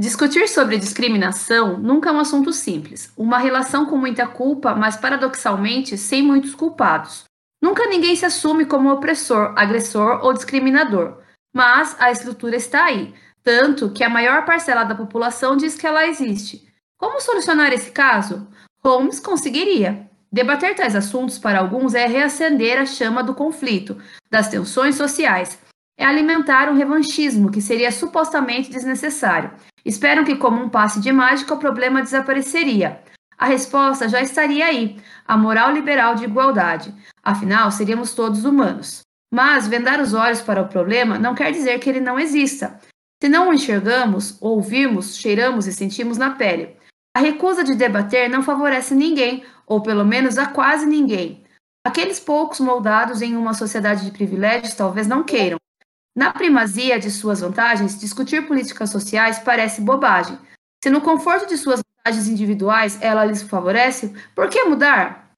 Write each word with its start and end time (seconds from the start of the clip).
Discutir 0.00 0.48
sobre 0.48 0.78
discriminação 0.78 1.76
nunca 1.76 2.08
é 2.08 2.12
um 2.14 2.20
assunto 2.20 2.54
simples. 2.54 3.12
Uma 3.18 3.36
relação 3.36 3.84
com 3.84 3.98
muita 3.98 4.26
culpa, 4.26 4.74
mas 4.74 4.96
paradoxalmente 4.96 5.98
sem 5.98 6.22
muitos 6.22 6.54
culpados. 6.54 7.24
Nunca 7.60 7.86
ninguém 7.86 8.16
se 8.16 8.24
assume 8.24 8.64
como 8.64 8.90
opressor, 8.90 9.52
agressor 9.58 10.24
ou 10.24 10.32
discriminador. 10.32 11.18
Mas 11.54 11.94
a 12.00 12.10
estrutura 12.10 12.56
está 12.56 12.86
aí, 12.86 13.12
tanto 13.44 13.90
que 13.90 14.02
a 14.02 14.08
maior 14.08 14.46
parcela 14.46 14.84
da 14.84 14.94
população 14.94 15.54
diz 15.54 15.76
que 15.76 15.86
ela 15.86 16.06
existe. 16.06 16.66
Como 16.96 17.20
solucionar 17.20 17.70
esse 17.70 17.90
caso? 17.90 18.48
Holmes 18.82 19.20
conseguiria. 19.20 20.08
Debater 20.32 20.74
tais 20.74 20.96
assuntos 20.96 21.38
para 21.38 21.58
alguns 21.58 21.92
é 21.92 22.06
reacender 22.06 22.80
a 22.80 22.86
chama 22.86 23.22
do 23.22 23.34
conflito, 23.34 24.00
das 24.30 24.48
tensões 24.48 24.94
sociais. 24.94 25.58
É 26.00 26.06
alimentar 26.06 26.70
um 26.70 26.74
revanchismo 26.74 27.50
que 27.50 27.60
seria 27.60 27.92
supostamente 27.92 28.70
desnecessário. 28.70 29.50
Esperam 29.84 30.24
que, 30.24 30.34
como 30.34 30.58
um 30.58 30.70
passe 30.70 30.98
de 30.98 31.12
mágica, 31.12 31.52
o 31.52 31.58
problema 31.58 32.00
desapareceria. 32.00 33.02
A 33.36 33.44
resposta 33.44 34.08
já 34.08 34.22
estaria 34.22 34.64
aí: 34.64 34.96
a 35.28 35.36
moral 35.36 35.70
liberal 35.70 36.14
de 36.14 36.24
igualdade. 36.24 36.94
Afinal, 37.22 37.70
seríamos 37.70 38.14
todos 38.14 38.46
humanos. 38.46 39.02
Mas 39.30 39.68
vendar 39.68 40.00
os 40.00 40.14
olhos 40.14 40.40
para 40.40 40.62
o 40.62 40.68
problema 40.68 41.18
não 41.18 41.34
quer 41.34 41.52
dizer 41.52 41.78
que 41.78 41.90
ele 41.90 42.00
não 42.00 42.18
exista. 42.18 42.80
Se 43.22 43.28
não 43.28 43.50
o 43.50 43.52
enxergamos, 43.52 44.38
ouvimos, 44.40 45.18
cheiramos 45.18 45.66
e 45.66 45.72
sentimos 45.72 46.16
na 46.16 46.30
pele. 46.30 46.76
A 47.14 47.20
recusa 47.20 47.62
de 47.62 47.74
debater 47.74 48.26
não 48.30 48.42
favorece 48.42 48.94
ninguém, 48.94 49.44
ou 49.66 49.82
pelo 49.82 50.06
menos 50.06 50.38
a 50.38 50.46
quase 50.46 50.86
ninguém. 50.86 51.44
Aqueles 51.86 52.18
poucos 52.18 52.58
moldados 52.58 53.20
em 53.20 53.36
uma 53.36 53.52
sociedade 53.52 54.06
de 54.06 54.12
privilégios 54.12 54.72
talvez 54.72 55.06
não 55.06 55.22
queiram. 55.22 55.60
Na 56.20 56.34
primazia 56.34 56.98
de 56.98 57.10
suas 57.10 57.40
vantagens, 57.40 57.98
discutir 57.98 58.46
políticas 58.46 58.90
sociais 58.90 59.38
parece 59.38 59.80
bobagem. 59.80 60.38
Se 60.84 60.90
no 60.90 61.00
conforto 61.00 61.48
de 61.48 61.56
suas 61.56 61.80
vantagens 61.80 62.28
individuais 62.28 62.98
ela 63.00 63.24
lhes 63.24 63.40
favorece, 63.40 64.12
por 64.34 64.50
que 64.50 64.62
mudar? 64.64 65.30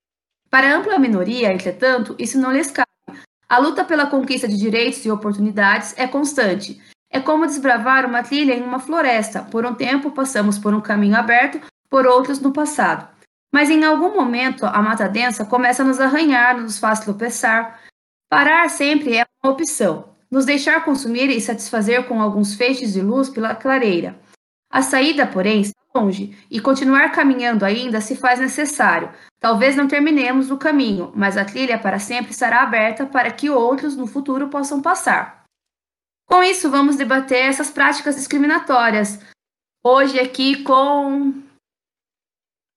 Para 0.50 0.74
ampla 0.74 0.98
minoria, 0.98 1.52
entretanto, 1.52 2.16
isso 2.18 2.36
não 2.36 2.50
lhes 2.50 2.72
cabe. 2.72 2.90
A 3.48 3.58
luta 3.58 3.84
pela 3.84 4.06
conquista 4.06 4.48
de 4.48 4.58
direitos 4.58 5.04
e 5.04 5.10
oportunidades 5.12 5.94
é 5.96 6.08
constante. 6.08 6.82
É 7.08 7.20
como 7.20 7.46
desbravar 7.46 8.04
uma 8.04 8.24
trilha 8.24 8.52
em 8.52 8.64
uma 8.64 8.80
floresta. 8.80 9.44
Por 9.44 9.64
um 9.64 9.76
tempo 9.76 10.10
passamos 10.10 10.58
por 10.58 10.74
um 10.74 10.80
caminho 10.80 11.16
aberto, 11.16 11.60
por 11.88 12.08
outros 12.08 12.40
no 12.40 12.52
passado. 12.52 13.06
Mas 13.54 13.70
em 13.70 13.84
algum 13.84 14.12
momento 14.16 14.66
a 14.66 14.82
mata 14.82 15.08
densa 15.08 15.44
começa 15.44 15.84
a 15.84 15.86
nos 15.86 16.00
arranhar, 16.00 16.60
nos 16.60 16.80
faz 16.80 16.98
tropeçar. 16.98 17.80
Parar 18.28 18.68
sempre 18.68 19.18
é 19.18 19.24
uma 19.44 19.52
opção 19.52 20.11
nos 20.32 20.46
deixar 20.46 20.82
consumir 20.82 21.28
e 21.28 21.38
satisfazer 21.42 22.08
com 22.08 22.22
alguns 22.22 22.54
feixes 22.54 22.94
de 22.94 23.02
luz 23.02 23.28
pela 23.28 23.54
clareira. 23.54 24.18
A 24.70 24.80
saída, 24.80 25.26
porém, 25.26 25.60
está 25.60 25.78
longe, 25.94 26.34
e 26.50 26.58
continuar 26.58 27.12
caminhando 27.12 27.66
ainda 27.66 28.00
se 28.00 28.16
faz 28.16 28.40
necessário. 28.40 29.12
Talvez 29.38 29.76
não 29.76 29.86
terminemos 29.86 30.50
o 30.50 30.56
caminho, 30.56 31.12
mas 31.14 31.36
a 31.36 31.44
trilha 31.44 31.78
para 31.78 31.98
sempre 31.98 32.32
estará 32.32 32.62
aberta 32.62 33.04
para 33.04 33.30
que 33.30 33.50
outros 33.50 33.94
no 33.94 34.06
futuro 34.06 34.48
possam 34.48 34.80
passar. 34.80 35.44
Com 36.26 36.42
isso, 36.42 36.70
vamos 36.70 36.96
debater 36.96 37.50
essas 37.50 37.70
práticas 37.70 38.16
discriminatórias. 38.16 39.18
Hoje 39.84 40.18
aqui 40.18 40.62
com 40.62 41.42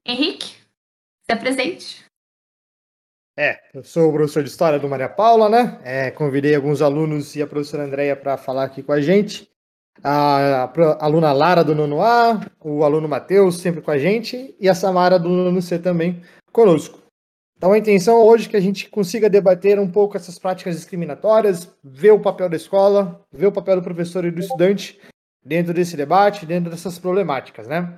Henrique, 0.06 0.58
se 1.26 1.32
apresente. 1.32 2.05
É, 3.38 3.60
eu 3.74 3.84
sou 3.84 4.10
o 4.10 4.14
professor 4.14 4.42
de 4.42 4.50
História 4.50 4.80
do 4.80 4.88
Maria 4.88 5.10
Paula, 5.10 5.50
né? 5.50 5.78
É, 5.84 6.10
convidei 6.10 6.56
alguns 6.56 6.82
alunos 6.82 7.36
e 7.36 7.42
a 7.42 7.48
professora 7.48 7.84
Andréia 7.84 8.16
para 8.16 8.38
falar 8.38 8.64
aqui 8.64 8.82
com 8.82 8.94
a 8.94 9.02
gente. 9.02 9.50
A, 10.02 10.64
a, 10.64 11.06
aluna 11.06 11.34
Lara 11.34 11.62
do 11.62 11.76
nono 11.76 12.02
A, 12.02 12.40
o 12.62 12.86
aluno 12.86 13.10
Matheus 13.10 13.60
sempre 13.60 13.82
com 13.82 13.92
a 13.92 13.98
gente 13.98 14.56
e 14.58 14.70
a 14.70 14.76
Samara 14.76 15.20
do 15.20 15.28
nono 15.28 15.62
C 15.62 15.78
também 15.78 16.22
conosco. 16.52 17.00
Então 17.58 17.74
a 17.74 17.78
intenção 17.78 18.22
hoje 18.22 18.48
é 18.48 18.52
que 18.52 18.58
a 18.58 18.62
gente 18.62 18.90
consiga 18.90 19.30
debater 19.30 19.80
um 19.80 19.90
pouco 19.90 20.16
essas 20.16 20.40
práticas 20.40 20.76
discriminatórias, 20.76 21.70
ver 21.84 22.12
o 22.12 22.20
papel 22.20 22.48
da 22.48 22.56
escola, 22.56 23.22
ver 23.34 23.48
o 23.48 23.52
papel 23.52 23.78
do 23.78 23.82
professor 23.82 24.24
e 24.24 24.32
do 24.32 24.40
estudante 24.40 25.00
dentro 25.44 25.74
desse 25.74 25.98
debate, 25.98 26.46
dentro 26.46 26.72
dessas 26.72 27.00
problemáticas, 27.00 27.68
né? 27.68 27.98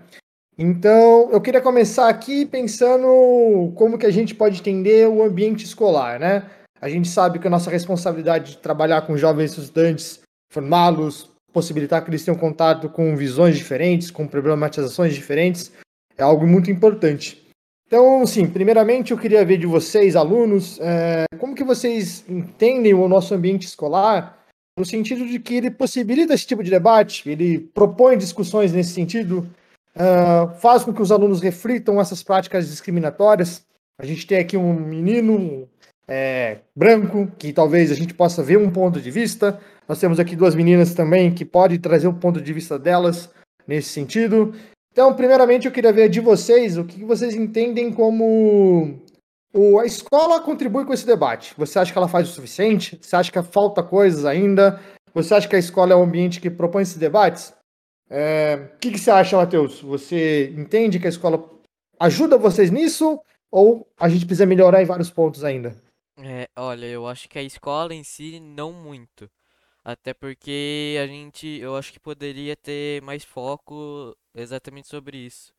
Então, 0.58 1.30
eu 1.32 1.40
queria 1.40 1.62
começar 1.62 2.10
aqui 2.10 2.44
pensando 2.44 3.72
como 3.76 3.98
que 3.98 4.08
a 4.08 4.12
gente 4.12 4.34
pode 4.34 4.60
entender 4.60 5.08
o 5.08 5.22
ambiente 5.22 5.64
escolar, 5.64 6.20
né? 6.20 6.50
A 6.82 6.90
gente 6.90 7.08
sabe 7.08 7.38
que 7.38 7.46
a 7.46 7.50
nossa 7.50 7.70
responsabilidade 7.70 8.52
de 8.52 8.58
trabalhar 8.58 9.04
com 9.04 9.16
jovens 9.16 9.56
estudantes, 9.56 10.20
formá-los, 10.52 11.30
possibilitar 11.54 12.04
que 12.04 12.10
eles 12.10 12.26
tenham 12.26 12.38
contato 12.38 12.90
com 12.90 13.16
visões 13.16 13.56
diferentes, 13.56 14.10
com 14.10 14.28
problematizações 14.28 15.14
diferentes, 15.14 15.72
é 16.18 16.24
algo 16.24 16.48
muito 16.48 16.72
importante. 16.72 17.46
Então, 17.86 18.26
sim, 18.26 18.48
primeiramente 18.48 19.12
eu 19.12 19.18
queria 19.18 19.46
ver 19.46 19.58
de 19.58 19.68
vocês, 19.68 20.16
alunos, 20.16 20.80
é, 20.82 21.26
como 21.38 21.56
que 21.56 21.64
vocês 21.64 22.26
entendem 22.28 22.96
o 22.96 23.08
nosso 23.08 23.34
ambiente 23.34 23.68
escolar, 23.68 24.46
no 24.78 24.86
sentido 24.86 25.26
de 25.26 25.40
que 25.40 25.56
ele 25.56 25.72
possibilita 25.72 26.34
esse 26.34 26.46
tipo 26.46 26.64
de 26.64 26.70
debate, 26.70 27.30
ele 27.30 27.60
propõe 27.60 28.18
discussões 28.18 28.74
nesse 28.74 28.92
sentido, 28.92 29.48
uh, 29.98 30.54
faz 30.60 30.84
com 30.84 30.94
que 30.94 31.02
os 31.02 31.12
alunos 31.12 31.42
reflitam 31.42 32.00
essas 32.00 32.24
práticas 32.24 32.68
discriminatórias. 32.70 33.66
A 34.00 34.06
gente 34.06 34.26
tem 34.26 34.38
aqui 34.38 34.56
um 34.56 34.74
menino 34.74 35.68
é, 36.08 36.60
branco, 36.76 37.30
que 37.38 37.52
talvez 37.52 37.92
a 37.92 37.96
gente 37.96 38.14
possa 38.14 38.42
ver 38.42 38.58
um 38.58 38.72
ponto 38.72 39.02
de 39.02 39.12
vista. 39.12 39.60
Nós 39.88 40.00
temos 40.00 40.20
aqui 40.20 40.36
duas 40.36 40.56
meninas 40.56 40.94
também 40.94 41.34
que 41.34 41.44
podem 41.44 41.80
trazer 41.80 42.08
um 42.08 42.14
ponto 42.14 42.40
de 42.40 42.54
vista 42.54 42.78
delas 42.78 43.30
nesse 43.68 43.90
sentido. 43.90 44.54
Então, 44.92 45.14
primeiramente, 45.14 45.66
eu 45.66 45.72
queria 45.72 45.92
ver 45.92 46.10
de 46.10 46.20
vocês 46.20 46.78
o 46.78 46.84
que 46.84 47.04
vocês 47.04 47.36
entendem 47.36 47.92
como 47.92 49.00
o, 49.54 49.80
a 49.80 49.86
escola 49.86 50.42
contribui 50.42 50.86
com 50.86 50.94
esse 50.94 51.06
debate. 51.06 51.54
Você 51.58 51.78
acha 51.80 51.92
que 51.92 51.98
ela 51.98 52.08
faz 52.08 52.30
o 52.30 52.34
suficiente? 52.34 52.98
Você 53.02 53.16
acha 53.16 53.32
que 53.32 53.42
falta 53.44 53.84
coisas 53.84 54.26
ainda? 54.26 54.80
Você 55.14 55.34
acha 55.34 55.48
que 55.48 55.56
a 55.56 55.60
escola 55.60 55.94
é 55.94 55.96
um 55.96 56.04
ambiente 56.04 56.40
que 56.40 56.50
propõe 56.50 56.84
esses 56.84 56.98
debates? 56.98 57.54
É, 58.10 58.72
o 58.76 58.78
que, 58.80 58.92
que, 58.92 58.98
você 58.98 59.12
acha, 59.12 59.38
Matheus? 59.38 59.82
Você 59.82 60.50
entende 60.58 61.00
que 61.00 61.08
a 61.08 61.10
escola 61.10 61.50
ajuda 62.00 62.38
vocês 62.38 62.72
nisso? 62.72 63.20
Ou 63.52 63.88
a 63.98 64.10
gente 64.10 64.26
precisa 64.26 64.46
melhorar 64.46 64.82
em 64.82 64.86
vários 64.86 65.10
pontos 65.10 65.44
ainda? 65.44 65.76
É, 66.18 66.50
olha, 66.56 66.86
eu 66.86 67.08
acho 67.08 67.30
que 67.30 67.38
a 67.38 67.44
escola 67.44 67.94
em 67.94 68.04
si 68.04 68.40
não 68.40 68.72
muito. 68.72 69.30
Até 69.84 70.14
porque 70.14 70.98
a 71.02 71.08
gente, 71.08 71.48
eu 71.48 71.76
acho 71.76 71.94
que 71.94 72.00
poderia 72.00 72.56
ter 72.56 73.02
mais 73.02 73.24
foco 73.24 74.16
exatamente 74.36 74.88
sobre 74.88 75.18
isso. 75.18 75.54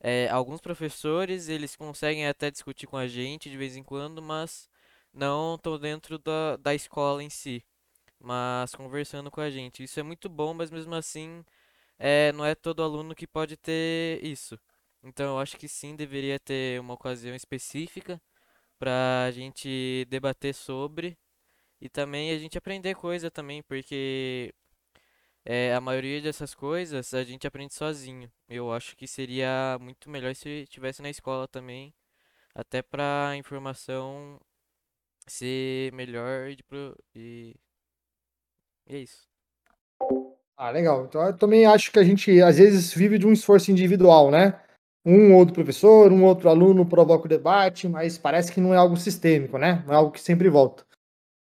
É, 0.00 0.28
alguns 0.30 0.60
professores, 0.60 1.48
eles 1.48 1.76
conseguem 1.76 2.26
até 2.26 2.50
discutir 2.50 2.86
com 2.86 2.96
a 2.96 3.06
gente 3.06 3.50
de 3.50 3.56
vez 3.56 3.76
em 3.76 3.82
quando, 3.82 4.22
mas 4.22 4.68
não 5.12 5.56
estão 5.56 5.78
dentro 5.78 6.18
da, 6.18 6.56
da 6.56 6.74
escola 6.74 7.22
em 7.22 7.30
si. 7.30 7.64
Mas 8.18 8.74
conversando 8.74 9.30
com 9.30 9.40
a 9.40 9.50
gente. 9.50 9.84
Isso 9.84 10.00
é 10.00 10.02
muito 10.02 10.28
bom, 10.28 10.54
mas 10.54 10.70
mesmo 10.70 10.94
assim 10.94 11.44
é, 12.00 12.32
não 12.32 12.46
é 12.46 12.54
todo 12.54 12.82
aluno 12.82 13.14
que 13.14 13.26
pode 13.26 13.56
ter 13.58 14.24
isso. 14.24 14.58
Então 15.04 15.34
eu 15.36 15.38
acho 15.40 15.56
que 15.58 15.68
sim, 15.68 15.96
deveria 15.96 16.40
ter 16.40 16.80
uma 16.80 16.94
ocasião 16.94 17.34
específica 17.36 18.20
para 18.78 19.24
a 19.26 19.30
gente 19.32 20.06
debater 20.10 20.54
sobre 20.54 21.18
e 21.80 21.88
também 21.90 22.32
a 22.32 22.38
gente 22.38 22.58
aprender 22.58 22.94
coisa 22.96 23.30
também, 23.30 23.62
porque 23.62 24.54
é, 25.44 25.74
a 25.74 25.80
maioria 25.80 26.20
dessas 26.22 26.54
coisas 26.54 27.14
a 27.14 27.24
gente 27.24 27.46
aprende 27.46 27.74
sozinho. 27.74 28.30
Eu 28.48 28.72
acho 28.72 28.96
que 28.96 29.06
seria 29.06 29.78
muito 29.80 30.10
melhor 30.10 30.34
se 30.34 30.48
estivesse 30.64 31.02
na 31.02 31.10
escola 31.10 31.48
também, 31.48 31.94
até 32.54 32.82
para 32.82 33.30
a 33.30 33.36
informação 33.36 34.40
ser 35.26 35.92
melhor 35.94 36.50
e, 36.50 36.58
e, 37.16 37.56
e 38.86 38.96
é 38.96 38.98
isso. 38.98 39.28
Ah, 40.62 40.70
legal. 40.70 41.06
Então 41.06 41.24
eu 41.24 41.32
também 41.32 41.64
acho 41.64 41.90
que 41.90 41.98
a 41.98 42.04
gente 42.04 42.42
às 42.42 42.58
vezes 42.58 42.92
vive 42.92 43.18
de 43.18 43.26
um 43.26 43.32
esforço 43.32 43.70
individual, 43.70 44.30
né? 44.30 44.60
Um 45.06 45.34
outro 45.34 45.54
professor, 45.54 46.12
um 46.12 46.22
outro 46.22 46.50
aluno 46.50 46.84
provoca 46.84 47.24
o 47.24 47.28
debate, 47.28 47.88
mas 47.88 48.18
parece 48.18 48.52
que 48.52 48.60
não 48.60 48.74
é 48.74 48.76
algo 48.76 48.94
sistêmico, 48.94 49.56
né? 49.56 49.82
Não 49.86 49.94
é 49.94 49.96
algo 49.96 50.10
que 50.10 50.20
sempre 50.20 50.50
volta. 50.50 50.84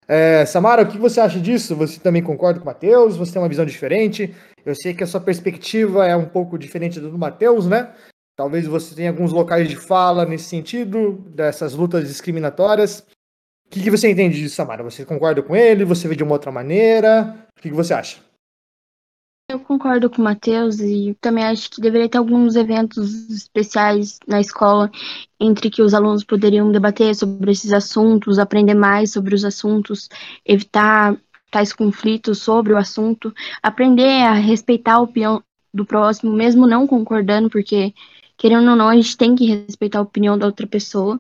É, 0.07 0.45
Samara, 0.45 0.83
o 0.83 0.87
que 0.87 0.99
você 0.99 1.19
acha 1.19 1.41
disso? 1.41 1.75
Você 1.77 1.99
também 1.99 2.23
concorda 2.23 2.61
com 2.61 2.65
o 2.65 2.67
Matheus? 2.67 3.17
Você 3.17 3.33
tem 3.33 3.41
uma 3.41 3.49
visão 3.49 3.65
diferente? 3.65 4.35
Eu 4.67 4.75
sei 4.75 4.93
que 4.93 5.03
a 5.03 5.07
sua 5.07 5.23
perspectiva 5.23 6.07
é 6.07 6.15
um 6.15 6.29
pouco 6.29 6.59
diferente 6.59 7.01
do 7.01 7.17
Matheus, 7.17 7.67
né? 7.67 7.95
Talvez 8.37 8.67
você 8.67 8.95
tenha 8.95 9.09
alguns 9.09 9.33
locais 9.33 9.67
de 9.67 9.77
fala 9.77 10.27
nesse 10.27 10.45
sentido, 10.45 11.25
dessas 11.35 11.73
lutas 11.73 12.07
discriminatórias. 12.07 13.01
O 13.67 13.71
que, 13.71 13.83
que 13.83 13.91
você 13.91 14.11
entende 14.11 14.39
disso, 14.39 14.57
Samara? 14.57 14.83
Você 14.83 15.07
concorda 15.07 15.43
com 15.43 15.57
ele? 15.57 15.87
Você 15.87 16.07
vê 16.07 16.15
de 16.15 16.23
uma 16.23 16.33
outra 16.33 16.53
maneira? 16.53 17.35
O 17.57 17.63
que, 17.63 17.71
que 17.71 17.75
você 17.75 17.95
acha? 17.95 18.26
Eu 19.57 19.61
concordo 19.61 20.11
com 20.11 20.21
o 20.21 20.25
Matheus 20.25 20.81
e 20.81 21.17
também 21.19 21.43
acho 21.43 21.71
que 21.71 21.81
deveria 21.81 22.11
ter 22.11 22.19
alguns 22.19 22.57
eventos 22.57 23.31
especiais 23.31 24.19
na 24.29 24.39
escola 24.39 24.91
entre 25.41 25.71
que 25.71 25.81
os 25.81 25.95
alunos 25.95 26.23
poderiam 26.23 26.71
debater 26.71 27.15
sobre 27.15 27.51
esses 27.51 27.73
assuntos, 27.73 28.39
aprender 28.39 28.75
mais 28.75 29.13
sobre 29.13 29.35
os 29.35 29.47
assuntos, 29.47 30.11
evitar 30.45 31.17
tais 31.51 31.73
conflitos 31.73 32.43
sobre 32.43 32.75
o 32.75 32.77
assunto, 32.77 33.35
aprender 33.63 34.25
a 34.25 34.35
respeitar 34.35 34.97
a 34.97 35.01
opinião 35.01 35.43
do 35.73 35.87
próximo, 35.87 36.35
mesmo 36.35 36.67
não 36.67 36.87
concordando, 36.87 37.49
porque, 37.49 37.95
querendo 38.37 38.69
ou 38.69 38.77
não, 38.77 38.91
a 38.91 38.95
gente 38.95 39.17
tem 39.17 39.35
que 39.35 39.47
respeitar 39.47 40.01
a 40.01 40.03
opinião 40.03 40.37
da 40.37 40.45
outra 40.45 40.67
pessoa. 40.67 41.19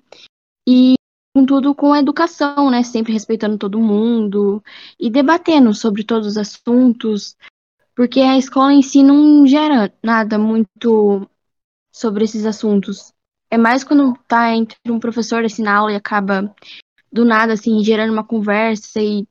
E, 0.69 0.93
contudo, 1.35 1.75
com 1.75 1.95
a 1.95 2.01
educação, 2.01 2.71
né? 2.71 2.83
Sempre 2.83 3.15
respeitando 3.15 3.57
todo 3.57 3.81
mundo 3.81 4.63
e 5.01 5.09
debatendo 5.09 5.73
sobre 5.73 6.05
todos 6.05 6.27
os 6.27 6.37
assuntos, 6.37 7.35
porque 7.97 8.21
a 8.21 8.37
escola 8.37 8.75
em 8.75 8.83
si 8.83 9.03
não 9.03 9.47
gera 9.47 9.93
nada 10.05 10.39
muito 10.39 11.27
sobre 11.91 12.25
esses 12.25 12.45
assuntos. 12.45 13.11
É 13.51 13.57
mais 13.57 13.83
quando 13.83 14.15
tá 14.29 14.55
entre 14.55 14.77
um 14.91 15.01
professor 15.01 15.43
assim 15.45 15.63
na 15.63 15.75
aula 15.75 15.93
e 15.93 15.97
acaba 15.97 16.55
do 17.11 17.25
nada, 17.25 17.55
assim, 17.55 17.83
gerando 17.83 18.13
uma 18.13 18.23
conversa 18.23 19.01
e 19.01 19.27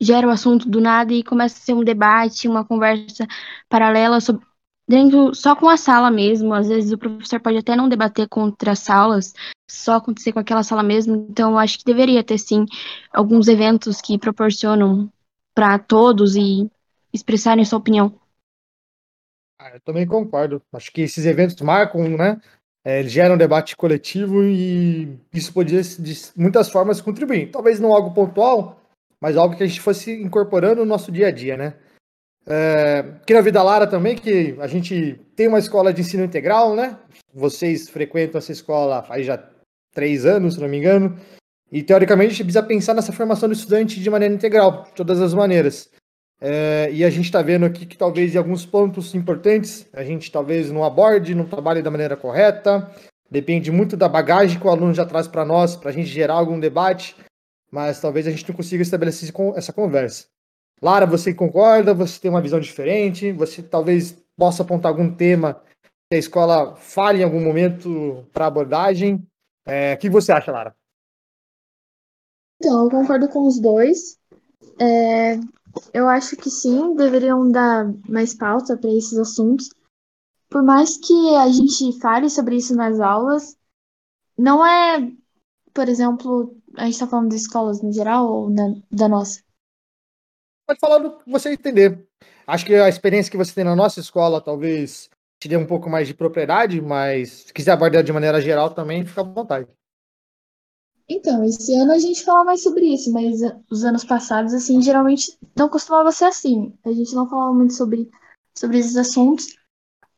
gera 0.00 0.26
o 0.26 0.30
assunto 0.30 0.66
do 0.66 0.80
nada 0.80 1.12
e 1.12 1.22
começa 1.22 1.58
a 1.58 1.60
ser 1.60 1.74
um 1.74 1.84
debate, 1.84 2.48
uma 2.48 2.64
conversa 2.64 3.26
paralela 3.68 4.18
sobre, 4.18 4.46
dentro 4.88 5.34
só 5.34 5.54
com 5.54 5.68
a 5.68 5.76
sala 5.76 6.10
mesmo. 6.10 6.54
Às 6.54 6.68
vezes 6.68 6.92
o 6.92 6.98
professor 6.98 7.38
pode 7.38 7.58
até 7.58 7.76
não 7.76 7.86
debater 7.86 8.26
contra 8.28 8.72
as 8.72 8.78
salas, 8.78 9.34
só 9.70 9.96
acontecer 9.96 10.32
com 10.32 10.38
aquela 10.38 10.62
sala 10.62 10.82
mesmo. 10.82 11.26
Então, 11.28 11.58
acho 11.58 11.78
que 11.78 11.84
deveria 11.84 12.24
ter 12.24 12.38
sim 12.38 12.64
alguns 13.12 13.46
eventos 13.46 14.00
que 14.00 14.18
proporcionam 14.18 15.12
para 15.54 15.78
todos 15.78 16.34
e 16.34 16.70
expressarem 17.12 17.64
sua 17.64 17.78
opinião. 17.78 18.18
Ah, 19.58 19.72
eu 19.74 19.80
também 19.80 20.06
concordo. 20.06 20.62
Acho 20.72 20.90
que 20.90 21.02
esses 21.02 21.26
eventos 21.26 21.60
marcam, 21.60 22.08
né? 22.08 22.40
É, 22.82 23.02
geram 23.02 23.34
um 23.34 23.38
debate 23.38 23.76
coletivo 23.76 24.42
e 24.42 25.18
isso 25.34 25.52
podia, 25.52 25.82
de 25.82 26.14
muitas 26.34 26.70
formas, 26.70 27.00
contribuir. 27.00 27.50
Talvez 27.50 27.78
não 27.78 27.92
algo 27.92 28.14
pontual, 28.14 28.80
mas 29.20 29.36
algo 29.36 29.54
que 29.54 29.62
a 29.62 29.66
gente 29.66 29.82
fosse 29.82 30.12
incorporando 30.12 30.76
no 30.76 30.86
nosso 30.86 31.12
dia 31.12 31.28
a 31.28 31.30
dia, 31.30 31.56
né? 31.58 31.74
É, 32.46 33.00
aqui 33.20 33.34
na 33.34 33.42
Vida 33.42 33.62
Lara 33.62 33.86
também, 33.86 34.16
que 34.16 34.56
a 34.58 34.66
gente 34.66 35.20
tem 35.36 35.46
uma 35.46 35.58
escola 35.58 35.92
de 35.92 36.00
ensino 36.00 36.24
integral, 36.24 36.74
né? 36.74 36.98
Vocês 37.34 37.90
frequentam 37.90 38.38
essa 38.38 38.50
escola 38.50 39.02
faz 39.02 39.26
já 39.26 39.46
três 39.92 40.24
anos, 40.24 40.54
se 40.54 40.60
não 40.60 40.68
me 40.68 40.78
engano. 40.78 41.20
E, 41.70 41.82
teoricamente, 41.82 42.28
a 42.28 42.30
gente 42.30 42.44
precisa 42.44 42.62
pensar 42.62 42.94
nessa 42.94 43.12
formação 43.12 43.48
do 43.48 43.54
estudante 43.54 44.00
de 44.00 44.10
maneira 44.10 44.34
integral, 44.34 44.84
de 44.84 44.92
todas 44.94 45.20
as 45.20 45.34
maneiras. 45.34 45.90
É, 46.40 46.90
e 46.90 47.04
a 47.04 47.10
gente 47.10 47.26
está 47.26 47.42
vendo 47.42 47.66
aqui 47.66 47.84
que 47.84 47.98
talvez 47.98 48.34
em 48.34 48.38
alguns 48.38 48.64
pontos 48.64 49.14
importantes 49.14 49.86
a 49.92 50.02
gente 50.02 50.32
talvez 50.32 50.70
não 50.70 50.82
aborde, 50.82 51.34
não 51.34 51.44
trabalhe 51.44 51.82
da 51.82 51.90
maneira 51.90 52.16
correta. 52.16 52.90
Depende 53.30 53.70
muito 53.70 53.96
da 53.96 54.08
bagagem 54.08 54.58
que 54.58 54.66
o 54.66 54.70
aluno 54.70 54.94
já 54.94 55.04
traz 55.04 55.28
para 55.28 55.44
nós, 55.44 55.76
para 55.76 55.90
a 55.90 55.92
gente 55.92 56.08
gerar 56.08 56.34
algum 56.34 56.58
debate, 56.58 57.14
mas 57.70 58.00
talvez 58.00 58.26
a 58.26 58.30
gente 58.30 58.48
não 58.48 58.56
consiga 58.56 58.82
estabelecer 58.82 59.32
essa 59.54 59.72
conversa. 59.72 60.26
Lara, 60.82 61.06
você 61.06 61.34
concorda? 61.34 61.92
Você 61.92 62.18
tem 62.18 62.30
uma 62.30 62.40
visão 62.40 62.58
diferente? 62.58 63.30
Você 63.32 63.62
talvez 63.62 64.16
possa 64.36 64.62
apontar 64.62 64.90
algum 64.90 65.14
tema 65.14 65.62
que 66.10 66.16
a 66.16 66.18
escola 66.18 66.74
fale 66.74 67.20
em 67.20 67.24
algum 67.24 67.40
momento 67.40 68.26
para 68.32 68.46
abordagem? 68.46 69.24
É, 69.66 69.94
o 69.94 69.98
que 69.98 70.08
você 70.08 70.32
acha, 70.32 70.50
Lara? 70.50 70.74
Então, 72.56 72.84
eu 72.84 72.90
concordo 72.90 73.28
com 73.28 73.46
os 73.46 73.60
dois. 73.60 74.18
É, 74.80 75.38
eu 75.92 76.08
acho 76.08 76.36
que 76.36 76.50
sim, 76.50 76.94
deveriam 76.94 77.50
dar 77.50 77.92
mais 78.08 78.34
pauta 78.34 78.76
para 78.76 78.90
esses 78.90 79.18
assuntos. 79.18 79.68
Por 80.48 80.62
mais 80.62 80.96
que 80.98 81.34
a 81.36 81.48
gente 81.48 81.98
fale 82.00 82.28
sobre 82.28 82.56
isso 82.56 82.74
nas 82.74 82.98
aulas, 82.98 83.56
não 84.36 84.64
é, 84.64 85.12
por 85.72 85.88
exemplo, 85.88 86.56
a 86.76 86.84
gente 86.84 86.94
está 86.94 87.06
falando 87.06 87.30
de 87.30 87.36
escolas 87.36 87.82
no 87.82 87.92
geral 87.92 88.26
ou 88.26 88.50
na, 88.50 88.74
da 88.90 89.08
nossa? 89.08 89.42
Pode 90.66 90.80
falar 90.80 90.98
do 90.98 91.18
que 91.18 91.30
você 91.30 91.52
entender. 91.52 92.06
Acho 92.46 92.66
que 92.66 92.74
a 92.74 92.88
experiência 92.88 93.30
que 93.30 93.36
você 93.36 93.54
tem 93.54 93.64
na 93.64 93.76
nossa 93.76 94.00
escola 94.00 94.40
talvez 94.40 95.08
te 95.40 95.48
dê 95.48 95.56
um 95.56 95.66
pouco 95.66 95.88
mais 95.88 96.06
de 96.06 96.14
propriedade, 96.14 96.80
mas 96.80 97.44
se 97.46 97.52
quiser 97.52 97.72
abordar 97.72 98.02
de 98.02 98.12
maneira 98.12 98.40
geral 98.40 98.70
também, 98.70 99.04
fica 99.04 99.20
à 99.20 99.24
vontade. 99.24 99.68
Então, 101.12 101.42
esse 101.42 101.74
ano 101.74 101.90
a 101.90 101.98
gente 101.98 102.24
fala 102.24 102.44
mais 102.44 102.62
sobre 102.62 102.86
isso, 102.86 103.12
mas 103.12 103.40
os 103.68 103.84
anos 103.84 104.04
passados, 104.04 104.54
assim, 104.54 104.80
geralmente 104.80 105.36
não 105.58 105.68
costumava 105.68 106.12
ser 106.12 106.26
assim. 106.26 106.72
A 106.84 106.92
gente 106.92 107.12
não 107.16 107.28
falava 107.28 107.52
muito 107.52 107.74
sobre, 107.74 108.08
sobre 108.56 108.78
esses 108.78 108.96
assuntos. 108.96 109.56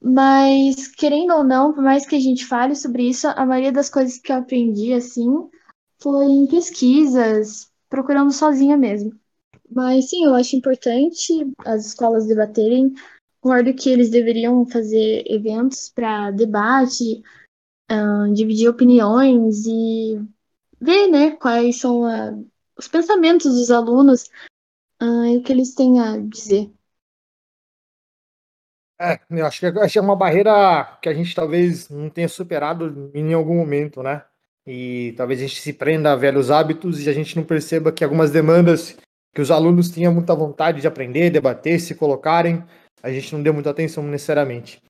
Mas, 0.02 0.88
querendo 0.88 1.32
ou 1.32 1.44
não, 1.44 1.72
por 1.72 1.82
mais 1.82 2.04
que 2.04 2.14
a 2.14 2.20
gente 2.20 2.44
fale 2.44 2.76
sobre 2.76 3.08
isso, 3.08 3.26
a 3.26 3.46
maioria 3.46 3.72
das 3.72 3.88
coisas 3.88 4.18
que 4.18 4.30
eu 4.30 4.36
aprendi, 4.36 4.92
assim, 4.92 5.48
foi 5.98 6.26
em 6.26 6.46
pesquisas, 6.46 7.70
procurando 7.88 8.30
sozinha 8.30 8.76
mesmo. 8.76 9.18
Mas, 9.70 10.10
sim, 10.10 10.26
eu 10.26 10.34
acho 10.34 10.56
importante 10.56 11.50
as 11.64 11.86
escolas 11.86 12.26
debaterem. 12.26 12.92
Concordo 13.40 13.72
que 13.72 13.88
eles 13.88 14.10
deveriam 14.10 14.66
fazer 14.66 15.24
eventos 15.26 15.88
para 15.88 16.30
debate, 16.32 17.22
dividir 18.34 18.68
opiniões 18.68 19.64
e 19.66 20.20
ver, 20.82 21.06
né, 21.08 21.30
quais 21.36 21.80
são 21.80 22.04
a, 22.04 22.36
os 22.76 22.88
pensamentos 22.88 23.54
dos 23.54 23.70
alunos 23.70 24.24
uh, 25.00 25.24
e 25.26 25.36
o 25.36 25.42
que 25.42 25.52
eles 25.52 25.74
têm 25.74 26.00
a 26.00 26.18
dizer. 26.18 26.70
É, 29.00 29.18
eu 29.30 29.46
acho 29.46 29.60
que, 29.60 29.98
é 29.98 30.00
uma 30.00 30.14
barreira 30.14 30.98
que 31.00 31.08
a 31.08 31.14
gente 31.14 31.34
talvez 31.34 31.88
não 31.88 32.08
tenha 32.08 32.28
superado 32.28 33.10
em 33.14 33.32
algum 33.32 33.56
momento, 33.56 34.02
né? 34.02 34.24
E 34.64 35.12
talvez 35.16 35.40
a 35.40 35.42
gente 35.42 35.60
se 35.60 35.72
prenda 35.72 36.12
a 36.12 36.16
velhos 36.16 36.50
hábitos 36.50 37.04
e 37.04 37.10
a 37.10 37.12
gente 37.12 37.34
não 37.34 37.42
perceba 37.42 37.90
que 37.90 38.04
algumas 38.04 38.30
demandas 38.30 38.96
que 39.34 39.40
os 39.40 39.50
alunos 39.50 39.90
tinham 39.90 40.14
muita 40.14 40.36
vontade 40.36 40.80
de 40.80 40.86
aprender, 40.86 41.30
debater, 41.30 41.80
se 41.80 41.96
colocarem, 41.96 42.64
a 43.02 43.10
gente 43.10 43.34
não 43.34 43.42
deu 43.42 43.52
muita 43.52 43.70
atenção 43.70 44.04
necessariamente. 44.04 44.80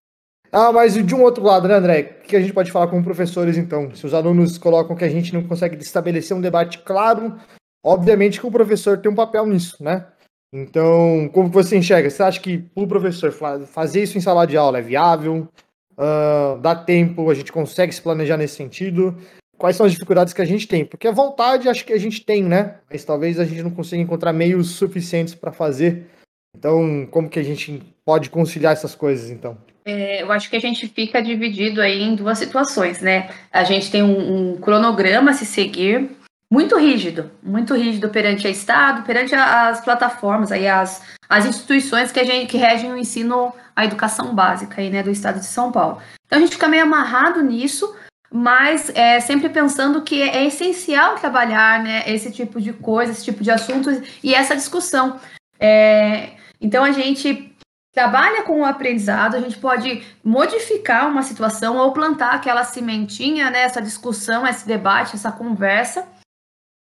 Ah, 0.55 0.71
mas 0.71 0.93
de 0.95 1.15
um 1.15 1.23
outro 1.23 1.43
lado, 1.43 1.67
né, 1.67 1.75
André? 1.75 2.19
O 2.23 2.27
que 2.27 2.37
a 2.37 2.41
gente 2.41 2.53
pode 2.53 2.71
falar 2.71 2.87
com 2.87 3.03
professores, 3.03 3.57
então? 3.57 3.95
Se 3.95 4.05
os 4.05 4.13
alunos 4.13 4.59
colocam 4.59 4.95
que 4.95 5.05
a 5.05 5.09
gente 5.09 5.33
não 5.33 5.43
consegue 5.43 5.83
estabelecer 5.83 6.37
um 6.37 6.43
debate 6.43 6.81
claro, 6.81 7.35
obviamente 7.83 8.39
que 8.39 8.47
o 8.47 8.51
professor 8.51 8.99
tem 8.99 9.11
um 9.11 9.15
papel 9.15 9.47
nisso, 9.47 9.83
né? 9.83 10.07
Então, 10.55 11.31
como 11.33 11.49
você 11.49 11.79
enxerga? 11.79 12.11
Você 12.11 12.23
acha 12.23 12.39
que 12.39 12.67
o 12.75 12.87
professor 12.87 13.33
fazer 13.33 14.03
isso 14.03 14.19
em 14.19 14.21
sala 14.21 14.47
de 14.47 14.55
aula 14.55 14.79
é 14.79 14.83
viável? 14.83 15.49
Uh, 15.93 16.59
dá 16.61 16.75
tempo? 16.75 17.31
A 17.31 17.35
gente 17.35 17.51
consegue 17.51 17.91
se 17.91 18.03
planejar 18.03 18.37
nesse 18.37 18.57
sentido? 18.57 19.17
Quais 19.57 19.77
são 19.77 19.87
as 19.87 19.93
dificuldades 19.93 20.35
que 20.35 20.43
a 20.43 20.45
gente 20.45 20.69
tem? 20.69 20.85
Porque 20.85 21.09
a 21.09 21.13
vontade 21.13 21.71
acho 21.71 21.87
que 21.87 21.95
a 21.95 21.99
gente 21.99 22.27
tem, 22.27 22.43
né? 22.43 22.81
Mas 22.91 23.05
talvez 23.05 23.41
a 23.41 23.47
gente 23.47 23.63
não 23.63 23.71
consiga 23.71 24.03
encontrar 24.03 24.35
meios 24.35 24.73
suficientes 24.73 25.35
para 25.35 25.51
fazer. 25.51 26.11
Então, 26.55 27.09
como 27.11 27.31
que 27.31 27.39
a 27.39 27.43
gente 27.43 27.83
pode 28.05 28.29
conciliar 28.29 28.75
essas 28.75 28.95
coisas, 28.95 29.31
então? 29.31 29.57
É, 29.84 30.23
eu 30.23 30.31
acho 30.31 30.49
que 30.49 30.56
a 30.56 30.61
gente 30.61 30.87
fica 30.88 31.23
dividido 31.23 31.81
aí 31.81 32.03
em 32.03 32.15
duas 32.15 32.39
situações, 32.39 33.01
né? 33.01 33.31
A 33.53 33.65
gente 33.65 33.91
tem 33.91 34.03
um, 34.03 34.53
um 34.53 34.56
cronograma 34.56 35.32
a 35.32 35.34
se 35.34 35.44
seguir 35.44 36.10
muito 36.53 36.77
rígido, 36.77 37.31
muito 37.43 37.74
rígido 37.74 38.10
perante 38.10 38.46
o 38.46 38.51
Estado, 38.51 39.05
perante 39.05 39.34
as 39.34 39.81
plataformas, 39.81 40.53
aí 40.53 40.69
as, 40.69 41.03
as 41.27 41.46
instituições 41.46 42.12
que, 42.12 42.20
a 42.20 42.24
gente, 42.24 42.46
que 42.46 42.58
regem 42.58 42.93
o 42.93 42.96
ensino, 42.96 43.55
a 43.74 43.86
educação 43.86 44.34
básica 44.34 44.82
aí, 44.82 44.91
né, 44.91 45.03
do 45.03 45.10
Estado 45.10 45.41
de 45.41 45.46
São 45.46 45.72
Paulo. 45.72 45.98
Então 46.27 46.39
a 46.39 46.43
gente 46.43 46.53
fica 46.53 46.69
meio 46.69 46.82
amarrado 46.82 47.43
nisso, 47.43 47.96
mas 48.31 48.91
é, 48.94 49.19
sempre 49.20 49.48
pensando 49.48 50.03
que 50.03 50.20
é 50.20 50.44
essencial 50.44 51.15
trabalhar 51.15 51.82
né, 51.82 52.03
esse 52.06 52.31
tipo 52.31 52.60
de 52.60 52.74
coisa, 52.74 53.12
esse 53.12 53.24
tipo 53.24 53.43
de 53.43 53.51
assuntos 53.51 53.98
e 54.22 54.34
essa 54.34 54.55
discussão. 54.55 55.19
É, 55.58 56.32
então 56.60 56.84
a 56.84 56.93
gente 56.93 57.52
trabalha 57.93 58.43
com 58.43 58.61
o 58.61 58.65
aprendizado, 58.65 59.37
a 59.37 59.41
gente 59.41 59.58
pode 59.58 60.03
modificar 60.25 61.08
uma 61.08 61.22
situação 61.22 61.77
ou 61.77 61.93
plantar 61.93 62.34
aquela 62.34 62.65
sementinha, 62.65 63.51
né, 63.51 63.63
essa 63.63 63.82
discussão, 63.82 64.46
esse 64.46 64.67
debate, 64.67 65.15
essa 65.15 65.31
conversa. 65.31 66.08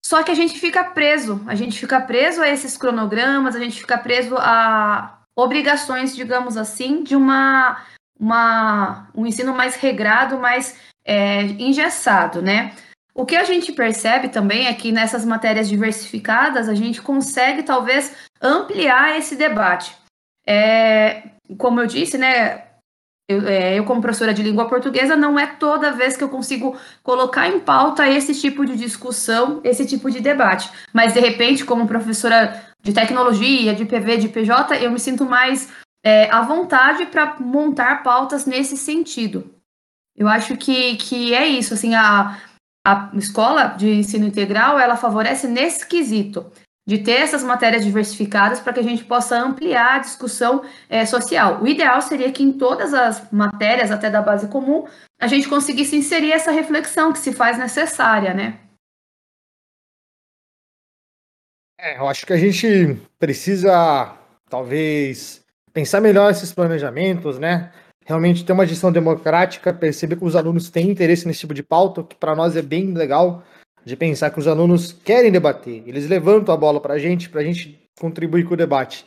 Só 0.05 0.23
que 0.23 0.31
a 0.31 0.35
gente 0.35 0.59
fica 0.59 0.85
preso, 0.85 1.43
a 1.47 1.55
gente 1.55 1.79
fica 1.79 2.01
preso 2.01 2.43
a 2.43 2.49
esses 2.49 2.77
cronogramas, 2.77 3.57
a 3.57 3.61
gente 3.61 3.81
fica 3.81 3.97
preso 3.97 4.37
a 4.39 5.21
obrigações, 5.37 6.15
digamos 6.15 6.57
assim, 6.57 7.03
de 7.03 7.17
uma, 7.17 7.83
uma 8.19 9.09
um 9.15 9.27
ensino 9.27 9.55
mais 9.55 9.77
regrado, 9.77 10.39
mais 10.39 10.77
é, 11.05 11.43
engessado, 11.43 12.43
né? 12.43 12.75
O 13.15 13.25
que 13.25 13.37
a 13.37 13.45
gente 13.45 13.73
percebe 13.73 14.29
também 14.29 14.67
é 14.67 14.75
que 14.75 14.93
nessas 14.93 15.25
matérias 15.25 15.69
diversificadas 15.69 16.69
a 16.69 16.75
gente 16.75 17.03
consegue 17.03 17.63
talvez 17.63 18.15
ampliar 18.41 19.19
esse 19.19 19.37
debate. 19.37 20.00
É, 20.51 21.31
como 21.57 21.81
eu 21.81 21.87
disse, 21.87 22.19
né, 22.19 22.65
eu, 23.29 23.47
é, 23.47 23.79
eu, 23.79 23.85
como 23.85 24.01
professora 24.01 24.35
de 24.35 24.43
língua 24.43 24.69
portuguesa, 24.69 25.15
não 25.15 25.39
é 25.39 25.47
toda 25.47 25.93
vez 25.93 26.17
que 26.17 26.25
eu 26.25 26.29
consigo 26.29 26.77
colocar 27.05 27.47
em 27.47 27.61
pauta 27.61 28.09
esse 28.09 28.35
tipo 28.35 28.67
de 28.67 28.75
discussão, 28.75 29.61
esse 29.63 29.87
tipo 29.87 30.11
de 30.11 30.19
debate. 30.19 30.69
Mas, 30.93 31.15
de 31.15 31.21
repente, 31.21 31.65
como 31.65 31.87
professora 31.87 32.61
de 32.83 32.93
tecnologia, 32.93 33.73
de 33.73 33.85
PV, 33.85 34.17
de 34.17 34.29
PJ, 34.29 34.83
eu 34.83 34.91
me 34.91 34.99
sinto 34.99 35.25
mais 35.25 35.73
é, 36.05 36.29
à 36.29 36.43
vontade 36.43 37.07
para 37.07 37.37
montar 37.39 38.03
pautas 38.03 38.45
nesse 38.45 38.77
sentido. 38.77 39.55
Eu 40.17 40.27
acho 40.27 40.57
que, 40.57 40.97
que 40.97 41.33
é 41.33 41.47
isso, 41.47 41.75
assim, 41.75 41.95
a, 41.95 42.37
a 42.85 43.11
escola 43.15 43.69
de 43.69 43.89
ensino 43.89 44.27
integral, 44.27 44.77
ela 44.77 44.97
favorece 44.97 45.47
nesse 45.47 45.87
quesito, 45.87 46.51
de 46.91 46.99
ter 46.99 47.21
essas 47.21 47.45
matérias 47.45 47.85
diversificadas 47.85 48.59
para 48.59 48.73
que 48.73 48.81
a 48.81 48.83
gente 48.83 49.05
possa 49.05 49.39
ampliar 49.39 49.95
a 49.95 49.99
discussão 50.01 50.65
é, 50.89 51.07
social. 51.07 51.63
O 51.63 51.69
ideal 51.69 52.03
seria 52.03 52.33
que 52.33 52.43
em 52.43 52.53
todas 52.53 52.93
as 52.93 53.31
matérias, 53.31 53.93
até 53.93 54.11
da 54.11 54.21
base 54.21 54.49
comum, 54.49 54.89
a 55.17 55.29
gente 55.29 55.49
conseguisse 55.49 55.95
inserir 55.95 56.33
essa 56.33 56.51
reflexão 56.51 57.13
que 57.13 57.21
se 57.21 57.33
faz 57.33 57.57
necessária, 57.57 58.35
né? 58.35 58.59
É, 61.79 61.97
eu 61.97 62.09
acho 62.09 62.27
que 62.27 62.33
a 62.33 62.37
gente 62.37 63.01
precisa, 63.21 64.13
talvez, 64.49 65.45
pensar 65.73 66.01
melhor 66.01 66.33
esses 66.33 66.53
planejamentos, 66.53 67.39
né? 67.39 67.71
Realmente 68.05 68.45
ter 68.45 68.53
uma 68.53 68.67
gestão 68.67 68.91
democrática, 68.91 69.73
perceber 69.73 70.17
que 70.17 70.25
os 70.25 70.35
alunos 70.35 70.69
têm 70.71 70.91
interesse 70.91 71.25
nesse 71.25 71.39
tipo 71.39 71.55
de 71.55 71.63
pauta, 71.63 72.03
que 72.03 72.17
para 72.17 72.35
nós 72.35 72.57
é 72.57 72.63
bem 72.63 72.93
legal 72.93 73.45
de 73.85 73.97
pensar 73.97 74.31
que 74.31 74.39
os 74.39 74.47
alunos 74.47 74.93
querem 74.93 75.33
debater, 75.33 75.83
eles 75.87 76.09
levantam 76.09 76.55
a 76.55 76.57
bola 76.57 76.81
para 76.81 76.95
a 76.95 76.99
gente, 76.99 77.29
para 77.29 77.41
a 77.41 77.45
gente 77.45 77.81
contribuir 77.99 78.45
com 78.45 78.55
o 78.55 78.57
debate. 78.57 79.05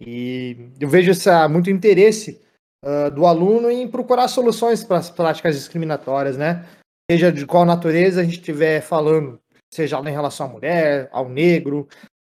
E 0.00 0.56
eu 0.80 0.88
vejo 0.88 1.10
essa, 1.10 1.48
muito 1.48 1.70
interesse 1.70 2.40
uh, 2.84 3.10
do 3.10 3.26
aluno 3.26 3.70
em 3.70 3.88
procurar 3.88 4.28
soluções 4.28 4.84
para 4.84 4.98
as 4.98 5.10
práticas 5.10 5.56
discriminatórias, 5.56 6.36
né? 6.36 6.64
Seja 7.10 7.30
de 7.30 7.46
qual 7.46 7.64
natureza 7.64 8.20
a 8.20 8.24
gente 8.24 8.38
estiver 8.38 8.80
falando, 8.80 9.38
seja 9.72 9.98
em 9.98 10.12
relação 10.12 10.46
à 10.46 10.48
mulher, 10.48 11.08
ao 11.12 11.28
negro, 11.28 11.86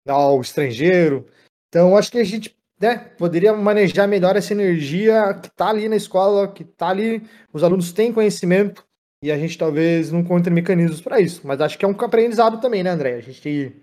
ao 0.08 0.40
estrangeiro. 0.40 1.26
Então, 1.68 1.96
acho 1.96 2.10
que 2.10 2.18
a 2.18 2.24
gente 2.24 2.56
né, 2.80 2.96
poderia 3.18 3.52
manejar 3.52 4.08
melhor 4.08 4.36
essa 4.36 4.52
energia 4.52 5.34
que 5.34 5.48
está 5.48 5.68
ali 5.68 5.88
na 5.88 5.96
escola, 5.96 6.48
que 6.48 6.62
está 6.62 6.88
ali, 6.88 7.22
os 7.52 7.62
alunos 7.62 7.92
têm 7.92 8.12
conhecimento, 8.12 8.84
e 9.22 9.30
a 9.30 9.38
gente 9.38 9.58
talvez 9.58 10.10
não 10.10 10.20
encontre 10.20 10.52
mecanismos 10.52 11.00
para 11.00 11.20
isso. 11.20 11.42
Mas 11.44 11.60
acho 11.60 11.78
que 11.78 11.84
é 11.84 11.88
um 11.88 11.96
aprendizado 11.98 12.60
também, 12.60 12.82
né, 12.82 12.90
André? 12.90 13.14
A 13.14 13.20
gente 13.20 13.76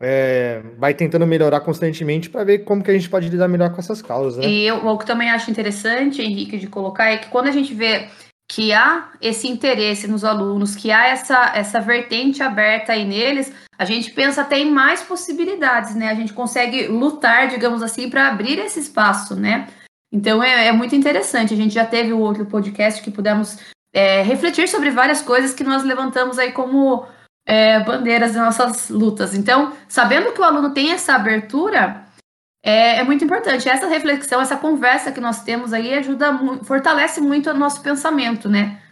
é, 0.00 0.62
vai 0.76 0.92
tentando 0.94 1.26
melhorar 1.26 1.60
constantemente 1.60 2.28
para 2.28 2.44
ver 2.44 2.58
como 2.60 2.82
que 2.82 2.90
a 2.90 2.94
gente 2.94 3.08
pode 3.08 3.28
lidar 3.28 3.48
melhor 3.48 3.72
com 3.72 3.80
essas 3.80 4.02
causas. 4.02 4.38
Né? 4.38 4.50
E 4.50 4.66
eu, 4.66 4.86
o 4.86 4.98
que 4.98 5.06
também 5.06 5.30
acho 5.30 5.50
interessante, 5.50 6.20
Henrique, 6.20 6.58
de 6.58 6.66
colocar 6.66 7.10
é 7.10 7.18
que 7.18 7.28
quando 7.28 7.46
a 7.46 7.52
gente 7.52 7.72
vê 7.72 8.08
que 8.50 8.72
há 8.72 9.12
esse 9.22 9.48
interesse 9.48 10.06
nos 10.06 10.24
alunos, 10.24 10.76
que 10.76 10.90
há 10.90 11.06
essa, 11.06 11.52
essa 11.54 11.80
vertente 11.80 12.42
aberta 12.42 12.92
aí 12.92 13.04
neles, 13.04 13.52
a 13.78 13.84
gente 13.84 14.10
pensa 14.10 14.42
até 14.42 14.58
em 14.58 14.70
mais 14.70 15.02
possibilidades, 15.02 15.94
né? 15.94 16.08
A 16.08 16.14
gente 16.14 16.32
consegue 16.32 16.86
lutar, 16.86 17.48
digamos 17.48 17.82
assim, 17.82 18.10
para 18.10 18.28
abrir 18.28 18.58
esse 18.58 18.80
espaço, 18.80 19.34
né? 19.34 19.66
Então 20.12 20.42
é, 20.42 20.68
é, 20.68 20.72
muito 20.72 20.94
interessante. 20.94 21.54
A 21.54 21.56
gente 21.56 21.74
já 21.74 21.86
teve 21.86 22.12
o 22.12 22.20
outro 22.20 22.44
podcast 22.44 23.02
que 23.02 23.10
pudemos 23.10 23.58
é, 23.94 24.22
refletir 24.22 24.68
sobre 24.68 24.90
várias 24.90 25.22
coisas 25.22 25.54
que 25.54 25.62
nós 25.62 25.84
levantamos 25.84 26.36
aí 26.36 26.50
como 26.50 27.06
é, 27.46 27.78
bandeiras 27.78 28.32
de 28.32 28.38
nossas 28.38 28.90
lutas. 28.90 29.34
Então, 29.34 29.72
sabendo 29.88 30.32
que 30.32 30.40
o 30.40 30.44
aluno 30.44 30.74
tem 30.74 30.90
essa 30.90 31.14
abertura, 31.14 32.04
é, 32.60 32.98
é, 32.98 33.04
muito 33.04 33.24
importante. 33.24 33.68
Essa 33.68 33.86
reflexão, 33.86 34.40
essa 34.40 34.56
conversa 34.56 35.12
que 35.12 35.20
nós 35.20 35.44
temos 35.44 35.72
aí 35.72 35.94
ajuda, 35.94 36.36
fortalece 36.64 37.20
muito 37.20 37.48
o 37.50 37.54
nosso 37.54 37.80
pensamento, 37.82 38.48
né? 38.48 38.82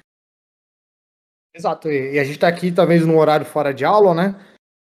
Exato. 1.55 1.91
E 1.91 2.19
a 2.19 2.25
gente 2.25 2.37
está 2.37 2.47
aqui 2.47 2.71
talvez 2.71 3.05
num 3.05 3.19
horário 3.19 3.45
fora 3.45 3.75
de 3.75 3.85
aula, 3.85 4.15
né? 4.15 4.35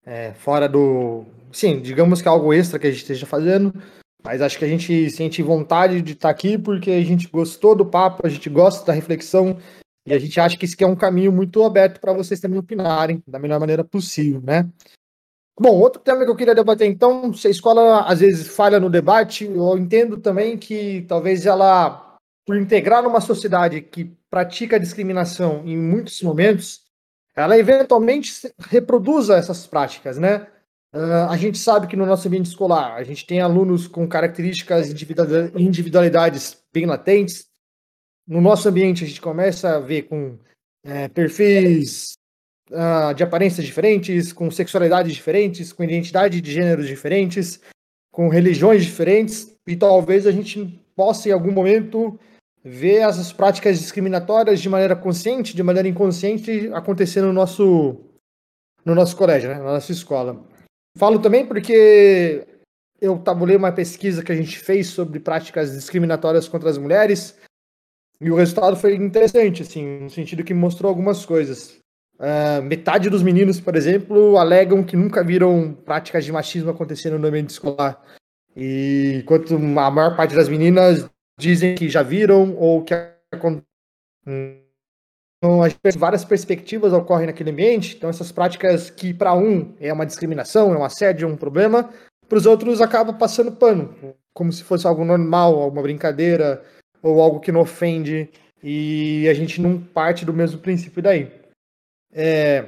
É, 0.05 0.35
fora 0.35 0.69
do. 0.69 1.25
Sim, 1.51 1.81
digamos 1.81 2.21
que 2.21 2.29
é 2.29 2.31
algo 2.31 2.53
extra 2.53 2.79
que 2.79 2.87
a 2.87 2.91
gente 2.91 3.01
esteja 3.01 3.27
fazendo. 3.27 3.73
Mas 4.23 4.43
acho 4.43 4.59
que 4.59 4.65
a 4.65 4.69
gente 4.69 5.09
sente 5.11 5.43
vontade 5.43 6.03
de 6.03 6.13
estar 6.13 6.29
tá 6.29 6.33
aqui 6.33 6.59
porque 6.59 6.91
a 6.91 7.03
gente 7.03 7.27
gostou 7.29 7.75
do 7.75 7.87
papo, 7.87 8.27
a 8.27 8.29
gente 8.29 8.51
gosta 8.51 8.85
da 8.85 8.93
reflexão 8.93 9.59
e 10.07 10.15
a 10.15 10.19
gente 10.19 10.41
acha 10.41 10.57
que 10.57 10.65
isso 10.65 10.77
é 10.79 10.87
um 10.87 10.97
caminho 10.97 11.31
muito 11.31 11.63
aberto 11.63 12.01
para 12.01 12.13
vocês 12.13 12.41
também 12.41 12.59
opinarem 12.59 13.23
da 13.27 13.39
melhor 13.39 13.61
maneira 13.61 13.85
possível, 13.85 14.41
né? 14.43 14.69
Bom, 15.59 15.79
outro 15.79 16.01
tema 16.01 16.25
que 16.25 16.31
eu 16.31 16.37
queria 16.37 16.55
debater 16.55 16.89
então, 16.89 17.35
se 17.35 17.47
a 17.47 17.51
escola 17.51 18.01
às 18.03 18.21
vezes 18.21 18.49
falha 18.49 18.81
no 18.81 18.89
debate, 18.89 19.45
eu 19.45 19.77
entendo 19.77 20.17
também 20.17 20.57
que 20.57 21.05
talvez 21.07 21.45
ela, 21.45 22.17
por 22.47 22.57
integrar 22.57 23.03
numa 23.03 23.21
sociedade 23.21 23.83
que 23.83 24.11
pratica 24.31 24.81
discriminação 24.81 25.63
em 25.67 25.77
muitos 25.77 26.23
momentos, 26.23 26.81
ela 27.37 27.59
eventualmente 27.59 28.51
reproduza 28.59 29.37
essas 29.37 29.67
práticas, 29.67 30.17
né? 30.17 30.47
Uh, 30.95 31.29
a 31.29 31.37
gente 31.37 31.59
sabe 31.59 31.87
que 31.87 31.95
no 31.95 32.07
nosso 32.07 32.27
ambiente 32.27 32.47
escolar 32.47 32.95
a 32.95 33.05
gente 33.05 33.27
tem 33.27 33.41
alunos 33.41 33.87
com 33.87 34.09
características 34.09 34.89
individualidades 35.55 36.57
bem 36.73 36.87
latentes, 36.87 37.50
no 38.31 38.41
nosso 38.41 38.69
ambiente 38.69 39.03
a 39.03 39.07
gente 39.09 39.21
começa 39.21 39.75
a 39.75 39.81
ver 39.81 40.03
com 40.03 40.39
é, 40.85 41.09
perfis 41.09 42.13
uh, 42.71 43.13
de 43.13 43.25
aparências 43.25 43.67
diferentes, 43.67 44.33
com 44.33 44.49
sexualidades 44.53 45.13
diferentes, 45.13 45.73
com 45.73 45.83
identidade 45.83 46.41
de 46.41 46.53
gêneros 46.53 46.87
diferentes, 46.87 47.61
com 48.13 48.29
religiões 48.29 48.85
diferentes, 48.85 49.53
e 49.67 49.75
talvez 49.75 50.29
a 50.29 50.31
gente 50.31 50.81
possa 50.95 51.29
em 51.29 51.33
algum 51.33 51.51
momento 51.51 52.17
ver 52.63 52.99
essas 52.99 53.33
práticas 53.33 53.81
discriminatórias 53.81 54.61
de 54.61 54.69
maneira 54.69 54.95
consciente, 54.95 55.57
de 55.57 55.63
maneira 55.65 55.89
inconsciente 55.89 56.71
acontecendo 56.73 57.27
no 57.27 57.33
nosso 57.33 57.99
no 58.85 58.95
nosso 58.95 59.17
colégio, 59.17 59.51
né, 59.51 59.57
na 59.57 59.73
nossa 59.73 59.91
escola. 59.91 60.41
Falo 60.97 61.19
também 61.19 61.45
porque 61.45 62.47
eu 63.01 63.19
tabulei 63.19 63.57
uma 63.57 63.73
pesquisa 63.73 64.23
que 64.23 64.31
a 64.31 64.37
gente 64.37 64.57
fez 64.57 64.87
sobre 64.87 65.19
práticas 65.19 65.73
discriminatórias 65.73 66.47
contra 66.47 66.71
as 66.71 66.79
mulheres 66.79 67.37
e 68.21 68.31
o 68.31 68.35
resultado 68.35 68.77
foi 68.77 68.95
interessante, 68.95 69.63
assim, 69.63 70.01
no 70.01 70.11
sentido 70.11 70.45
que 70.45 70.53
mostrou 70.53 70.89
algumas 70.89 71.25
coisas. 71.25 71.79
Uh, 72.19 72.63
metade 72.63 73.09
dos 73.09 73.23
meninos, 73.23 73.59
por 73.59 73.75
exemplo, 73.75 74.37
alegam 74.37 74.85
que 74.85 74.95
nunca 74.95 75.25
viram 75.25 75.73
práticas 75.73 76.25
de 76.25 76.31
machismo 76.31 76.71
acontecendo 76.71 77.19
no 77.19 77.27
ambiente 77.27 77.51
escolar. 77.51 78.01
E 78.55 79.21
enquanto 79.23 79.55
a 79.55 79.91
maior 79.91 80.17
parte 80.17 80.35
das 80.35 80.49
meninas 80.49 81.09
dizem 81.39 81.75
que 81.75 81.89
já 81.89 82.03
viram 82.03 82.55
ou 82.57 82.85
que 82.85 82.95
então, 85.43 85.61
várias 85.97 86.23
perspectivas 86.23 86.93
ocorrem 86.93 87.27
naquele 87.27 87.51
ambiente. 87.51 87.97
Então, 87.97 88.11
essas 88.11 88.31
práticas 88.31 88.91
que 88.91 89.15
para 89.15 89.35
um 89.35 89.75
é 89.81 89.91
uma 89.91 90.05
discriminação, 90.05 90.75
é 90.75 90.77
um 90.77 90.85
assédio, 90.85 91.27
é 91.27 91.33
um 91.33 91.37
problema, 91.37 91.91
para 92.29 92.37
os 92.37 92.45
outros 92.45 92.83
acaba 92.83 93.15
passando 93.15 93.53
pano, 93.53 94.15
como 94.35 94.53
se 94.53 94.63
fosse 94.63 94.87
algo 94.87 95.05
normal, 95.05 95.59
alguma 95.59 95.83
brincadeira, 95.83 96.63
ou 97.03 97.21
algo 97.21 97.41
que 97.41 97.53
não 97.53 97.61
ofende 97.61 98.29
e 98.63 99.27
a 99.29 99.35
gente 99.35 99.61
não 99.61 99.81
parte 99.81 100.25
do 100.25 100.33
mesmo 100.33 100.59
princípio 100.59 101.03
daí. 101.03 101.31
É, 102.13 102.65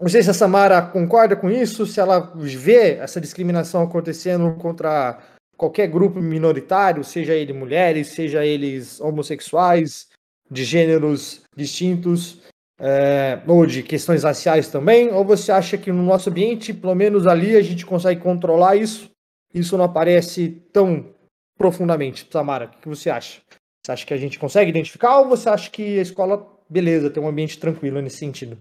não 0.00 0.08
sei 0.08 0.22
se 0.22 0.30
a 0.30 0.34
Samara 0.34 0.82
concorda 0.82 1.36
com 1.36 1.50
isso, 1.50 1.86
se 1.86 2.00
ela 2.00 2.32
vê 2.34 2.94
essa 2.94 3.20
discriminação 3.20 3.82
acontecendo 3.82 4.52
contra 4.56 5.20
qualquer 5.56 5.86
grupo 5.86 6.20
minoritário, 6.20 7.04
seja 7.04 7.34
ele 7.34 7.52
mulheres, 7.52 8.08
seja 8.08 8.44
eles 8.44 9.00
homossexuais, 9.00 10.08
de 10.50 10.64
gêneros 10.64 11.42
distintos, 11.56 12.42
é, 12.80 13.40
ou 13.46 13.64
de 13.64 13.82
questões 13.82 14.24
raciais 14.24 14.68
também, 14.68 15.12
ou 15.12 15.24
você 15.24 15.52
acha 15.52 15.78
que 15.78 15.92
no 15.92 16.02
nosso 16.02 16.30
ambiente, 16.30 16.74
pelo 16.74 16.96
menos 16.96 17.28
ali, 17.28 17.54
a 17.54 17.62
gente 17.62 17.86
consegue 17.86 18.20
controlar 18.20 18.74
isso? 18.74 19.08
Isso 19.54 19.76
não 19.76 19.84
aparece 19.84 20.62
tão 20.72 21.14
profundamente, 21.56 22.26
Samara? 22.30 22.66
O 22.66 22.80
que 22.80 22.88
você 22.88 23.10
acha? 23.10 23.40
Você 23.82 23.92
acha 23.92 24.06
que 24.06 24.14
a 24.14 24.18
gente 24.18 24.38
consegue 24.38 24.70
identificar 24.70 25.18
ou 25.18 25.28
você 25.28 25.48
acha 25.48 25.70
que 25.70 25.98
a 25.98 26.02
escola, 26.02 26.46
beleza, 26.68 27.10
tem 27.10 27.22
um 27.22 27.28
ambiente 27.28 27.58
tranquilo 27.58 28.00
nesse 28.00 28.18
sentido? 28.18 28.56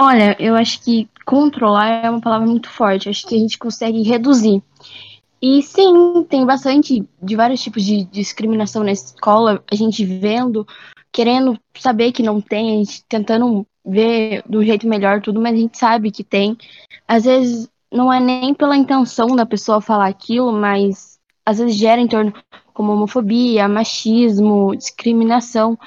Olha, 0.00 0.36
eu 0.38 0.54
acho 0.54 0.82
que 0.82 1.08
controlar 1.26 2.04
é 2.04 2.10
uma 2.10 2.20
palavra 2.20 2.46
muito 2.46 2.70
forte. 2.70 3.08
Acho 3.08 3.26
que 3.26 3.34
a 3.34 3.38
gente 3.38 3.58
consegue 3.58 4.02
reduzir. 4.02 4.62
E 5.40 5.62
sim, 5.62 6.24
tem 6.28 6.44
bastante 6.46 7.06
de 7.22 7.36
vários 7.36 7.62
tipos 7.62 7.84
de 7.84 8.04
discriminação 8.04 8.82
na 8.82 8.90
escola, 8.90 9.62
a 9.70 9.74
gente 9.74 10.04
vendo, 10.04 10.66
querendo 11.12 11.58
saber 11.76 12.12
que 12.12 12.22
não 12.22 12.40
tem, 12.40 12.74
a 12.74 12.78
gente 12.78 13.04
tentando 13.08 13.66
ver 13.84 14.42
do 14.48 14.64
jeito 14.64 14.86
melhor 14.86 15.20
tudo, 15.20 15.40
mas 15.40 15.54
a 15.54 15.58
gente 15.58 15.78
sabe 15.78 16.10
que 16.10 16.24
tem. 16.24 16.56
Às 17.06 17.24
vezes 17.24 17.68
não 17.90 18.12
é 18.12 18.20
nem 18.20 18.52
pela 18.52 18.76
intenção 18.76 19.34
da 19.34 19.46
pessoa 19.46 19.80
falar 19.80 20.08
aquilo, 20.08 20.52
mas 20.52 21.17
às 21.48 21.56
vezes 21.56 21.76
gera 21.76 21.98
em 21.98 22.06
torno 22.06 22.34
como 22.74 22.92
homofobia, 22.92 23.66
machismo, 23.66 24.76
discriminação. 24.76 25.78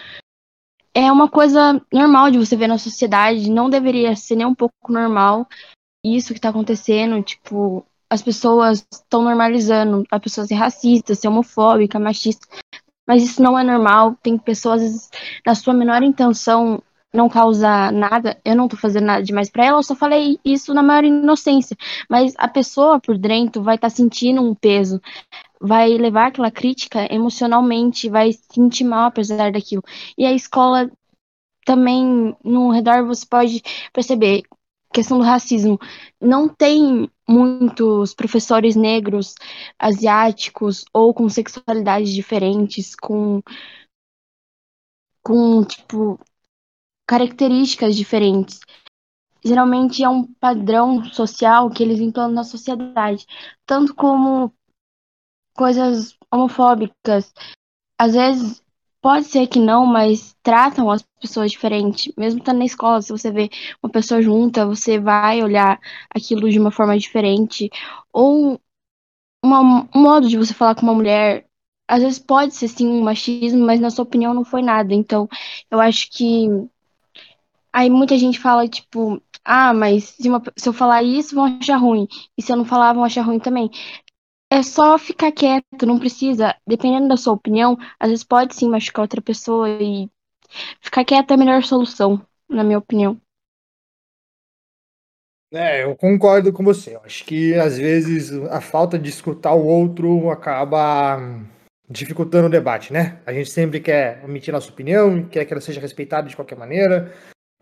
É 0.91 1.11
uma 1.11 1.29
coisa 1.29 1.79
normal 1.93 2.31
de 2.31 2.39
você 2.39 2.55
ver 2.55 2.65
na 2.65 2.79
sociedade, 2.79 3.47
não 3.51 3.69
deveria 3.69 4.15
ser 4.15 4.37
nem 4.37 4.47
um 4.47 4.55
pouco 4.55 4.91
normal 4.91 5.47
isso 6.03 6.33
que 6.33 6.39
está 6.39 6.49
acontecendo, 6.49 7.21
tipo, 7.21 7.85
as 8.09 8.23
pessoas 8.23 8.83
estão 8.91 9.21
normalizando 9.21 10.03
a 10.09 10.19
pessoa 10.19 10.47
ser 10.47 10.55
racista, 10.55 11.13
ser 11.13 11.27
homofóbica, 11.27 11.99
machista, 11.99 12.47
mas 13.07 13.21
isso 13.21 13.39
não 13.39 13.57
é 13.57 13.63
normal. 13.63 14.15
Tem 14.23 14.35
pessoas, 14.35 15.11
na 15.45 15.53
sua 15.53 15.75
menor 15.75 16.01
intenção, 16.01 16.81
não 17.13 17.29
causar 17.29 17.91
nada, 17.91 18.39
eu 18.43 18.55
não 18.55 18.67
tô 18.67 18.77
fazendo 18.77 19.05
nada 19.05 19.21
demais 19.21 19.49
para 19.49 19.65
ela, 19.65 19.77
eu 19.77 19.83
só 19.83 19.95
falei 19.95 20.39
isso 20.43 20.73
na 20.73 20.81
maior 20.81 21.03
inocência. 21.03 21.77
Mas 22.09 22.33
a 22.37 22.47
pessoa 22.47 22.99
por 22.99 23.15
dentro 23.15 23.61
vai 23.61 23.75
estar 23.75 23.89
tá 23.89 23.95
sentindo 23.95 24.41
um 24.41 24.55
peso 24.55 24.99
vai 25.61 25.89
levar 25.89 26.27
aquela 26.27 26.49
crítica 26.51 27.07
emocionalmente, 27.13 28.09
vai 28.09 28.33
se 28.33 28.43
sentir 28.51 28.83
mal 28.83 29.07
apesar 29.07 29.51
daquilo. 29.51 29.83
E 30.17 30.25
a 30.25 30.33
escola 30.33 30.89
também, 31.65 32.35
no 32.43 32.71
redor, 32.71 33.05
você 33.05 33.25
pode 33.25 33.61
perceber 33.93 34.43
questão 34.91 35.19
do 35.19 35.23
racismo. 35.23 35.79
Não 36.19 36.49
tem 36.49 37.09
muitos 37.27 38.13
professores 38.13 38.75
negros, 38.75 39.35
asiáticos 39.79 40.83
ou 40.93 41.13
com 41.13 41.29
sexualidades 41.29 42.11
diferentes, 42.11 42.95
com 42.95 43.41
com 45.23 45.63
tipo 45.63 46.19
características 47.07 47.95
diferentes. 47.95 48.59
Geralmente 49.43 50.03
é 50.03 50.09
um 50.09 50.23
padrão 50.23 51.03
social 51.05 51.69
que 51.69 51.83
eles 51.83 51.99
implantam 51.99 52.33
na 52.33 52.43
sociedade, 52.43 53.25
tanto 53.65 53.93
como 53.95 54.53
coisas 55.55 56.15
homofóbicas. 56.31 57.33
Às 57.97 58.13
vezes 58.13 58.63
pode 59.01 59.25
ser 59.25 59.47
que 59.47 59.59
não, 59.59 59.85
mas 59.85 60.35
tratam 60.43 60.89
as 60.89 61.03
pessoas 61.19 61.51
diferente. 61.51 62.13
Mesmo 62.17 62.39
estando 62.39 62.59
na 62.59 62.65
escola, 62.65 63.01
se 63.01 63.11
você 63.11 63.31
vê 63.31 63.49
uma 63.81 63.91
pessoa 63.91 64.21
junta, 64.21 64.65
você 64.65 64.99
vai 64.99 65.43
olhar 65.43 65.79
aquilo 66.13 66.49
de 66.49 66.59
uma 66.59 66.71
forma 66.71 66.97
diferente. 66.97 67.69
Ou 68.13 68.59
uma, 69.43 69.87
um 69.95 70.01
modo 70.01 70.29
de 70.29 70.37
você 70.37 70.53
falar 70.53 70.75
com 70.75 70.83
uma 70.83 70.93
mulher. 70.93 71.45
Às 71.87 72.03
vezes 72.03 72.19
pode 72.19 72.55
ser 72.55 72.67
sim 72.67 72.87
um 72.87 73.01
machismo, 73.01 73.65
mas 73.65 73.79
na 73.79 73.89
sua 73.89 74.03
opinião 74.03 74.33
não 74.33 74.45
foi 74.45 74.61
nada. 74.61 74.93
Então, 74.93 75.27
eu 75.69 75.79
acho 75.79 76.09
que. 76.11 76.47
Aí 77.73 77.89
muita 77.89 78.17
gente 78.17 78.39
fala, 78.39 78.67
tipo, 78.67 79.21
ah, 79.45 79.73
mas 79.73 80.03
se, 80.05 80.27
uma, 80.29 80.41
se 80.57 80.67
eu 80.67 80.73
falar 80.73 81.03
isso, 81.03 81.35
vão 81.35 81.45
achar 81.45 81.77
ruim. 81.77 82.07
E 82.37 82.41
se 82.41 82.51
eu 82.51 82.57
não 82.57 82.65
falar, 82.65 82.93
vão 82.93 83.03
achar 83.03 83.23
ruim 83.23 83.39
também. 83.39 83.69
É 84.53 84.61
só 84.61 84.99
ficar 84.99 85.31
quieto, 85.31 85.85
não 85.85 85.97
precisa. 85.97 86.53
Dependendo 86.67 87.07
da 87.07 87.15
sua 87.15 87.31
opinião, 87.31 87.77
às 87.97 88.09
vezes 88.09 88.25
pode 88.25 88.53
sim 88.53 88.67
machucar 88.67 89.03
outra 89.03 89.21
pessoa 89.21 89.69
e 89.69 90.09
ficar 90.81 91.05
quieto 91.05 91.31
é 91.31 91.35
a 91.35 91.37
melhor 91.37 91.63
solução, 91.63 92.21
na 92.49 92.61
minha 92.61 92.77
opinião. 92.77 93.17
É, 95.53 95.83
eu 95.85 95.95
concordo 95.95 96.51
com 96.51 96.65
você. 96.65 96.95
Eu 96.95 97.01
acho 97.05 97.23
que 97.23 97.53
às 97.55 97.77
vezes 97.77 98.33
a 98.49 98.59
falta 98.59 98.99
de 98.99 99.09
escutar 99.09 99.53
o 99.53 99.65
outro 99.65 100.29
acaba 100.29 101.17
dificultando 101.89 102.47
o 102.47 102.51
debate, 102.51 102.91
né? 102.91 103.21
A 103.25 103.31
gente 103.31 103.49
sempre 103.49 103.79
quer 103.79 104.21
emitir 104.23 104.53
nossa 104.53 104.69
opinião, 104.69 105.23
quer 105.29 105.45
que 105.45 105.53
ela 105.53 105.61
seja 105.61 105.79
respeitada 105.79 106.27
de 106.27 106.35
qualquer 106.35 106.57
maneira, 106.57 107.13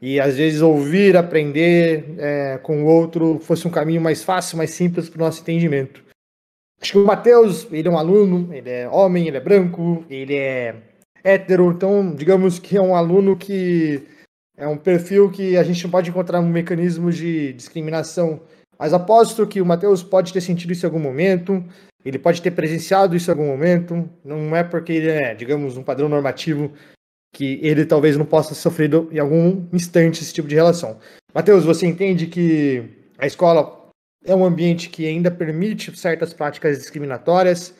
e 0.01 0.19
às 0.19 0.37
vezes 0.37 0.61
ouvir, 0.61 1.15
aprender 1.15 2.15
é, 2.17 2.57
com 2.59 2.83
o 2.83 2.87
outro 2.87 3.39
fosse 3.39 3.67
um 3.67 3.71
caminho 3.71 4.01
mais 4.01 4.23
fácil, 4.23 4.57
mais 4.57 4.71
simples 4.71 5.07
para 5.07 5.21
o 5.21 5.25
nosso 5.25 5.41
entendimento. 5.41 6.08
Acho 6.81 6.93
que 6.93 6.97
o 6.97 7.05
Matheus, 7.05 7.67
ele 7.71 7.87
é 7.87 7.91
um 7.91 7.97
aluno, 7.97 8.53
ele 8.53 8.69
é 8.69 8.87
homem, 8.87 9.27
ele 9.27 9.37
é 9.37 9.41
branco, 9.41 10.05
ele 10.09 10.35
é 10.35 10.75
hétero, 11.23 11.71
então 11.71 12.15
digamos 12.15 12.57
que 12.57 12.77
é 12.77 12.81
um 12.81 12.95
aluno 12.95 13.35
que 13.35 14.03
é 14.57 14.67
um 14.67 14.77
perfil 14.77 15.29
que 15.29 15.57
a 15.57 15.63
gente 15.63 15.83
não 15.83 15.91
pode 15.91 16.09
encontrar 16.09 16.39
um 16.39 16.49
mecanismo 16.49 17.11
de 17.11 17.53
discriminação. 17.53 18.41
Mas 18.77 18.93
aposto 18.93 19.45
que 19.45 19.61
o 19.61 19.65
Matheus 19.65 20.01
pode 20.01 20.31
ter 20.31 20.41
sentido 20.41 20.71
isso 20.71 20.85
em 20.85 20.87
algum 20.87 20.99
momento, 20.99 21.63
ele 22.03 22.17
pode 22.17 22.41
ter 22.41 22.51
presenciado 22.51 23.15
isso 23.15 23.29
em 23.29 23.33
algum 23.33 23.47
momento. 23.47 24.09
Não 24.23 24.55
é 24.55 24.63
porque 24.63 24.93
ele 24.93 25.09
é, 25.09 25.35
digamos, 25.35 25.77
um 25.77 25.83
padrão 25.83 26.07
normativo 26.07 26.71
que 27.33 27.59
ele 27.61 27.85
talvez 27.85 28.17
não 28.17 28.25
possa 28.25 28.55
sofrer 28.55 28.89
em 29.11 29.19
algum 29.19 29.67
instante 29.71 30.21
esse 30.21 30.33
tipo 30.33 30.47
de 30.47 30.55
relação. 30.55 30.97
Matheus, 31.33 31.63
você 31.63 31.85
entende 31.85 32.25
que 32.27 32.83
a 33.17 33.27
escola 33.27 33.78
é 34.23 34.35
um 34.35 34.43
ambiente 34.43 34.89
que 34.89 35.07
ainda 35.07 35.31
permite 35.31 35.95
certas 35.97 36.33
práticas 36.33 36.77
discriminatórias? 36.77 37.73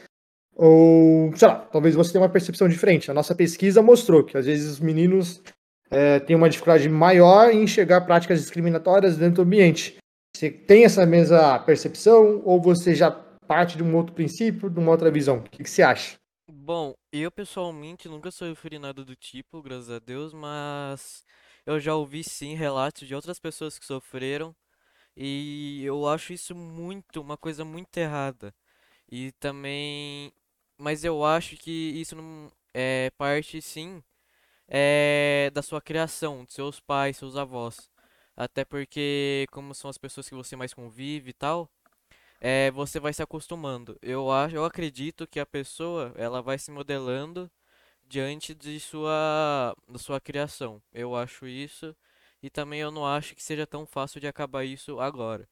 Ou, 0.55 1.36
sei 1.36 1.48
lá, 1.48 1.55
talvez 1.55 1.96
você 1.96 2.12
tenha 2.12 2.22
uma 2.22 2.29
percepção 2.29 2.67
diferente. 2.67 3.10
A 3.10 3.13
nossa 3.13 3.34
pesquisa 3.34 3.81
mostrou 3.81 4.24
que 4.24 4.38
às 4.38 4.46
vezes 4.46 4.69
os 4.69 4.79
meninos 4.79 5.41
é, 5.89 6.19
tem 6.19 6.36
uma 6.36 6.50
dificuldade 6.50 6.88
maior 6.89 7.50
em 7.50 7.63
enxergar 7.63 8.01
práticas 8.01 8.41
discriminatórias 8.41 9.17
dentro 9.17 9.36
do 9.36 9.41
ambiente. 9.43 9.98
Você 10.36 10.51
tem 10.51 10.84
essa 10.86 11.05
mesma 11.05 11.60
percepção 11.60 12.41
ou 12.46 12.62
você 12.62 12.93
já 12.93 13.10
parte 13.12 13.77
de 13.77 13.84
um 13.84 13.96
outro 13.96 14.13
princípio, 14.13 14.69
de 14.69 14.79
uma 14.79 14.91
outra 14.91 15.10
visão? 15.10 15.38
O 15.38 15.43
que, 15.43 15.63
que 15.63 15.69
você 15.69 15.81
acha? 15.81 16.17
Bom, 16.51 16.93
eu 17.12 17.31
pessoalmente 17.31 18.08
nunca 18.08 18.31
sofri 18.31 18.77
nada 18.77 19.03
do 19.03 19.15
tipo, 19.15 19.62
graças 19.62 19.89
a 19.89 20.00
Deus, 20.00 20.34
mas 20.34 21.24
eu 21.65 21.79
já 21.79 21.96
ouvi 21.96 22.24
sim 22.24 22.55
relatos 22.55 23.08
de 23.08 23.15
outras 23.15 23.39
pessoas 23.39 23.80
que 23.80 23.86
sofreram 23.86 24.56
e 25.19 25.84
eu 25.86 26.08
acho 26.08 26.34
isso 26.34 26.55
muito, 26.55 27.21
uma 27.21 27.38
coisa 27.38 27.65
muito 27.65 27.97
errada. 27.97 28.55
E 29.12 29.32
também, 29.34 30.34
mas 30.77 31.03
eu 31.05 31.25
acho 31.25 31.58
que 31.58 31.71
isso 31.71 32.15
não 32.15 32.51
é 32.73 33.12
parte 33.17 33.62
sim 33.62 34.03
é, 34.67 35.51
da 35.53 35.62
sua 35.62 35.82
criação, 35.82 36.45
de 36.45 36.53
seus 36.53 36.79
pais, 36.79 37.17
seus 37.17 37.36
avós. 37.38 37.91
Até 38.38 38.65
porque, 38.65 39.47
como 39.51 39.75
são 39.75 39.89
as 39.89 39.97
pessoas 39.97 40.29
que 40.29 40.36
você 40.36 40.55
mais 40.55 40.73
convive 40.73 41.32
e 41.32 41.34
tal, 41.34 41.69
é, 42.41 42.71
você 42.71 42.99
vai 42.99 43.13
se 43.13 43.21
acostumando. 43.23 43.97
Eu 44.01 44.32
acho, 44.32 44.55
eu 44.55 44.65
acredito 44.65 45.27
que 45.27 45.39
a 45.39 45.45
pessoa 45.45 46.13
ela 46.17 46.41
vai 46.41 46.58
se 46.60 46.71
modelando 46.71 47.51
diante 48.08 48.55
de 48.55 48.79
sua, 48.79 49.75
da 49.88 49.99
sua 49.99 50.21
criação. 50.21 50.82
Eu 50.93 51.15
acho 51.15 51.47
isso 51.47 51.95
e 52.41 52.49
também 52.49 52.80
eu 52.82 52.91
não 52.91 53.06
acho 53.06 53.36
que 53.36 53.43
seja 53.43 53.67
tão 53.67 53.86
fácil 53.86 54.19
de 54.21 54.28
acabar 54.28 54.63
isso 54.65 54.99
agora. 54.99 55.47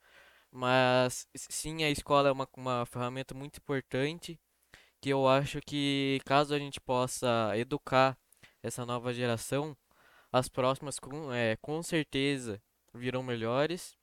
Mas 0.51 1.27
sim, 1.35 1.83
a 1.83 1.89
escola 1.91 2.29
é 2.29 2.31
uma, 2.31 2.47
uma 2.57 2.85
ferramenta 2.85 3.35
muito 3.35 3.57
importante 3.59 4.39
que 5.01 5.09
eu 5.09 5.27
acho 5.27 5.61
que 5.61 6.19
caso 6.25 6.53
a 6.55 6.59
gente 6.59 6.79
possa 6.81 7.53
educar 7.57 8.17
essa 8.63 8.85
nova 8.85 9.13
geração, 9.13 9.77
as 10.31 10.49
próximas 10.49 10.99
com, 10.99 11.33
é, 11.33 11.57
com 11.57 11.81
certeza 11.83 12.61
virão 12.93 13.23
melhores. 13.23 13.97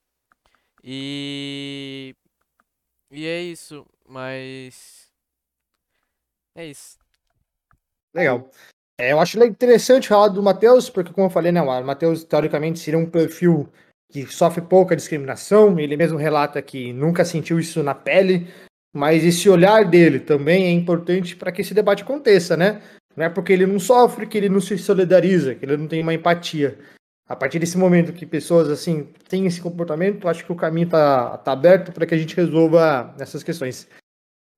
E. 0.82 2.14
E 3.10 3.26
é 3.26 3.42
isso, 3.42 3.86
mas. 4.06 5.12
É 6.54 6.66
isso. 6.66 6.98
Legal. 8.12 8.50
É, 8.98 9.12
eu 9.12 9.20
acho 9.20 9.42
interessante 9.42 10.08
falar 10.08 10.28
do 10.28 10.42
Matheus, 10.42 10.88
porque, 10.88 11.12
como 11.12 11.26
eu 11.26 11.30
falei, 11.30 11.50
né, 11.50 11.60
o 11.60 11.84
Matheus, 11.84 12.22
teoricamente, 12.22 12.78
seria 12.78 12.98
um 12.98 13.10
perfil 13.10 13.68
que 14.10 14.26
sofre 14.26 14.62
pouca 14.62 14.94
discriminação. 14.94 15.78
Ele 15.78 15.96
mesmo 15.96 16.16
relata 16.16 16.62
que 16.62 16.92
nunca 16.92 17.24
sentiu 17.24 17.58
isso 17.58 17.82
na 17.82 17.94
pele, 17.94 18.46
mas 18.94 19.24
esse 19.24 19.48
olhar 19.48 19.84
dele 19.84 20.20
também 20.20 20.66
é 20.66 20.70
importante 20.70 21.34
para 21.34 21.50
que 21.50 21.62
esse 21.62 21.74
debate 21.74 22.04
aconteça, 22.04 22.56
né? 22.56 22.80
Não 23.16 23.24
é 23.24 23.28
porque 23.28 23.52
ele 23.52 23.66
não 23.66 23.78
sofre 23.80 24.26
que 24.26 24.38
ele 24.38 24.48
não 24.48 24.60
se 24.60 24.78
solidariza, 24.78 25.54
que 25.54 25.64
ele 25.64 25.76
não 25.76 25.88
tem 25.88 26.00
uma 26.00 26.14
empatia. 26.14 26.78
A 27.26 27.34
partir 27.34 27.58
desse 27.58 27.78
momento 27.78 28.12
que 28.12 28.26
pessoas 28.26 28.68
assim 28.68 29.08
têm 29.28 29.46
esse 29.46 29.60
comportamento, 29.60 30.28
acho 30.28 30.44
que 30.44 30.52
o 30.52 30.56
caminho 30.56 30.86
está 30.86 31.38
tá 31.38 31.52
aberto 31.52 31.90
para 31.90 32.06
que 32.06 32.14
a 32.14 32.18
gente 32.18 32.36
resolva 32.36 33.14
essas 33.18 33.42
questões. 33.42 33.88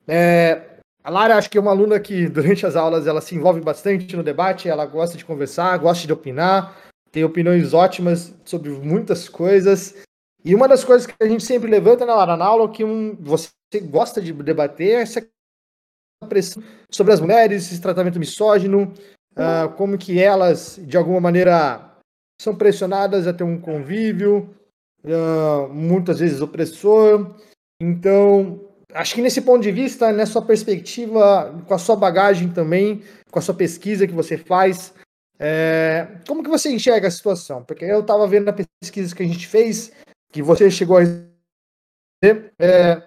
É, 0.06 0.75
a 1.06 1.10
Lara, 1.10 1.36
acho 1.36 1.48
que 1.48 1.56
é 1.56 1.60
uma 1.60 1.70
aluna 1.70 2.00
que 2.00 2.26
durante 2.28 2.66
as 2.66 2.74
aulas 2.74 3.06
ela 3.06 3.20
se 3.20 3.32
envolve 3.36 3.60
bastante 3.60 4.16
no 4.16 4.24
debate, 4.24 4.68
ela 4.68 4.84
gosta 4.84 5.16
de 5.16 5.24
conversar, 5.24 5.78
gosta 5.78 6.04
de 6.04 6.12
opinar, 6.12 6.76
tem 7.12 7.22
opiniões 7.22 7.72
ótimas 7.72 8.34
sobre 8.44 8.70
muitas 8.70 9.28
coisas. 9.28 9.94
E 10.44 10.52
uma 10.52 10.66
das 10.66 10.82
coisas 10.82 11.06
que 11.06 11.14
a 11.22 11.28
gente 11.28 11.44
sempre 11.44 11.70
levanta, 11.70 12.04
né, 12.04 12.12
Lara, 12.12 12.36
na 12.36 12.44
aula, 12.44 12.68
é 12.68 12.72
que 12.74 12.82
um, 12.82 13.16
você 13.20 13.48
gosta 13.84 14.20
de 14.20 14.32
debater, 14.32 14.98
é 14.98 15.02
essa 15.02 15.24
pressão 16.28 16.60
sobre 16.90 17.12
as 17.12 17.20
mulheres, 17.20 17.70
esse 17.70 17.80
tratamento 17.80 18.18
misógino, 18.18 18.92
uh, 19.36 19.68
como 19.76 19.96
que 19.96 20.20
elas, 20.20 20.76
de 20.82 20.96
alguma 20.96 21.20
maneira, 21.20 21.88
são 22.42 22.52
pressionadas 22.52 23.28
a 23.28 23.32
ter 23.32 23.44
um 23.44 23.60
convívio, 23.60 24.52
uh, 25.04 25.72
muitas 25.72 26.18
vezes 26.18 26.40
opressor. 26.40 27.32
Então, 27.80 28.66
acho 28.92 29.14
que 29.14 29.22
nesse 29.22 29.40
ponto 29.40 29.62
de 29.62 29.72
vista, 29.72 30.12
nessa 30.12 30.32
sua 30.32 30.42
perspectiva, 30.42 31.62
com 31.66 31.74
a 31.74 31.78
sua 31.78 31.96
bagagem 31.96 32.48
também, 32.48 33.02
com 33.30 33.38
a 33.38 33.42
sua 33.42 33.54
pesquisa 33.54 34.06
que 34.06 34.12
você 34.12 34.36
faz, 34.36 34.94
é, 35.38 36.08
como 36.26 36.42
que 36.42 36.48
você 36.48 36.70
enxerga 36.70 37.08
a 37.08 37.10
situação? 37.10 37.62
Porque 37.62 37.84
eu 37.84 38.00
estava 38.00 38.26
vendo 38.26 38.46
na 38.46 38.52
pesquisa 38.82 39.14
que 39.14 39.22
a 39.22 39.26
gente 39.26 39.46
fez, 39.46 39.92
que 40.32 40.42
você 40.42 40.70
chegou 40.70 40.98
a 40.98 41.02
é, 42.58 43.02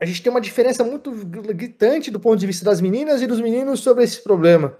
a 0.00 0.04
gente 0.04 0.22
tem 0.22 0.30
uma 0.30 0.40
diferença 0.40 0.84
muito 0.84 1.10
gritante 1.54 2.10
do 2.10 2.20
ponto 2.20 2.38
de 2.38 2.46
vista 2.46 2.64
das 2.64 2.80
meninas 2.80 3.22
e 3.22 3.26
dos 3.26 3.40
meninos 3.40 3.80
sobre 3.80 4.04
esse 4.04 4.22
problema. 4.22 4.76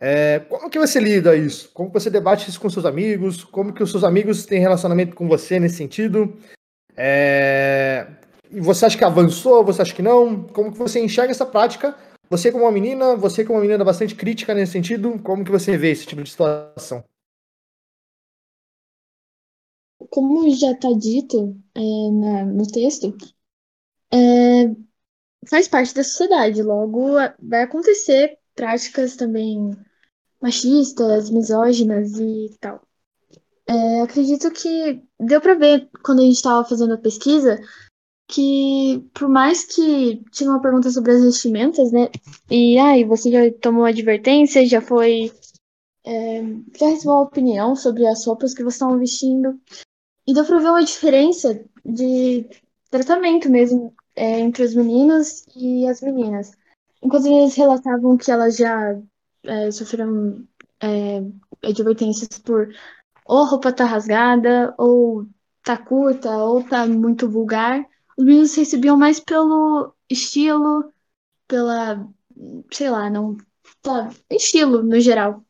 É, 0.00 0.40
como 0.48 0.70
que 0.70 0.78
você 0.78 0.98
lida 0.98 1.36
isso? 1.36 1.70
Como 1.72 1.90
você 1.90 2.08
debate 2.08 2.48
isso 2.48 2.60
com 2.60 2.70
seus 2.70 2.84
amigos? 2.84 3.44
Como 3.44 3.72
que 3.72 3.82
os 3.82 3.90
seus 3.90 4.02
amigos 4.02 4.46
têm 4.46 4.60
relacionamento 4.60 5.14
com 5.14 5.28
você 5.28 5.60
nesse 5.60 5.76
sentido? 5.76 6.36
É, 6.96 8.06
você 8.60 8.86
acha 8.86 8.98
que 8.98 9.04
avançou? 9.04 9.64
Você 9.64 9.82
acha 9.82 9.94
que 9.94 10.02
não? 10.02 10.44
Como 10.44 10.72
que 10.72 10.78
você 10.78 11.00
enxerga 11.00 11.30
essa 11.30 11.46
prática? 11.46 11.96
Você 12.28 12.50
como 12.50 12.64
uma 12.64 12.72
menina, 12.72 13.16
você 13.16 13.44
como 13.44 13.58
uma 13.58 13.62
menina 13.62 13.84
bastante 13.84 14.14
crítica 14.14 14.54
nesse 14.54 14.72
sentido, 14.72 15.18
como 15.22 15.44
que 15.44 15.50
você 15.50 15.76
vê 15.76 15.90
esse 15.90 16.06
tipo 16.06 16.22
de 16.22 16.30
situação? 16.30 17.04
Como 20.10 20.48
já 20.54 20.72
está 20.72 20.92
dito 20.92 21.56
é, 21.74 21.80
na, 21.80 22.44
no 22.44 22.66
texto, 22.66 23.16
é, 24.12 24.74
faz 25.48 25.68
parte 25.68 25.94
da 25.94 26.04
sociedade. 26.04 26.62
Logo, 26.62 27.14
vai 27.38 27.62
acontecer 27.62 28.38
práticas 28.54 29.16
também 29.16 29.70
machistas, 30.40 31.30
misóginas 31.30 32.18
e 32.18 32.56
tal. 32.60 32.82
É, 33.66 34.00
acredito 34.00 34.50
que 34.50 35.02
deu 35.20 35.40
para 35.40 35.54
ver 35.54 35.88
quando 36.04 36.20
a 36.20 36.22
gente 36.22 36.34
estava 36.34 36.64
fazendo 36.64 36.94
a 36.94 36.98
pesquisa 36.98 37.60
que 38.28 39.04
por 39.12 39.28
mais 39.28 39.64
que 39.64 40.22
tinha 40.30 40.50
uma 40.50 40.60
pergunta 40.62 40.90
sobre 40.90 41.12
as 41.12 41.22
vestimentas, 41.22 41.92
né? 41.92 42.08
E 42.50 42.78
aí, 42.78 43.04
você 43.04 43.30
já 43.30 43.40
tomou 43.60 43.84
advertência, 43.84 44.66
já 44.66 44.80
foi. 44.80 45.32
É, 46.04 46.42
já 46.78 46.88
recebeu 46.88 47.12
uma 47.12 47.22
opinião 47.22 47.76
sobre 47.76 48.06
as 48.06 48.24
roupas 48.26 48.54
que 48.54 48.64
você 48.64 48.76
estava 48.76 48.96
vestindo. 48.96 49.60
E 50.26 50.34
deu 50.34 50.44
pra 50.44 50.58
ver 50.58 50.70
uma 50.70 50.84
diferença 50.84 51.64
de 51.84 52.48
tratamento 52.90 53.50
mesmo 53.50 53.94
é, 54.16 54.40
entre 54.40 54.64
os 54.64 54.74
meninos 54.74 55.44
e 55.56 55.86
as 55.86 56.00
meninas. 56.00 56.52
Enquanto 57.02 57.26
eles 57.26 57.54
relatavam 57.54 58.16
que 58.16 58.30
elas 58.30 58.56
já 58.56 58.98
é, 59.44 59.70
sofreram 59.70 60.46
é, 60.80 61.22
advertências 61.62 62.38
por 62.38 62.72
ou 63.24 63.38
a 63.38 63.46
roupa 63.46 63.72
tá 63.72 63.84
rasgada, 63.84 64.74
ou 64.78 65.26
tá 65.64 65.76
curta, 65.76 66.30
ou 66.38 66.62
tá 66.64 66.86
muito 66.86 67.28
vulgar 67.30 67.86
os 68.18 68.24
meninos 68.24 68.54
recebiam 68.54 68.96
mais 68.96 69.20
pelo 69.20 69.94
estilo, 70.08 70.92
pela, 71.48 72.08
sei 72.72 72.90
lá, 72.90 73.10
não, 73.10 73.36
tá, 73.82 74.10
estilo 74.30 74.82
no 74.82 75.00
geral. 75.00 75.44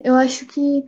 Eu 0.00 0.14
acho 0.14 0.46
que 0.46 0.84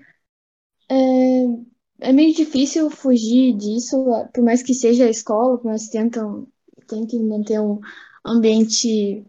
é, 0.91 2.09
é 2.09 2.13
meio 2.13 2.35
difícil 2.35 2.91
fugir 2.91 3.57
disso, 3.57 4.05
por 4.33 4.45
mais 4.45 4.63
que 4.63 4.75
seja 4.75 5.05
a 5.07 5.11
escola, 5.11 5.59
por 5.59 5.67
mais 5.67 5.87
que 5.87 5.93
tentam, 5.93 6.47
tentem 6.87 7.23
manter 7.25 7.61
um 7.61 7.81
ambiente 8.25 9.25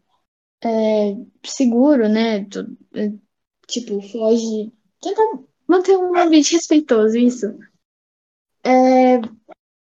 é, 0.64 1.16
seguro, 1.46 2.10
né? 2.10 2.40
É, 2.94 3.14
tipo, 3.68 4.02
foge. 4.02 4.72
Tenta 5.02 5.22
manter 5.68 5.98
um 5.98 6.16
ambiente 6.18 6.54
respeitoso, 6.56 7.18
isso. 7.18 7.48
É, 8.64 9.20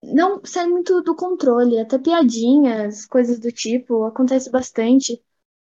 não 0.02 0.40
sai 0.44 0.66
muito 0.66 1.02
do 1.02 1.14
controle, 1.14 1.78
até 1.78 1.98
piadinhas, 1.98 3.06
coisas 3.06 3.38
do 3.38 3.50
tipo, 3.52 4.04
acontece 4.04 4.50
bastante. 4.50 5.22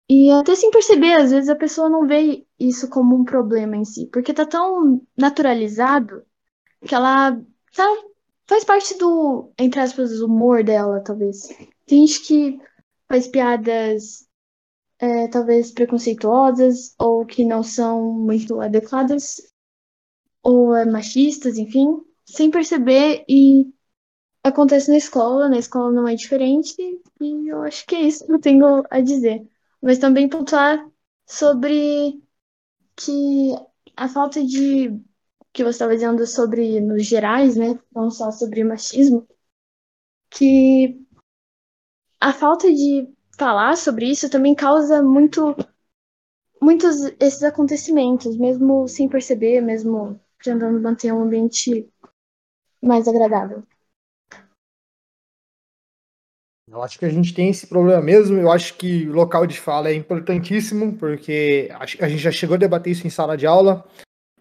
E 0.08 0.30
até 0.30 0.54
sem 0.54 0.70
perceber, 0.70 1.14
às 1.14 1.30
vezes 1.30 1.50
a 1.50 1.56
pessoa 1.56 1.88
não 1.88 2.06
vê 2.06 2.46
isso 2.58 2.88
como 2.88 3.16
um 3.16 3.24
problema 3.24 3.76
em 3.76 3.84
si, 3.84 4.06
porque 4.12 4.32
tá 4.32 4.46
tão 4.46 5.02
naturalizado 5.16 6.24
que 6.86 6.94
ela 6.94 7.32
tá, 7.74 7.84
faz 8.46 8.64
parte 8.64 8.96
do, 8.98 9.52
entre 9.58 9.80
aspas, 9.80 10.20
humor 10.20 10.64
dela, 10.64 11.00
talvez. 11.00 11.48
Tem 11.86 12.06
gente 12.06 12.22
que 12.26 12.60
faz 13.08 13.28
piadas 13.28 14.26
é, 14.98 15.28
talvez 15.28 15.70
preconceituosas 15.70 16.94
ou 16.98 17.24
que 17.24 17.44
não 17.44 17.62
são 17.62 18.12
muito 18.12 18.60
adequadas 18.60 19.40
ou 20.42 20.74
é 20.74 20.84
machistas, 20.84 21.58
enfim, 21.58 22.00
sem 22.24 22.50
perceber 22.50 23.24
e 23.28 23.66
acontece 24.48 24.90
na 24.90 24.96
escola, 24.96 25.48
na 25.48 25.58
escola 25.58 25.92
não 25.92 26.08
é 26.08 26.14
diferente, 26.14 26.74
e 27.20 27.48
eu 27.48 27.62
acho 27.62 27.86
que 27.86 27.94
é 27.96 28.02
isso 28.02 28.26
que 28.26 28.32
eu 28.32 28.40
tenho 28.40 28.82
a 28.90 29.00
dizer. 29.00 29.46
Mas 29.82 29.98
também 29.98 30.28
pontuar 30.28 30.84
sobre 31.26 32.22
que 32.96 33.54
a 33.96 34.08
falta 34.08 34.44
de 34.44 34.90
que 35.52 35.64
você 35.64 35.70
estava 35.70 35.94
dizendo 35.94 36.26
sobre 36.26 36.80
nos 36.80 37.06
gerais, 37.06 37.56
né, 37.56 37.78
não 37.94 38.10
só 38.10 38.30
sobre 38.32 38.64
machismo, 38.64 39.26
que 40.30 41.06
a 42.20 42.32
falta 42.32 42.72
de 42.72 43.08
falar 43.38 43.76
sobre 43.76 44.10
isso 44.10 44.30
também 44.30 44.54
causa 44.54 45.02
muito 45.02 45.54
muitos 46.60 47.02
esses 47.20 47.42
acontecimentos, 47.42 48.36
mesmo 48.36 48.86
sem 48.88 49.08
perceber, 49.08 49.60
mesmo 49.60 50.20
tentando 50.42 50.80
manter 50.80 51.12
um 51.12 51.22
ambiente 51.22 51.88
mais 52.82 53.08
agradável. 53.08 53.62
Eu 56.70 56.82
acho 56.82 56.98
que 56.98 57.04
a 57.04 57.08
gente 57.08 57.32
tem 57.32 57.48
esse 57.48 57.66
problema 57.66 58.02
mesmo. 58.02 58.38
Eu 58.38 58.50
acho 58.50 58.74
que 58.74 59.08
o 59.08 59.12
local 59.12 59.46
de 59.46 59.58
fala 59.58 59.88
é 59.88 59.94
importantíssimo, 59.94 60.92
porque 60.94 61.70
a 61.98 62.08
gente 62.08 62.18
já 62.22 62.30
chegou 62.30 62.54
a 62.54 62.58
debater 62.58 62.92
isso 62.92 63.06
em 63.06 63.10
sala 63.10 63.36
de 63.36 63.46
aula, 63.46 63.84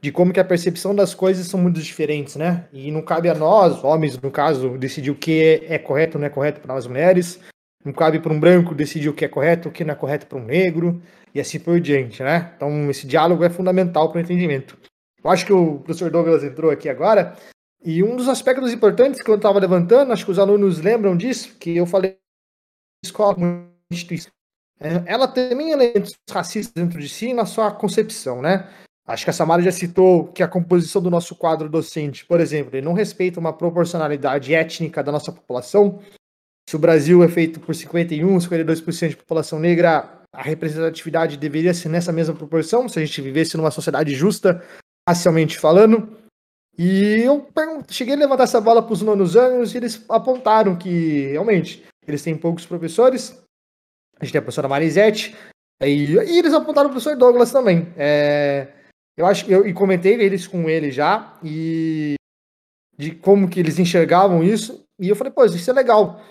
de 0.01 0.11
como 0.11 0.33
que 0.33 0.39
a 0.39 0.45
percepção 0.45 0.93
das 0.93 1.15
coisas 1.15 1.47
são 1.47 1.59
muito 1.59 1.81
diferentes, 1.81 2.35
né? 2.35 2.67
E 2.71 2.91
não 2.91 3.01
cabe 3.01 3.29
a 3.29 3.35
nós, 3.35 3.83
homens, 3.83 4.19
no 4.19 4.29
caso, 4.29 4.77
decidir 4.77 5.11
o 5.11 5.15
que 5.15 5.65
é 5.67 5.79
correto 5.79 6.17
ou 6.17 6.21
não 6.21 6.27
é 6.27 6.29
correto 6.29 6.59
para 6.59 6.73
nós 6.73 6.85
mulheres. 6.85 7.39
Não 7.83 7.93
cabe 7.93 8.19
para 8.19 8.33
um 8.33 8.39
branco 8.39 8.75
decidir 8.75 9.09
o 9.09 9.13
que 9.13 9.23
é 9.23 9.27
correto, 9.29 9.69
o 9.69 9.71
que 9.71 9.83
não 9.83 9.93
é 9.93 9.95
correto 9.95 10.27
para 10.27 10.37
um 10.37 10.43
negro, 10.43 11.01
e 11.33 11.39
assim 11.39 11.59
por 11.59 11.79
diante, 11.79 12.21
né? 12.21 12.51
Então, 12.55 12.89
esse 12.89 13.07
diálogo 13.07 13.43
é 13.43 13.49
fundamental 13.49 14.09
para 14.09 14.19
o 14.19 14.21
entendimento. 14.21 14.77
Eu 15.23 15.29
acho 15.29 15.45
que 15.45 15.53
o 15.53 15.79
professor 15.79 16.11
Douglas 16.11 16.43
entrou 16.43 16.69
aqui 16.69 16.89
agora, 16.89 17.35
e 17.83 18.03
um 18.03 18.15
dos 18.15 18.27
aspectos 18.27 18.71
importantes 18.71 19.21
que 19.21 19.29
eu 19.29 19.35
estava 19.35 19.59
levantando, 19.59 20.11
acho 20.11 20.25
que 20.25 20.31
os 20.31 20.39
alunos 20.39 20.79
lembram 20.79 21.15
disso, 21.15 21.55
que 21.59 21.75
eu 21.75 21.85
falei 21.85 22.17
escola 23.03 23.37
instituição. 23.91 24.31
É, 24.79 25.03
ela 25.05 25.27
tem 25.27 25.71
elementos 25.71 26.13
racistas 26.29 26.73
dentro 26.73 26.99
de 26.99 27.09
si 27.09 27.33
na 27.33 27.45
sua 27.45 27.71
concepção, 27.71 28.41
né? 28.41 28.69
Acho 29.07 29.23
que 29.23 29.29
a 29.29 29.33
Samara 29.33 29.61
já 29.61 29.71
citou 29.71 30.27
que 30.27 30.43
a 30.43 30.47
composição 30.47 31.01
do 31.01 31.09
nosso 31.09 31.33
quadro 31.35 31.69
docente, 31.69 32.25
por 32.25 32.41
exemplo, 32.41 32.75
ele 32.75 32.85
não 32.85 32.93
respeita 32.93 33.39
uma 33.39 33.53
proporcionalidade 33.53 34.53
étnica 34.53 35.01
da 35.01 35.11
nossa 35.11 35.31
população. 35.31 35.99
Se 36.69 36.75
o 36.75 36.79
Brasil 36.79 37.23
é 37.23 37.29
feito 37.29 37.59
por 37.61 37.73
51, 37.73 38.37
52% 38.37 39.09
de 39.09 39.15
população 39.15 39.59
negra, 39.59 40.21
a 40.33 40.41
representatividade 40.41 41.37
deveria 41.37 41.73
ser 41.73 41.87
nessa 41.87 42.11
mesma 42.11 42.35
proporção, 42.35 42.89
se 42.89 42.99
a 42.99 43.05
gente 43.05 43.21
vivesse 43.21 43.55
numa 43.55 43.71
sociedade 43.71 44.13
justa, 44.13 44.61
racialmente 45.07 45.57
falando. 45.57 46.09
E 46.77 47.21
eu 47.23 47.47
cheguei 47.89 48.13
a 48.13 48.17
levantar 48.17 48.43
essa 48.43 48.61
bola 48.61 48.83
para 48.83 48.93
os 48.93 49.01
nonos 49.01 49.35
anos 49.35 49.73
e 49.73 49.77
eles 49.77 50.05
apontaram 50.07 50.75
que, 50.75 51.27
realmente, 51.27 51.83
eles 52.07 52.21
têm 52.21 52.37
poucos 52.37 52.65
professores. 52.65 53.41
A 54.19 54.23
gente 54.23 54.33
tem 54.33 54.39
a 54.39 54.41
professora 54.41 54.67
Marisete. 54.67 55.35
E, 55.81 56.13
e 56.13 56.37
eles 56.37 56.53
apontaram 56.53 56.89
o 56.89 56.91
professor 56.91 57.17
Douglas 57.17 57.51
também. 57.51 57.91
É, 57.97 58.67
eu 59.17 59.25
acho 59.25 59.49
eu 59.49 59.65
e 59.67 59.73
comentei 59.73 60.13
eles 60.13 60.45
com 60.45 60.69
ele 60.69 60.91
já. 60.91 61.37
E 61.43 62.15
de 62.97 63.11
como 63.11 63.49
que 63.49 63.59
eles 63.59 63.79
enxergavam 63.79 64.43
isso. 64.43 64.83
E 64.99 65.09
eu 65.09 65.15
falei, 65.15 65.31
pô, 65.31 65.45
isso 65.45 65.69
é 65.69 65.73
legal. 65.73 66.21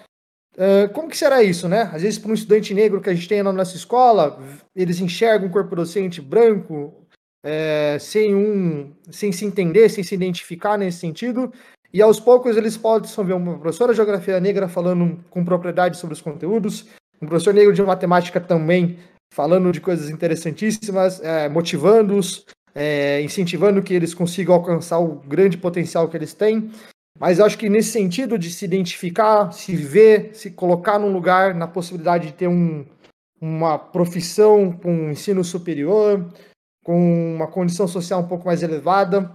Uh, 0.55 0.93
como 0.93 1.09
que 1.09 1.17
será 1.17 1.43
isso, 1.43 1.69
né? 1.69 1.83
Às 1.93 2.03
vezes, 2.03 2.19
para 2.19 2.31
um 2.31 2.35
estudante 2.35 2.73
negro 2.73 3.01
que 3.01 3.11
a 3.11 3.15
gente 3.15 3.29
tem 3.29 3.43
na 3.43 3.53
nossa 3.53 3.77
escola, 3.77 4.41
eles 4.75 5.01
enxergam 5.01 5.49
um 5.49 5.53
corpo 5.53 5.77
docente 5.77 6.21
branco, 6.21 7.06
é, 7.47 7.97
sem 8.01 8.35
um, 8.35 8.91
sem 9.09 9.31
se 9.31 9.45
entender, 9.45 9.89
sem 9.89 10.03
se 10.03 10.15
identificar 10.15 10.77
nesse 10.77 10.99
sentido. 10.99 11.53
E 11.95 12.03
aos 12.03 12.19
poucos 12.19 12.57
eles 12.57 12.77
possam 12.77 13.25
ver 13.25 13.35
uma 13.35 13.57
professora 13.57 13.93
de 13.93 13.97
geografia 13.97 14.41
negra 14.41 14.69
falando 14.69 15.19
com 15.31 15.45
propriedade 15.45 15.97
sobre 15.97 16.15
os 16.15 16.21
conteúdos, 16.21 16.87
um 17.23 17.27
professor 17.27 17.55
negro 17.55 17.73
de 17.73 17.83
matemática 17.83 18.41
também 18.41 18.99
falando 19.33 19.71
de 19.71 19.81
coisas 19.81 20.11
interessantíssimas, 20.11 21.23
é, 21.23 21.49
motivando-os, 21.49 22.45
é, 22.75 23.23
incentivando 23.23 23.83
que 23.83 23.95
eles 23.95 24.13
consigam 24.13 24.55
alcançar 24.55 24.99
o 24.99 25.17
grande 25.27 25.57
potencial 25.57 26.09
que 26.09 26.17
eles 26.17 26.35
têm. 26.35 26.71
Mas 27.19 27.39
eu 27.39 27.47
acho 27.47 27.57
que 27.57 27.69
nesse 27.69 27.93
sentido 27.93 28.39
de 28.39 28.51
se 28.51 28.65
identificar, 28.65 29.53
se 29.53 29.75
ver, 29.75 30.31
se 30.35 30.51
colocar 30.51 30.99
num 30.99 31.13
lugar, 31.13 31.55
na 31.55 31.67
possibilidade 31.67 32.29
de 32.29 32.33
ter 32.35 32.49
um, 32.49 32.85
uma 33.41 33.79
profissão 33.79 34.73
com 34.73 35.11
ensino 35.11 35.45
superior, 35.45 36.27
com 36.87 37.35
uma 37.35 37.49
condição 37.49 37.89
social 37.89 38.21
um 38.21 38.29
pouco 38.29 38.47
mais 38.47 38.63
elevada. 38.63 39.29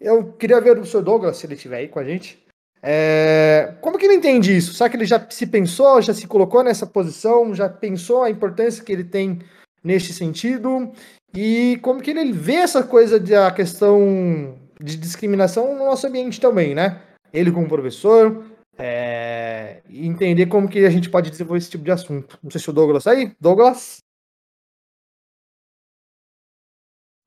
Eu 0.00 0.32
queria 0.34 0.60
ver 0.60 0.78
o 0.78 0.86
Sr. 0.86 1.02
Douglas, 1.02 1.36
se 1.36 1.44
ele 1.44 1.54
estiver 1.54 1.78
aí 1.78 1.88
com 1.88 1.98
a 1.98 2.04
gente. 2.04 2.38
É... 2.80 3.74
Como 3.80 3.98
que 3.98 4.06
ele 4.06 4.14
entende 4.14 4.56
isso? 4.56 4.74
Será 4.74 4.88
que 4.88 4.96
ele 4.96 5.04
já 5.04 5.26
se 5.28 5.44
pensou, 5.44 6.00
já 6.00 6.14
se 6.14 6.28
colocou 6.28 6.62
nessa 6.62 6.86
posição, 6.86 7.52
já 7.52 7.68
pensou 7.68 8.22
a 8.22 8.30
importância 8.30 8.84
que 8.84 8.92
ele 8.92 9.02
tem 9.02 9.40
neste 9.82 10.12
sentido? 10.12 10.92
E 11.34 11.80
como 11.82 12.00
que 12.00 12.12
ele 12.12 12.32
vê 12.32 12.54
essa 12.54 12.84
coisa 12.84 13.18
da 13.18 13.50
questão 13.50 14.56
de 14.80 14.96
discriminação 14.96 15.76
no 15.76 15.86
nosso 15.86 16.06
ambiente 16.06 16.40
também, 16.40 16.76
né? 16.76 17.00
Ele 17.32 17.50
como 17.50 17.66
professor, 17.66 18.44
é... 18.78 19.80
entender 19.90 20.46
como 20.46 20.68
que 20.68 20.86
a 20.86 20.90
gente 20.90 21.10
pode 21.10 21.28
desenvolver 21.28 21.58
esse 21.58 21.70
tipo 21.70 21.82
de 21.82 21.90
assunto. 21.90 22.38
Não 22.40 22.52
sei 22.52 22.60
se 22.60 22.70
o 22.70 22.72
Douglas 22.72 23.02
tá 23.02 23.10
aí. 23.10 23.32
Douglas? 23.40 24.03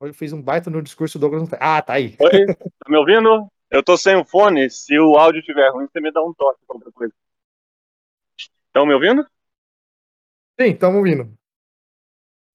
Hoje 0.00 0.12
fez 0.12 0.32
um 0.32 0.40
baita 0.40 0.70
no 0.70 0.80
discurso, 0.80 1.18
o 1.18 1.20
Douglas. 1.20 1.48
Ah, 1.58 1.82
tá 1.82 1.94
aí. 1.94 2.16
Oi, 2.20 2.46
tá 2.54 2.88
me 2.88 2.96
ouvindo? 2.96 3.50
Eu 3.68 3.82
tô 3.82 3.96
sem 3.96 4.14
o 4.14 4.24
fone. 4.24 4.70
Se 4.70 4.96
o 4.96 5.16
áudio 5.16 5.40
estiver 5.40 5.70
ruim, 5.70 5.88
você 5.88 6.00
me 6.00 6.12
dá 6.12 6.22
um 6.22 6.32
toque, 6.32 6.60
qualquer 6.66 6.92
coisa. 6.92 7.12
Estão 8.36 8.86
me 8.86 8.94
ouvindo? 8.94 9.26
Sim, 10.60 10.70
estamos 10.70 10.98
ouvindo. 10.98 11.36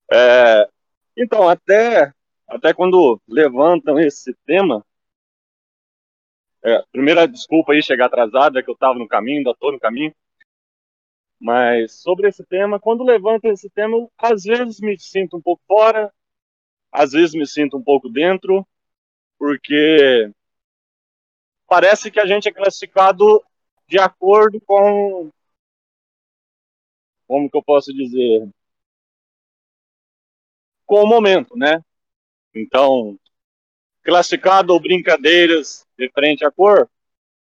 É, 0.10 0.69
então, 1.17 1.49
até, 1.49 2.13
até 2.47 2.73
quando 2.73 3.21
levantam 3.27 3.99
esse 3.99 4.34
tema, 4.45 4.86
é, 6.63 6.82
primeira 6.93 7.27
desculpa 7.27 7.73
aí 7.73 7.84
chegar 7.84 8.06
atrasado, 8.06 8.58
é 8.58 8.63
que 8.63 8.69
eu 8.69 8.73
estava 8.73 8.97
no 8.97 9.08
caminho, 9.08 9.39
ainda 9.39 9.51
estou 9.51 9.73
no 9.73 9.79
caminho. 9.82 10.15
Mas 11.41 12.01
sobre 12.01 12.29
esse 12.29 12.45
tema, 12.45 12.79
quando 12.79 13.03
levantam 13.03 13.51
esse 13.51 13.69
tema, 13.69 13.97
eu, 13.97 14.10
às 14.17 14.43
vezes 14.43 14.79
me 14.79 14.97
sinto 14.97 15.36
um 15.36 15.41
pouco 15.41 15.62
fora, 15.67 16.10
às 16.93 17.12
vezes 17.12 17.34
me 17.34 17.47
sinto 17.47 17.75
um 17.75 17.84
pouco 17.84 18.08
dentro, 18.08 18.65
porque 19.39 20.32
parece 21.67 22.12
que 22.12 22.19
a 22.19 22.25
gente 22.25 22.47
é 22.47 22.53
classificado 22.53 23.43
de 23.88 23.97
acordo 23.97 24.62
com. 24.62 25.32
Como 27.27 27.49
que 27.49 27.58
eu 27.58 27.63
posso 27.63 27.91
dizer? 27.91 28.47
Com 30.86 31.03
o 31.03 31.08
momento, 31.08 31.58
né? 31.58 31.84
Então, 32.53 33.17
classificado 34.03 34.71
ou 34.71 34.79
brincadeiras 34.79 35.88
referente 35.97 36.45
à 36.45 36.51
cor, 36.51 36.88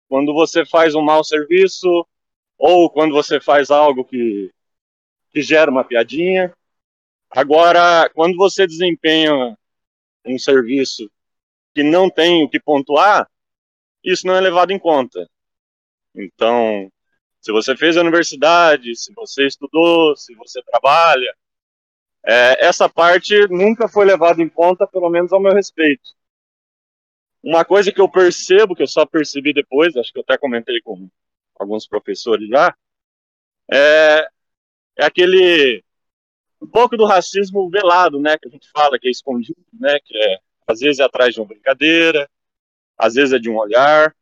quando 0.10 0.34
você 0.34 0.66
faz 0.66 0.94
um 0.94 1.02
mau 1.02 1.24
serviço 1.24 2.06
ou 2.58 2.90
quando 2.90 3.14
você 3.14 3.40
faz 3.40 3.72
algo 3.72 4.04
que, 4.04 4.52
que 5.30 5.42
gera 5.42 5.72
uma 5.72 5.86
piadinha. 5.86 6.54
Agora, 7.30 8.10
quando 8.14 8.38
você 8.38 8.66
desempenha 8.66 9.58
um 10.26 10.40
serviço 10.40 11.10
que 11.74 11.84
não 11.84 12.10
tem 12.10 12.44
o 12.44 12.50
que 12.50 12.60
pontuar, 12.60 13.30
isso 14.04 14.26
não 14.26 14.36
é 14.36 14.42
levado 14.42 14.72
em 14.72 14.80
conta. 14.80 15.30
Então, 16.16 16.92
se 17.42 17.52
você 17.52 17.76
fez 17.76 17.98
a 17.98 18.02
universidade, 18.02 18.96
se 18.96 19.14
você 19.14 19.46
estudou, 19.46 20.16
se 20.16 20.34
você 20.36 20.62
trabalha, 20.64 21.36
é, 22.26 22.66
essa 22.66 22.90
parte 22.90 23.48
nunca 23.48 23.88
foi 23.88 24.06
levada 24.06 24.42
em 24.42 24.50
conta, 24.50 24.88
pelo 24.88 25.10
menos 25.10 25.32
ao 25.32 25.40
meu 25.40 25.54
respeito. 25.54 26.16
Uma 27.44 27.64
coisa 27.64 27.92
que 27.92 28.02
eu 28.02 28.10
percebo, 28.10 28.76
que 28.76 28.84
eu 28.84 28.88
só 28.88 29.06
percebi 29.06 29.54
depois, 29.54 29.96
acho 29.96 30.12
que 30.12 30.20
eu 30.20 30.24
até 30.24 30.38
comentei 30.38 30.82
com 30.82 31.10
alguns 31.56 31.88
professores 31.88 32.50
já, 32.50 32.76
é, 33.72 34.28
é 34.98 35.06
aquele 35.06 35.84
um 36.62 36.68
pouco 36.68 36.98
do 36.98 37.06
racismo 37.06 37.70
velado, 37.70 38.20
né, 38.20 38.38
que 38.38 38.48
a 38.48 38.52
gente 38.52 38.70
fala 38.72 38.98
que 39.00 39.08
é 39.08 39.12
escondido, 39.12 39.64
né, 39.74 40.00
que 40.00 40.18
é 40.18 40.40
às 40.68 40.80
vezes 40.80 41.00
é 41.00 41.04
atrás 41.04 41.34
de 41.34 41.40
uma 41.40 41.48
brincadeira, 41.48 42.30
às 42.98 43.14
vezes 43.14 43.34
é 43.34 43.40
de 43.40 43.50
um 43.50 43.58
olhar, 43.58 44.16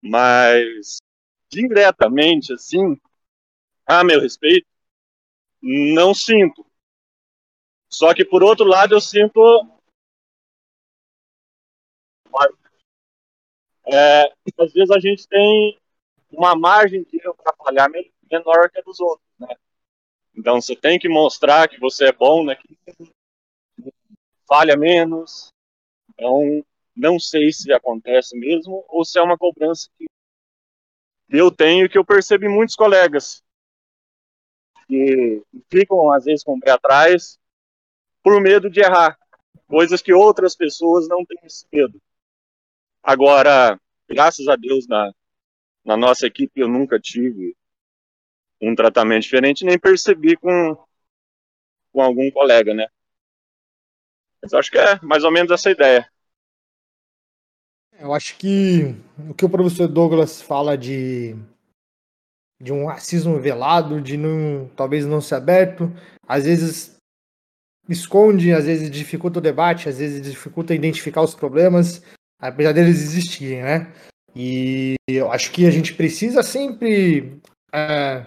mas 0.00 0.98
diretamente 1.48 2.52
assim, 2.52 2.96
a 3.86 4.04
meu 4.04 4.20
respeito, 4.20 4.66
não 5.60 6.14
sinto. 6.14 6.64
Só 7.88 8.14
que 8.14 8.24
por 8.24 8.42
outro 8.42 8.66
lado 8.66 8.94
eu 8.94 9.00
sinto 9.00 9.40
é, 13.86 14.32
às 14.58 14.72
vezes 14.72 14.90
a 14.90 15.00
gente 15.00 15.26
tem 15.26 15.76
uma 16.30 16.54
margem 16.54 17.02
de 17.02 17.20
atrapalhar 17.26 17.88
menor 18.30 18.70
que 18.70 18.78
a 18.78 18.82
dos 18.82 19.00
outros, 19.00 19.26
né? 19.38 19.56
Então 20.34 20.60
você 20.60 20.76
tem 20.76 20.98
que 20.98 21.08
mostrar 21.08 21.68
que 21.68 21.78
você 21.78 22.06
é 22.06 22.12
bom 22.12 22.44
naquilo, 22.44 22.76
falha 24.46 24.76
menos. 24.76 25.52
Então 26.10 26.64
não 26.96 27.18
sei 27.18 27.52
se 27.52 27.72
acontece 27.72 28.36
mesmo 28.36 28.84
ou 28.88 29.04
se 29.04 29.18
é 29.18 29.22
uma 29.22 29.38
cobrança 29.38 29.88
que 29.96 30.06
eu 31.28 31.50
tenho 31.50 31.88
que 31.88 31.96
eu 31.96 32.04
percebi 32.04 32.48
muitos 32.48 32.74
colegas 32.74 33.42
que 34.86 35.42
ficam 35.70 36.12
às 36.12 36.24
vezes 36.24 36.42
com 36.42 36.56
o 36.56 36.60
pé 36.60 36.72
atrás 36.72 37.38
por 38.22 38.40
medo 38.40 38.68
de 38.68 38.80
errar, 38.80 39.18
coisas 39.66 40.02
que 40.02 40.12
outras 40.12 40.54
pessoas 40.54 41.08
não 41.08 41.24
têm 41.24 41.38
esse 41.44 41.64
medo. 41.72 42.02
Agora, 43.02 43.80
graças 44.08 44.46
a 44.48 44.56
Deus 44.56 44.86
na 44.86 45.12
na 45.82 45.96
nossa 45.96 46.26
equipe 46.26 46.60
eu 46.60 46.68
nunca 46.68 47.00
tive 47.00 47.56
um 48.60 48.74
tratamento 48.74 49.22
diferente, 49.22 49.64
nem 49.64 49.78
percebi 49.78 50.36
com, 50.36 50.76
com 51.92 52.02
algum 52.02 52.30
colega, 52.30 52.74
né? 52.74 52.86
Mas 54.42 54.52
acho 54.54 54.70
que 54.70 54.78
é 54.78 54.98
mais 55.02 55.24
ou 55.24 55.30
menos 55.30 55.50
essa 55.50 55.70
ideia. 55.70 56.10
Eu 57.98 58.14
acho 58.14 58.36
que 58.38 58.94
o 59.28 59.34
que 59.34 59.44
o 59.44 59.50
professor 59.50 59.86
Douglas 59.86 60.40
fala 60.40 60.76
de, 60.76 61.36
de 62.60 62.72
um 62.72 62.86
racismo 62.86 63.38
velado, 63.38 64.00
de 64.00 64.16
não, 64.16 64.70
talvez 64.74 65.04
não 65.04 65.20
ser 65.20 65.34
aberto, 65.34 65.92
às 66.26 66.44
vezes 66.44 66.96
esconde, 67.88 68.52
às 68.52 68.64
vezes 68.64 68.90
dificulta 68.90 69.38
o 69.38 69.42
debate, 69.42 69.88
às 69.88 69.98
vezes 69.98 70.22
dificulta 70.22 70.74
identificar 70.74 71.22
os 71.22 71.34
problemas, 71.34 72.02
apesar 72.38 72.72
deles 72.72 73.02
existirem, 73.02 73.62
né? 73.62 73.92
E 74.34 74.94
eu 75.08 75.30
acho 75.30 75.50
que 75.50 75.66
a 75.66 75.70
gente 75.70 75.92
precisa 75.94 76.42
sempre 76.42 77.38
é, 77.74 78.24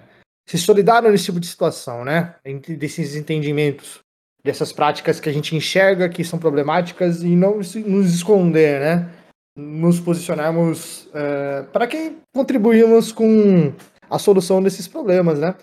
se 0.47 0.57
solidarizar 0.57 1.11
nesse 1.11 1.25
tipo 1.25 1.39
de 1.39 1.47
situação, 1.47 2.03
né? 2.03 2.35
Desses 2.77 3.15
entendimentos, 3.15 3.99
dessas 4.43 4.71
práticas 4.73 5.19
que 5.19 5.29
a 5.29 5.33
gente 5.33 5.55
enxerga 5.55 6.09
que 6.09 6.23
são 6.23 6.37
problemáticas 6.37 7.23
e 7.23 7.35
não 7.35 7.57
nos 7.57 8.13
esconder, 8.13 8.79
né? 8.79 9.09
Nos 9.57 9.99
posicionarmos 9.99 11.07
é, 11.13 11.63
para 11.71 11.87
que 11.87 12.17
contribuímos 12.33 13.11
com 13.11 13.73
a 14.09 14.19
solução 14.19 14.61
desses 14.61 14.87
problemas, 14.87 15.39
né? 15.39 15.55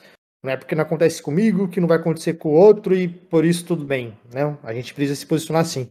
Não 0.43 0.53
é 0.53 0.57
porque 0.57 0.75
não 0.75 0.83
acontece 0.83 1.23
comigo 1.23 1.69
que 1.69 1.81
não 1.81 1.88
vai 1.88 1.99
acontecer 1.99 2.35
com 2.35 2.49
o 2.49 2.53
outro 2.53 2.95
e 2.95 3.07
por 3.07 3.45
isso 3.45 3.64
tudo 3.64 3.85
bem, 3.85 4.16
né? 4.33 4.57
A 4.62 4.73
gente 4.73 4.95
precisa 4.95 5.14
se 5.14 5.27
posicionar 5.27 5.62
assim. 5.62 5.88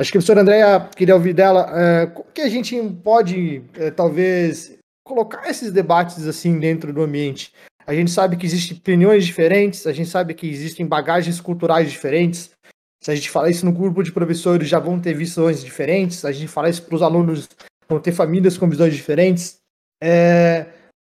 Acho 0.00 0.10
que 0.10 0.16
a 0.16 0.20
professora 0.20 0.40
Andréa 0.40 0.88
queria 0.96 1.14
ouvir 1.14 1.34
dela 1.34 1.70
é, 1.78 2.06
como 2.06 2.32
que 2.32 2.40
a 2.40 2.48
gente 2.48 2.80
pode, 3.04 3.62
é, 3.74 3.90
talvez, 3.90 4.78
colocar 5.04 5.46
esses 5.50 5.70
debates 5.70 6.26
assim 6.26 6.58
dentro 6.58 6.90
do 6.90 7.02
ambiente. 7.02 7.52
A 7.90 7.92
gente 7.92 8.12
sabe 8.12 8.36
que 8.36 8.46
existem 8.46 8.76
opiniões 8.76 9.26
diferentes, 9.26 9.84
a 9.84 9.92
gente 9.92 10.08
sabe 10.08 10.32
que 10.32 10.48
existem 10.48 10.86
bagagens 10.86 11.40
culturais 11.40 11.90
diferentes. 11.90 12.50
Se 13.02 13.10
a 13.10 13.16
gente 13.16 13.28
falar 13.28 13.50
isso 13.50 13.66
no 13.66 13.72
grupo 13.72 14.00
de 14.04 14.12
professores, 14.12 14.68
já 14.68 14.78
vão 14.78 15.00
ter 15.00 15.12
visões 15.12 15.60
diferentes. 15.60 16.18
Se 16.18 16.26
a 16.28 16.30
gente 16.30 16.46
falar 16.46 16.68
isso 16.68 16.84
para 16.84 16.94
os 16.94 17.02
alunos, 17.02 17.48
vão 17.88 17.98
ter 17.98 18.12
famílias 18.12 18.56
com 18.56 18.70
visões 18.70 18.94
diferentes. 18.94 19.56
É, 20.00 20.66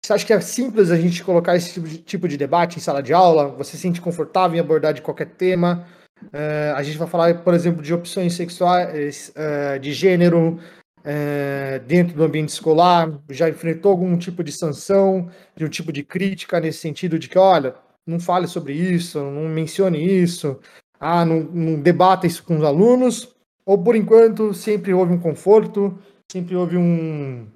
você 0.05 0.15
acha 0.15 0.27
que 0.27 0.33
é 0.33 0.41
simples 0.41 0.91
a 0.91 0.97
gente 0.97 1.23
colocar 1.23 1.55
esse 1.55 1.75
tipo 1.75 1.87
de, 1.87 1.99
tipo 1.99 2.27
de 2.27 2.37
debate 2.37 2.79
em 2.79 2.83
sala 2.83 3.01
de 3.01 3.13
aula? 3.13 3.51
Você 3.51 3.77
se 3.77 3.79
sente 3.79 4.01
confortável 4.01 4.57
em 4.57 4.61
abordar 4.61 4.93
de 4.93 5.01
qualquer 5.01 5.27
tema? 5.27 5.87
Uh, 6.25 6.75
a 6.75 6.83
gente 6.83 6.99
vai 6.99 7.07
falar, 7.07 7.45
por 7.45 7.55
exemplo, 7.55 7.85
de 7.85 7.95
opções 7.95 8.35
sexuais, 8.35 9.33
uh, 9.37 9.79
de 9.79 9.93
gênero, 9.93 10.59
uh, 11.05 11.85
dentro 11.87 12.17
do 12.17 12.25
ambiente 12.25 12.49
escolar. 12.49 13.13
Já 13.31 13.49
enfrentou 13.49 13.91
algum 13.91 14.17
tipo 14.17 14.43
de 14.43 14.53
sanção, 14.53 15.31
de 15.55 15.65
um 15.65 15.69
tipo 15.69 15.93
de 15.93 16.03
crítica 16.03 16.59
nesse 16.59 16.79
sentido 16.79 17.19
de 17.19 17.29
que, 17.29 17.39
olha, 17.39 17.75
não 18.07 18.19
fale 18.19 18.47
sobre 18.47 18.73
isso, 18.73 19.19
não 19.19 19.49
mencione 19.49 20.03
isso, 20.03 20.59
ah, 20.99 21.25
não, 21.25 21.41
não 21.41 21.81
debata 21.81 22.27
isso 22.27 22.43
com 22.43 22.57
os 22.57 22.65
alunos, 22.65 23.35
ou 23.65 23.83
por 23.83 23.97
enquanto 23.97 24.55
sempre 24.55 24.93
houve 24.93 25.13
um 25.13 25.21
conforto, 25.21 25.97
sempre 26.31 26.57
houve 26.57 26.77
um. 26.77 27.47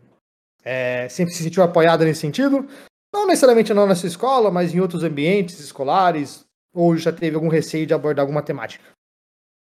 É, 0.64 1.08
sempre 1.08 1.32
se 1.32 1.42
sentiu 1.42 1.62
apoiada 1.62 2.04
nesse 2.04 2.20
sentido, 2.20 2.66
não 3.12 3.26
necessariamente 3.26 3.72
na 3.72 3.86
nossa 3.86 4.06
escola, 4.06 4.50
mas 4.50 4.74
em 4.74 4.80
outros 4.80 5.02
ambientes 5.02 5.60
escolares, 5.60 6.44
ou 6.74 6.96
já 6.96 7.10
teve 7.10 7.36
algum 7.36 7.48
receio 7.48 7.86
de 7.86 7.94
abordar 7.94 8.22
alguma 8.22 8.42
temática? 8.42 8.84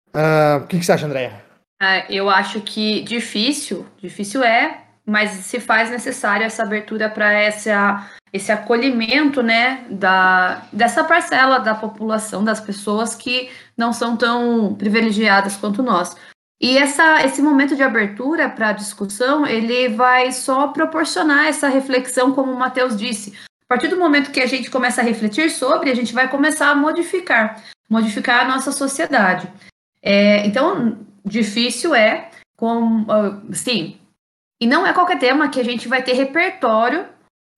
Uh, 0.10 0.63
o 0.63 0.67
que, 0.67 0.78
que 0.78 0.86
você 0.86 0.91
acha, 0.91 1.06
Andréia? 1.06 1.51
Uh, 1.82 2.06
eu 2.10 2.30
acho 2.30 2.62
que 2.62 3.02
difícil, 3.02 3.88
difícil 3.98 4.44
é, 4.44 4.84
mas 5.04 5.32
se 5.32 5.60
faz 5.60 5.89
necessário 5.89 6.46
essa 6.46 6.62
abertura 6.62 7.10
para 7.10 7.34
esse 7.44 8.52
acolhimento, 8.52 9.41
né, 9.41 9.84
da, 9.89 10.62
dessa 10.72 11.04
parcela 11.04 11.58
da 11.58 11.74
população, 11.74 12.44
das 12.44 12.62
pessoas 12.62 13.15
que 13.15 13.50
não 13.76 13.91
são 13.91 14.15
tão 14.15 14.76
privilegiadas 14.76 15.58
quanto 15.58 15.82
nós. 15.82 16.15
E 16.62 16.78
essa, 16.78 17.26
esse 17.26 17.41
momento 17.41 17.76
de 17.76 17.82
abertura 17.82 18.48
para 18.48 18.70
a 18.70 18.74
discussão, 18.74 19.48
ele 19.48 19.89
vai 19.89 20.32
só 20.32 20.67
proporcionar 20.67 21.48
essa 21.48 21.67
reflexão, 21.67 22.32
como 22.32 22.52
o 22.52 22.60
Matheus 22.60 22.96
disse, 22.96 23.34
a 23.65 23.67
partir 23.67 23.88
do 23.88 23.98
momento 23.98 24.30
que 24.30 24.39
a 24.39 24.46
gente 24.46 24.70
começa 24.70 25.02
a 25.02 25.04
refletir 25.04 25.50
sobre, 25.50 25.89
a 25.89 25.96
gente 25.96 26.13
vai 26.13 26.28
começar 26.28 26.70
a 26.70 26.76
modificar, 26.76 27.63
modificar 27.89 28.41
a 28.41 28.48
nossa 28.48 28.72
sociedade. 28.72 29.52
É, 30.04 30.46
então, 30.46 31.00
difícil 31.26 31.96
é, 31.96 32.30
com, 32.58 33.06
sim, 33.54 33.98
e 34.62 34.68
não 34.68 34.86
é 34.86 34.94
qualquer 34.94 35.20
tema 35.20 35.50
que 35.50 35.60
a 35.60 35.64
gente 35.64 35.88
vai 35.88 36.04
ter 36.04 36.14
repertório 36.14 37.08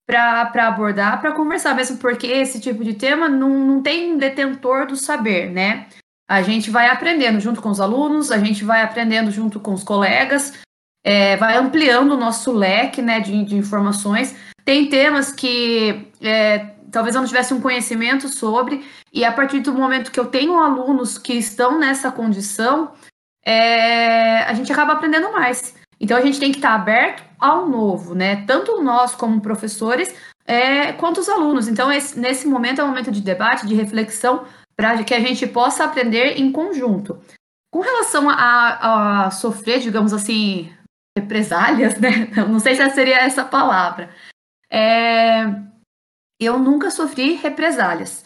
para 0.07 0.67
abordar, 0.67 1.19
para 1.21 1.31
conversar, 1.31 1.75
mesmo 1.75 1.97
porque 1.97 2.27
esse 2.27 2.59
tipo 2.59 2.83
de 2.83 2.93
tema 2.93 3.29
não, 3.29 3.49
não 3.49 3.81
tem 3.81 4.17
detentor 4.17 4.85
do 4.85 4.95
saber, 4.95 5.49
né? 5.49 5.87
A 6.29 6.41
gente 6.41 6.69
vai 6.69 6.87
aprendendo 6.87 7.39
junto 7.39 7.61
com 7.61 7.69
os 7.69 7.79
alunos, 7.79 8.31
a 8.31 8.37
gente 8.37 8.63
vai 8.63 8.81
aprendendo 8.81 9.31
junto 9.31 9.59
com 9.59 9.73
os 9.73 9.83
colegas, 9.83 10.53
é, 11.03 11.35
vai 11.37 11.57
ampliando 11.57 12.13
o 12.13 12.17
nosso 12.17 12.51
leque 12.51 13.01
né, 13.01 13.19
de, 13.19 13.43
de 13.43 13.55
informações 13.55 14.35
tem 14.65 14.87
temas 14.87 15.31
que 15.31 16.07
é, 16.21 16.59
talvez 16.91 17.15
eu 17.15 17.21
não 17.21 17.27
tivesse 17.27 17.53
um 17.53 17.61
conhecimento 17.61 18.29
sobre, 18.29 18.85
e 19.11 19.25
a 19.25 19.31
partir 19.31 19.59
do 19.59 19.73
momento 19.73 20.11
que 20.11 20.19
eu 20.19 20.27
tenho 20.27 20.57
alunos 20.57 21.17
que 21.17 21.33
estão 21.33 21.77
nessa 21.77 22.11
condição, 22.11 22.93
é, 23.45 24.43
a 24.43 24.53
gente 24.53 24.71
acaba 24.71 24.93
aprendendo 24.93 25.31
mais. 25.31 25.75
Então 25.99 26.17
a 26.17 26.21
gente 26.21 26.39
tem 26.39 26.51
que 26.51 26.57
estar 26.57 26.73
aberto 26.73 27.23
ao 27.39 27.67
novo, 27.67 28.15
né? 28.15 28.45
Tanto 28.45 28.81
nós 28.81 29.15
como 29.15 29.41
professores, 29.41 30.13
é, 30.45 30.93
quanto 30.93 31.19
os 31.19 31.29
alunos. 31.29 31.67
Então, 31.67 31.91
esse, 31.91 32.19
nesse 32.19 32.47
momento 32.47 32.81
é 32.81 32.83
um 32.83 32.87
momento 32.87 33.11
de 33.11 33.21
debate, 33.21 33.65
de 33.65 33.75
reflexão, 33.75 34.45
para 34.75 35.03
que 35.03 35.13
a 35.13 35.19
gente 35.19 35.47
possa 35.47 35.85
aprender 35.85 36.39
em 36.39 36.51
conjunto. 36.51 37.21
Com 37.71 37.79
relação 37.81 38.29
a, 38.29 39.25
a 39.25 39.31
sofrer, 39.31 39.79
digamos 39.79 40.13
assim, 40.13 40.71
represálias, 41.17 41.97
né? 41.99 42.27
Não 42.49 42.59
sei 42.59 42.75
se 42.75 42.89
seria 42.91 43.17
essa 43.19 43.45
palavra. 43.45 44.09
É, 44.69 45.43
eu 46.39 46.59
nunca 46.59 46.91
sofri 46.91 47.33
represálias. 47.33 48.25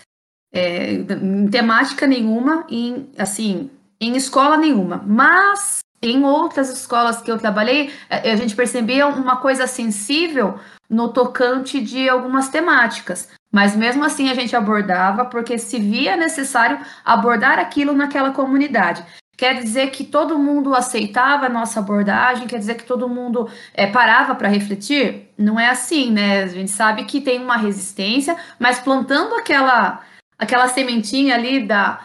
É, 0.54 0.94
em 0.94 1.48
temática 1.50 2.08
nenhuma, 2.08 2.66
em, 2.70 3.12
assim, 3.18 3.70
em 4.00 4.16
escola 4.16 4.58
nenhuma. 4.58 5.04
Mas 5.06 5.80
em 6.02 6.24
outras 6.24 6.70
escolas 6.70 7.22
que 7.22 7.32
eu 7.32 7.38
trabalhei, 7.38 7.92
é, 8.10 8.32
a 8.32 8.36
gente 8.36 8.56
percebia 8.56 9.08
uma 9.08 9.38
coisa 9.38 9.66
sensível 9.66 10.60
no 10.90 11.10
tocante 11.10 11.82
de 11.82 12.08
algumas 12.08 12.50
temáticas. 12.50 13.30
Mas 13.52 13.76
mesmo 13.76 14.04
assim 14.04 14.30
a 14.30 14.34
gente 14.34 14.56
abordava 14.56 15.26
porque 15.26 15.58
se 15.58 15.80
via 15.80 16.16
necessário 16.16 16.80
abordar 17.04 17.60
aquilo 17.60 17.94
naquela 17.94 18.32
comunidade. 18.32 19.04
Quer 19.38 19.62
dizer 19.62 19.92
que 19.92 20.04
todo 20.04 20.40
mundo 20.40 20.74
aceitava 20.74 21.46
a 21.46 21.50
nossa 21.50 21.80
abordagem? 21.80 22.48
Quer 22.48 22.58
dizer 22.58 22.76
que 22.76 22.86
todo 22.86 23.08
mundo 23.08 23.48
é, 23.74 23.86
parava 23.86 24.34
para 24.34 24.48
refletir? 24.48 25.30
Não 25.38 25.60
é 25.60 25.70
assim, 25.70 26.12
né? 26.12 26.44
A 26.44 26.48
gente 26.48 26.72
sabe 26.72 27.06
que 27.06 27.22
tem 27.22 27.40
uma 27.40 27.56
resistência, 27.56 28.36
mas 28.58 28.80
plantando 28.80 29.36
aquela, 29.36 30.02
aquela 30.40 30.68
sementinha 30.68 31.36
ali 31.36 31.68
da, 31.68 32.00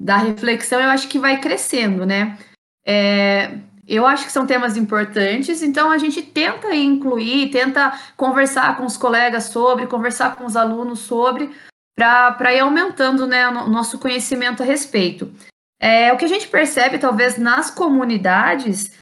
da 0.00 0.16
reflexão, 0.16 0.80
eu 0.80 0.88
acho 0.88 1.08
que 1.08 1.18
vai 1.18 1.38
crescendo, 1.38 2.06
né? 2.06 2.38
É, 2.86 3.58
eu 3.86 4.06
acho 4.06 4.24
que 4.24 4.32
são 4.32 4.46
temas 4.46 4.76
importantes, 4.76 5.62
então 5.62 5.90
a 5.90 5.98
gente 5.98 6.22
tenta 6.22 6.74
incluir, 6.74 7.50
tenta 7.50 7.92
conversar 8.16 8.76
com 8.78 8.86
os 8.86 8.96
colegas 8.96 9.44
sobre, 9.44 9.86
conversar 9.86 10.36
com 10.36 10.46
os 10.46 10.56
alunos 10.56 11.00
sobre, 11.00 11.50
para 11.94 12.54
ir 12.54 12.60
aumentando 12.60 13.26
né, 13.26 13.46
o 13.48 13.68
nosso 13.68 13.98
conhecimento 13.98 14.62
a 14.62 14.66
respeito. 14.66 15.30
É, 15.78 16.12
o 16.12 16.16
que 16.16 16.24
a 16.24 16.28
gente 16.28 16.48
percebe, 16.48 16.98
talvez, 16.98 17.36
nas 17.36 17.70
comunidades, 17.70 18.98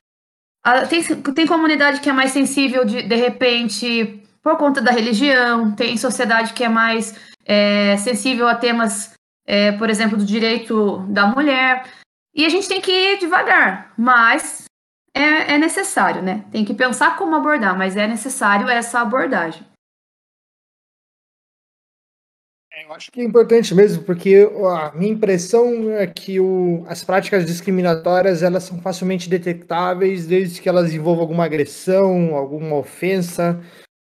tem, 0.89 1.03
tem 1.03 1.47
comunidade 1.47 2.01
que 2.01 2.11
é 2.11 2.13
mais 2.13 2.33
sensível, 2.33 2.85
de, 2.85 3.03
de 3.03 3.15
repente, 3.15 4.23
por 4.43 4.57
conta 4.57 4.81
da 4.81 4.91
religião, 4.91 5.75
tem 5.75 5.97
sociedade 5.97 6.53
que 6.55 6.65
é 6.65 6.69
mais 6.69 7.15
é, 7.45 7.97
sensível 7.99 8.49
a 8.49 8.55
temas, 8.55 9.13
é, 9.49 9.73
por 9.73 9.89
exemplo, 9.89 10.19
do 10.19 10.27
direito 10.27 10.99
da 11.09 11.27
mulher. 11.27 11.85
E 12.35 12.45
a 12.45 12.51
gente 12.51 12.69
tem 12.69 12.83
que 12.83 12.93
ir 12.93 13.19
devagar, 13.19 13.95
mas 13.97 14.65
é, 15.15 15.55
é 15.55 15.59
necessário, 15.59 16.23
né? 16.23 16.45
Tem 16.53 16.67
que 16.67 16.75
pensar 16.75 17.17
como 17.17 17.35
abordar, 17.35 17.77
mas 17.77 17.97
é 17.97 18.07
necessário 18.07 18.69
essa 18.69 19.01
abordagem. 19.01 19.67
É, 22.71 22.85
eu 22.85 22.93
acho 22.93 23.11
que 23.11 23.23
é 23.23 23.25
importante 23.25 23.75
mesmo, 23.75 24.05
porque 24.05 24.47
a 24.77 24.93
minha 24.95 25.13
impressão 25.13 25.91
é 25.93 26.07
que 26.07 26.39
o, 26.39 26.85
as 26.87 27.03
práticas 27.03 27.47
discriminatórias 27.47 28.43
elas 28.43 28.65
são 28.65 28.79
facilmente 28.83 29.31
detectáveis 29.31 30.27
desde 30.27 30.61
que 30.61 30.69
elas 30.69 30.93
envolvam 30.93 31.23
alguma 31.23 31.47
agressão, 31.47 32.37
alguma 32.37 32.77
ofensa, 32.77 33.59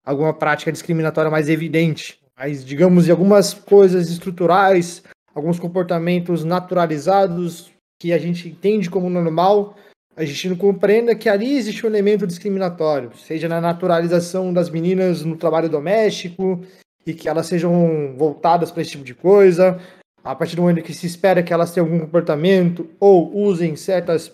alguma 0.02 0.32
prática 0.32 0.72
discriminatória 0.72 1.30
mais 1.30 1.50
evidente. 1.50 2.18
Mas, 2.34 2.64
digamos, 2.64 3.06
em 3.06 3.10
algumas 3.10 3.52
coisas 3.52 4.10
estruturais, 4.10 5.02
alguns 5.36 5.60
comportamentos 5.60 6.44
naturalizados 6.44 7.70
que 8.00 8.10
a 8.14 8.18
gente 8.18 8.48
entende 8.48 8.88
como 8.88 9.10
normal, 9.10 9.76
a 10.16 10.24
gente 10.24 10.48
não 10.48 10.56
compreenda 10.56 11.14
que 11.14 11.28
ali 11.28 11.58
existe 11.58 11.84
um 11.84 11.90
elemento 11.90 12.26
discriminatório, 12.26 13.14
seja 13.18 13.46
na 13.46 13.60
naturalização 13.60 14.50
das 14.50 14.70
meninas 14.70 15.22
no 15.22 15.36
trabalho 15.36 15.68
doméstico 15.68 16.64
e 17.06 17.12
que 17.12 17.28
elas 17.28 17.46
sejam 17.46 18.14
voltadas 18.16 18.70
para 18.70 18.80
esse 18.80 18.92
tipo 18.92 19.04
de 19.04 19.14
coisa, 19.14 19.78
a 20.24 20.34
partir 20.34 20.56
do 20.56 20.62
momento 20.62 20.82
que 20.82 20.94
se 20.94 21.06
espera 21.06 21.42
que 21.42 21.52
elas 21.52 21.70
tenham 21.70 21.86
algum 21.86 22.00
comportamento 22.00 22.88
ou 22.98 23.36
usem 23.36 23.76
certas, 23.76 24.32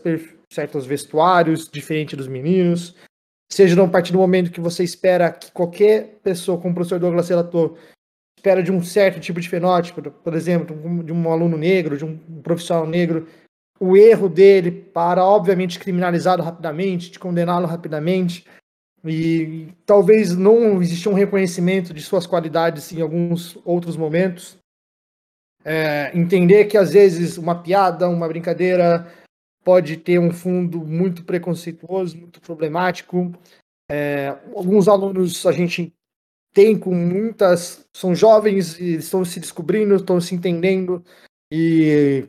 certos 0.52 0.86
vestuários 0.86 1.68
diferente 1.68 2.14
dos 2.14 2.28
meninos, 2.28 2.94
seja 3.50 3.82
a 3.82 3.88
partir 3.88 4.12
do 4.12 4.18
momento 4.18 4.52
que 4.52 4.60
você 4.60 4.84
espera 4.84 5.32
que 5.32 5.50
qualquer 5.50 6.20
pessoa, 6.22 6.58
como 6.58 6.70
o 6.70 6.74
professor 6.76 7.00
Douglas 7.00 7.28
relatou, 7.28 7.76
espera 8.42 8.60
de 8.60 8.72
um 8.72 8.82
certo 8.82 9.20
tipo 9.20 9.40
de 9.40 9.48
fenótipo, 9.48 10.02
por 10.10 10.34
exemplo, 10.34 10.76
de 11.04 11.12
um 11.12 11.32
aluno 11.32 11.56
negro, 11.56 11.96
de 11.96 12.04
um 12.04 12.18
profissional 12.42 12.84
negro, 12.84 13.28
o 13.78 13.96
erro 13.96 14.28
dele 14.28 14.72
para, 14.72 15.24
obviamente, 15.24 15.78
criminalizá-lo 15.78 16.42
rapidamente, 16.42 17.12
de 17.12 17.20
condená-lo 17.20 17.68
rapidamente. 17.68 18.44
E 19.04 19.68
talvez 19.86 20.36
não 20.36 20.82
existia 20.82 21.10
um 21.10 21.14
reconhecimento 21.14 21.94
de 21.94 22.02
suas 22.02 22.26
qualidades 22.26 22.92
em 22.92 23.00
alguns 23.00 23.56
outros 23.64 23.96
momentos. 23.96 24.58
É, 25.64 26.10
entender 26.12 26.64
que 26.64 26.76
às 26.76 26.92
vezes 26.92 27.38
uma 27.38 27.62
piada, 27.62 28.08
uma 28.08 28.26
brincadeira 28.26 29.06
pode 29.64 29.96
ter 29.98 30.18
um 30.18 30.32
fundo 30.32 30.80
muito 30.80 31.24
preconceituoso, 31.24 32.16
muito 32.18 32.40
problemático. 32.40 33.32
É, 33.88 34.36
alguns 34.52 34.88
alunos 34.88 35.46
a 35.46 35.52
gente 35.52 35.92
tem 36.52 36.78
com 36.78 36.94
muitas. 36.94 37.84
são 37.94 38.14
jovens 38.14 38.78
e 38.78 38.96
estão 38.96 39.24
se 39.24 39.40
descobrindo, 39.40 39.96
estão 39.96 40.20
se 40.20 40.34
entendendo 40.34 41.04
e 41.52 42.26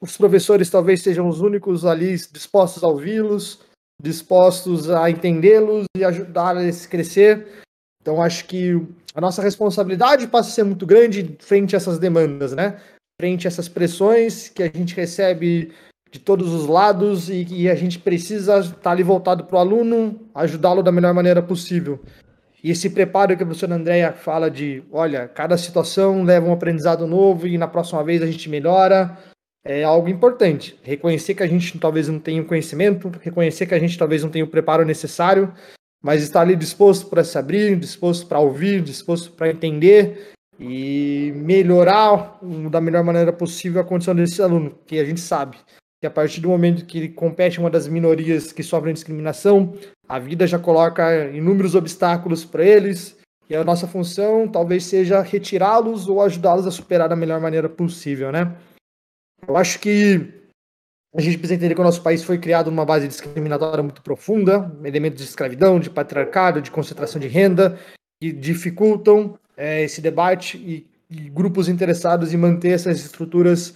os 0.00 0.16
professores 0.16 0.70
talvez 0.70 1.02
sejam 1.02 1.28
os 1.28 1.40
únicos 1.40 1.84
ali 1.84 2.16
dispostos 2.32 2.82
a 2.82 2.88
ouvi-los, 2.88 3.60
dispostos 4.00 4.88
a 4.90 5.10
entendê-los 5.10 5.84
e 5.96 6.04
ajudar 6.04 6.56
eles 6.56 6.86
a 6.86 6.88
crescer. 6.88 7.46
Então, 8.00 8.22
acho 8.22 8.46
que 8.46 8.80
a 9.14 9.20
nossa 9.20 9.42
responsabilidade 9.42 10.28
passa 10.28 10.50
a 10.50 10.52
ser 10.52 10.64
muito 10.64 10.86
grande 10.86 11.36
frente 11.40 11.74
a 11.74 11.78
essas 11.78 11.98
demandas, 11.98 12.52
né? 12.52 12.80
Frente 13.20 13.46
a 13.46 13.48
essas 13.48 13.68
pressões 13.68 14.48
que 14.48 14.62
a 14.62 14.66
gente 14.66 14.94
recebe 14.94 15.72
de 16.10 16.18
todos 16.18 16.52
os 16.54 16.66
lados 16.66 17.28
e 17.28 17.44
que 17.44 17.68
a 17.68 17.74
gente 17.74 17.98
precisa 17.98 18.60
estar 18.60 18.92
ali 18.92 19.02
voltado 19.02 19.44
para 19.44 19.56
o 19.56 19.60
aluno, 19.60 20.18
ajudá-lo 20.34 20.82
da 20.82 20.92
melhor 20.92 21.12
maneira 21.12 21.42
possível. 21.42 22.00
E 22.62 22.70
esse 22.70 22.90
preparo 22.90 23.36
que 23.36 23.42
a 23.42 23.46
professora 23.46 23.74
Andréia 23.74 24.12
fala 24.12 24.50
de, 24.50 24.82
olha, 24.90 25.28
cada 25.28 25.56
situação 25.56 26.24
leva 26.24 26.46
um 26.46 26.52
aprendizado 26.52 27.06
novo 27.06 27.46
e 27.46 27.56
na 27.56 27.68
próxima 27.68 28.02
vez 28.02 28.20
a 28.20 28.26
gente 28.26 28.48
melhora, 28.48 29.16
é 29.64 29.84
algo 29.84 30.08
importante. 30.08 30.78
Reconhecer 30.82 31.34
que 31.34 31.42
a 31.42 31.46
gente 31.46 31.78
talvez 31.78 32.08
não 32.08 32.18
tenha 32.18 32.42
o 32.42 32.46
conhecimento, 32.46 33.12
reconhecer 33.22 33.66
que 33.66 33.74
a 33.74 33.78
gente 33.78 33.96
talvez 33.96 34.22
não 34.22 34.30
tenha 34.30 34.44
o 34.44 34.48
preparo 34.48 34.84
necessário, 34.84 35.52
mas 36.02 36.22
estar 36.22 36.40
ali 36.40 36.56
disposto 36.56 37.06
para 37.06 37.22
se 37.22 37.38
abrir, 37.38 37.78
disposto 37.78 38.26
para 38.26 38.40
ouvir, 38.40 38.82
disposto 38.82 39.32
para 39.32 39.50
entender 39.50 40.32
e 40.58 41.32
melhorar 41.36 42.40
da 42.70 42.80
melhor 42.80 43.04
maneira 43.04 43.32
possível 43.32 43.80
a 43.80 43.84
condição 43.84 44.14
desse 44.14 44.42
aluno, 44.42 44.76
que 44.84 44.98
a 44.98 45.04
gente 45.04 45.20
sabe 45.20 45.56
que 46.00 46.06
a 46.06 46.10
partir 46.10 46.40
do 46.40 46.48
momento 46.48 46.86
que 46.86 46.98
ele 46.98 47.08
compete 47.08 47.58
uma 47.58 47.70
das 47.70 47.88
minorias 47.88 48.52
que 48.52 48.62
sofrem 48.62 48.94
discriminação, 48.94 49.74
a 50.08 50.18
vida 50.18 50.46
já 50.46 50.58
coloca 50.58 51.26
inúmeros 51.30 51.74
obstáculos 51.74 52.44
para 52.44 52.64
eles, 52.64 53.18
e 53.50 53.56
a 53.56 53.64
nossa 53.64 53.86
função 53.86 54.46
talvez 54.46 54.84
seja 54.84 55.22
retirá-los 55.22 56.08
ou 56.08 56.22
ajudá-los 56.22 56.66
a 56.66 56.70
superar 56.70 57.08
da 57.08 57.16
melhor 57.16 57.40
maneira 57.40 57.68
possível, 57.68 58.30
né? 58.30 58.54
Eu 59.46 59.56
acho 59.56 59.78
que 59.80 60.38
a 61.14 61.20
gente 61.20 61.38
precisa 61.38 61.54
entender 61.54 61.74
que 61.74 61.80
o 61.80 61.84
nosso 61.84 62.02
país 62.02 62.22
foi 62.22 62.38
criado 62.38 62.70
numa 62.70 62.84
base 62.84 63.08
discriminatória 63.08 63.82
muito 63.82 64.02
profunda, 64.02 64.70
elementos 64.84 65.18
de 65.18 65.28
escravidão, 65.28 65.80
de 65.80 65.88
patriarcado, 65.88 66.60
de 66.60 66.70
concentração 66.70 67.18
de 67.18 67.26
renda, 67.26 67.78
que 68.20 68.30
dificultam 68.30 69.38
é, 69.56 69.82
esse 69.82 70.00
debate 70.00 70.58
e, 70.58 70.86
e, 71.10 71.30
grupos 71.30 71.68
interessados 71.68 72.34
em 72.34 72.36
manter 72.36 72.70
essas 72.70 73.00
estruturas 73.00 73.74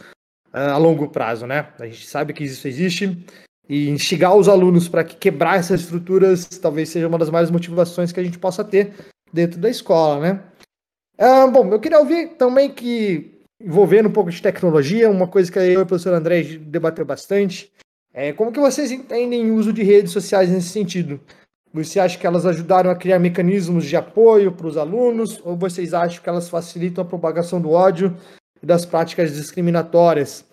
a 0.52 0.76
longo 0.76 1.08
prazo, 1.08 1.46
né? 1.46 1.68
A 1.78 1.86
gente 1.86 2.06
sabe 2.06 2.32
que 2.32 2.44
isso 2.44 2.66
existe 2.68 3.18
e 3.68 3.88
instigar 3.88 4.36
os 4.36 4.48
alunos 4.48 4.88
para 4.88 5.04
que 5.04 5.16
quebrar 5.16 5.58
essas 5.58 5.80
estruturas 5.80 6.46
talvez 6.46 6.88
seja 6.88 7.08
uma 7.08 7.18
das 7.18 7.30
maiores 7.30 7.50
motivações 7.50 8.12
que 8.12 8.20
a 8.20 8.24
gente 8.24 8.38
possa 8.38 8.62
ter 8.62 8.92
dentro 9.32 9.58
da 9.58 9.70
escola, 9.70 10.20
né? 10.20 10.42
Uh, 11.18 11.50
bom, 11.50 11.68
eu 11.72 11.80
queria 11.80 11.98
ouvir 11.98 12.36
também 12.36 12.70
que 12.70 13.40
envolvendo 13.60 14.08
um 14.08 14.12
pouco 14.12 14.30
de 14.30 14.42
tecnologia, 14.42 15.08
uma 15.08 15.28
coisa 15.28 15.50
que 15.50 15.58
eu 15.58 15.64
e 15.64 15.76
o 15.76 15.86
professor 15.86 16.12
André 16.12 16.42
debateu 16.42 17.04
bastante. 17.04 17.72
É, 18.12 18.32
como 18.32 18.52
que 18.52 18.60
vocês 18.60 18.90
entendem 18.90 19.50
o 19.50 19.54
uso 19.54 19.72
de 19.72 19.82
redes 19.82 20.12
sociais 20.12 20.50
nesse 20.50 20.68
sentido? 20.68 21.20
Você 21.72 21.98
acha 21.98 22.18
que 22.18 22.26
elas 22.26 22.44
ajudaram 22.44 22.90
a 22.90 22.96
criar 22.96 23.18
mecanismos 23.18 23.86
de 23.86 23.96
apoio 23.96 24.52
para 24.52 24.66
os 24.66 24.76
alunos 24.76 25.40
ou 25.44 25.56
vocês 25.56 25.94
acham 25.94 26.22
que 26.22 26.28
elas 26.28 26.48
facilitam 26.48 27.03
a 27.03 27.07
propagação 27.07 27.61
do 27.61 27.70
ódio 27.70 28.14
das 28.62 28.86
práticas 28.86 29.34
discriminatórias? 29.34 30.44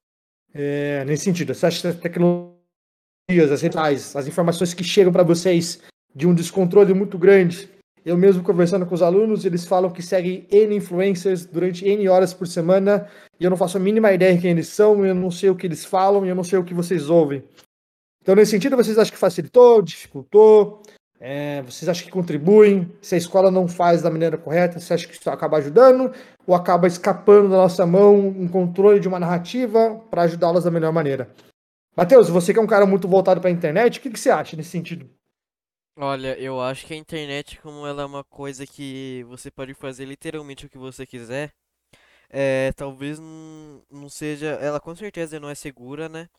É, 0.54 1.04
nesse 1.06 1.26
sentido, 1.26 1.54
você 1.54 1.66
acha 1.66 1.82
que 1.82 1.88
as 1.88 1.96
tecnologias, 1.96 3.52
as 3.52 3.62
redes, 3.62 4.16
as 4.16 4.28
informações 4.28 4.74
que 4.74 4.84
chegam 4.84 5.12
para 5.12 5.24
vocês 5.24 5.80
de 6.16 6.28
um 6.28 6.34
descontrole 6.34 6.94
muito 6.94 7.18
grande 7.18 7.70
eu 8.06 8.18
mesmo 8.18 8.44
conversando 8.44 8.86
com 8.86 8.96
os 8.96 9.02
alunos, 9.02 9.46
eles 9.46 9.66
falam 9.66 9.92
que 9.92 10.02
seguem 10.02 10.48
N 10.50 10.76
influencers 10.76 11.46
durante 11.46 11.86
N 11.86 12.08
horas 12.08 12.34
por 12.34 12.48
semana 12.48 13.08
e 13.40 13.44
eu 13.44 13.50
não 13.50 13.58
faço 13.58 13.78
a 13.78 13.80
mínima 13.80 14.12
ideia 14.12 14.36
de 14.36 14.42
quem 14.42 14.52
eles 14.52 14.68
são, 14.68 15.06
eu 15.06 15.14
não 15.14 15.30
sei 15.30 15.50
o 15.50 15.56
que 15.56 15.68
eles 15.68 15.86
falam 15.86 16.26
e 16.26 16.30
eu 16.30 16.36
não 16.36 16.44
sei 16.44 16.58
o 16.58 16.64
que 16.64 16.74
vocês 16.74 17.10
ouvem. 17.10 17.44
Então, 18.22 18.36
nesse 18.36 18.52
sentido, 18.52 18.76
vocês 18.76 18.98
acham 18.98 19.14
que 19.14 19.20
facilitou, 19.20 19.82
dificultou? 19.82 20.82
É, 21.20 21.62
vocês 21.64 21.90
acham 21.90 22.06
que 22.06 22.12
contribuem? 22.12 22.90
Se 23.02 23.16
a 23.16 23.18
escola 23.18 23.52
não 23.52 23.68
faz 23.68 24.02
da 24.02 24.10
maneira 24.10 24.38
correta, 24.38 24.80
você 24.80 24.94
acha 24.94 25.08
que 25.08 25.14
isso 25.14 25.30
acaba 25.30 25.58
ajudando 25.58 26.14
ou 26.48 26.56
acaba 26.56 26.88
escapando 26.88 27.50
da 27.50 27.58
nossa 27.58 27.86
mão 27.86 28.16
um 28.16 28.48
controle 28.48 29.00
de 29.00 29.08
uma 29.08 29.20
narrativa 29.20 30.02
para 30.10 30.22
ajudá-las 30.22 30.64
da 30.64 30.72
melhor 30.72 30.94
maneira? 30.94 31.30
Matheus, 31.96 32.30
você 32.30 32.54
que 32.54 32.60
é 32.60 32.62
um 32.62 32.68
cara 32.68 32.86
muito 32.86 33.08
voltado 33.08 33.42
para 33.42 33.50
a 33.50 33.54
internet, 33.54 34.00
o 34.00 34.02
que, 34.02 34.10
que 34.10 34.20
você 34.20 34.30
acha 34.30 34.56
nesse 34.56 34.70
sentido? 34.70 35.10
Olha, 35.98 36.40
eu 36.40 36.62
acho 36.62 36.86
que 36.86 36.94
a 36.94 36.98
internet, 36.98 37.60
como 37.62 37.86
ela 37.86 38.04
é 38.04 38.06
uma 38.06 38.24
coisa 38.24 38.66
que 38.66 39.26
você 39.28 39.52
pode 39.52 39.74
fazer 39.74 40.06
literalmente 40.06 40.66
o 40.66 40.70
que 40.70 40.78
você 40.78 41.06
quiser, 41.06 41.52
é, 42.30 42.72
talvez 42.74 43.20
não, 43.20 43.84
não 43.92 44.08
seja. 44.08 44.48
Ela 44.62 44.80
com 44.80 44.96
certeza 44.96 45.40
não 45.42 45.50
é 45.50 45.56
segura, 45.56 46.08
né? 46.08 46.30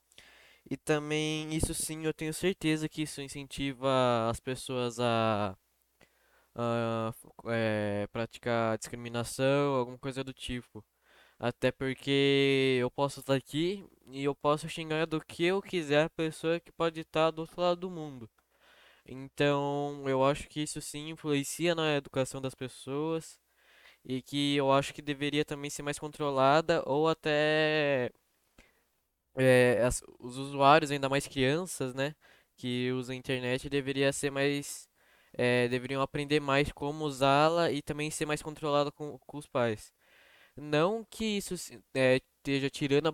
E 0.70 0.76
também, 0.76 1.52
isso 1.54 1.74
sim, 1.74 2.04
eu 2.06 2.14
tenho 2.14 2.32
certeza 2.32 2.88
que 2.88 3.02
isso 3.02 3.20
incentiva 3.20 4.28
as 4.30 4.38
pessoas 4.40 4.98
a, 5.00 5.56
a 6.54 7.12
é, 7.46 8.06
praticar 8.12 8.78
discriminação, 8.78 9.74
alguma 9.74 9.98
coisa 9.98 10.24
do 10.24 10.32
tipo. 10.32 10.84
Até 11.38 11.72
porque 11.72 12.78
eu 12.80 12.90
posso 12.90 13.20
estar 13.20 13.34
aqui 13.34 13.84
e 14.12 14.24
eu 14.24 14.34
posso 14.34 14.68
xingar 14.68 15.06
do 15.06 15.20
que 15.24 15.44
eu 15.44 15.62
quiser 15.62 16.04
a 16.06 16.10
pessoa 16.10 16.60
que 16.60 16.72
pode 16.72 17.00
estar 17.00 17.30
do 17.32 17.40
outro 17.42 17.60
lado 17.62 17.80
do 17.82 17.90
mundo. 17.90 18.30
Então, 19.06 20.04
eu 20.08 20.24
acho 20.24 20.48
que 20.48 20.62
isso 20.62 20.80
sim 20.80 21.10
influencia 21.10 21.74
na 21.74 21.96
educação 21.96 22.40
das 22.40 22.54
pessoas 22.54 23.38
e 24.04 24.22
que 24.22 24.56
eu 24.56 24.72
acho 24.72 24.94
que 24.94 25.02
deveria 25.02 25.44
também 25.44 25.70
ser 25.70 25.82
mais 25.82 25.98
controlada 25.98 26.82
ou 26.86 27.08
até 27.08 28.10
é, 29.36 29.82
as- 29.84 30.02
os 30.18 30.36
usuários, 30.36 30.90
ainda 30.90 31.08
mais 31.08 31.26
crianças, 31.26 31.94
né, 31.94 32.14
que 32.56 32.90
usam 32.92 33.14
a 33.14 33.18
internet, 33.18 33.68
deveria 33.70 34.12
ser 34.12 34.30
mais, 34.30 34.88
é, 35.34 35.68
deveriam 35.68 36.02
aprender 36.02 36.40
mais 36.40 36.70
como 36.72 37.04
usá-la 37.04 37.70
e 37.72 37.82
também 37.82 38.10
ser 38.10 38.26
mais 38.26 38.42
controlado 38.42 38.92
com, 38.92 39.18
com 39.26 39.38
os 39.38 39.46
pais. 39.46 39.92
Não 40.56 41.04
que 41.10 41.24
isso 41.24 41.54
é, 41.94 42.16
esteja 42.38 42.70
tirando 42.70 43.08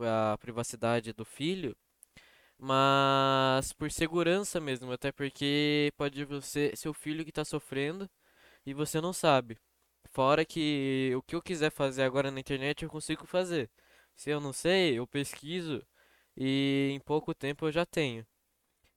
a, 0.00 0.32
a 0.34 0.38
privacidade 0.38 1.12
do 1.12 1.24
filho, 1.24 1.76
mas 2.58 3.72
por 3.72 3.90
segurança 3.90 4.60
mesmo, 4.60 4.92
até 4.92 5.12
porque 5.12 5.92
pode 5.96 6.24
você, 6.24 6.72
seu 6.76 6.94
filho 6.94 7.24
que 7.24 7.30
está 7.30 7.44
sofrendo 7.44 8.08
e 8.66 8.74
você 8.74 9.00
não 9.00 9.12
sabe. 9.12 9.58
Fora 10.12 10.44
que 10.44 11.12
o 11.16 11.22
que 11.22 11.36
eu 11.36 11.42
quiser 11.42 11.70
fazer 11.70 12.02
agora 12.04 12.30
na 12.30 12.40
internet 12.40 12.84
eu 12.84 12.90
consigo 12.90 13.26
fazer. 13.26 13.70
Se 14.16 14.30
eu 14.30 14.40
não 14.40 14.52
sei, 14.52 14.98
eu 14.98 15.06
pesquiso 15.06 15.84
e 16.36 16.90
em 16.92 17.00
pouco 17.00 17.34
tempo 17.34 17.66
eu 17.66 17.72
já 17.72 17.86
tenho. 17.86 18.26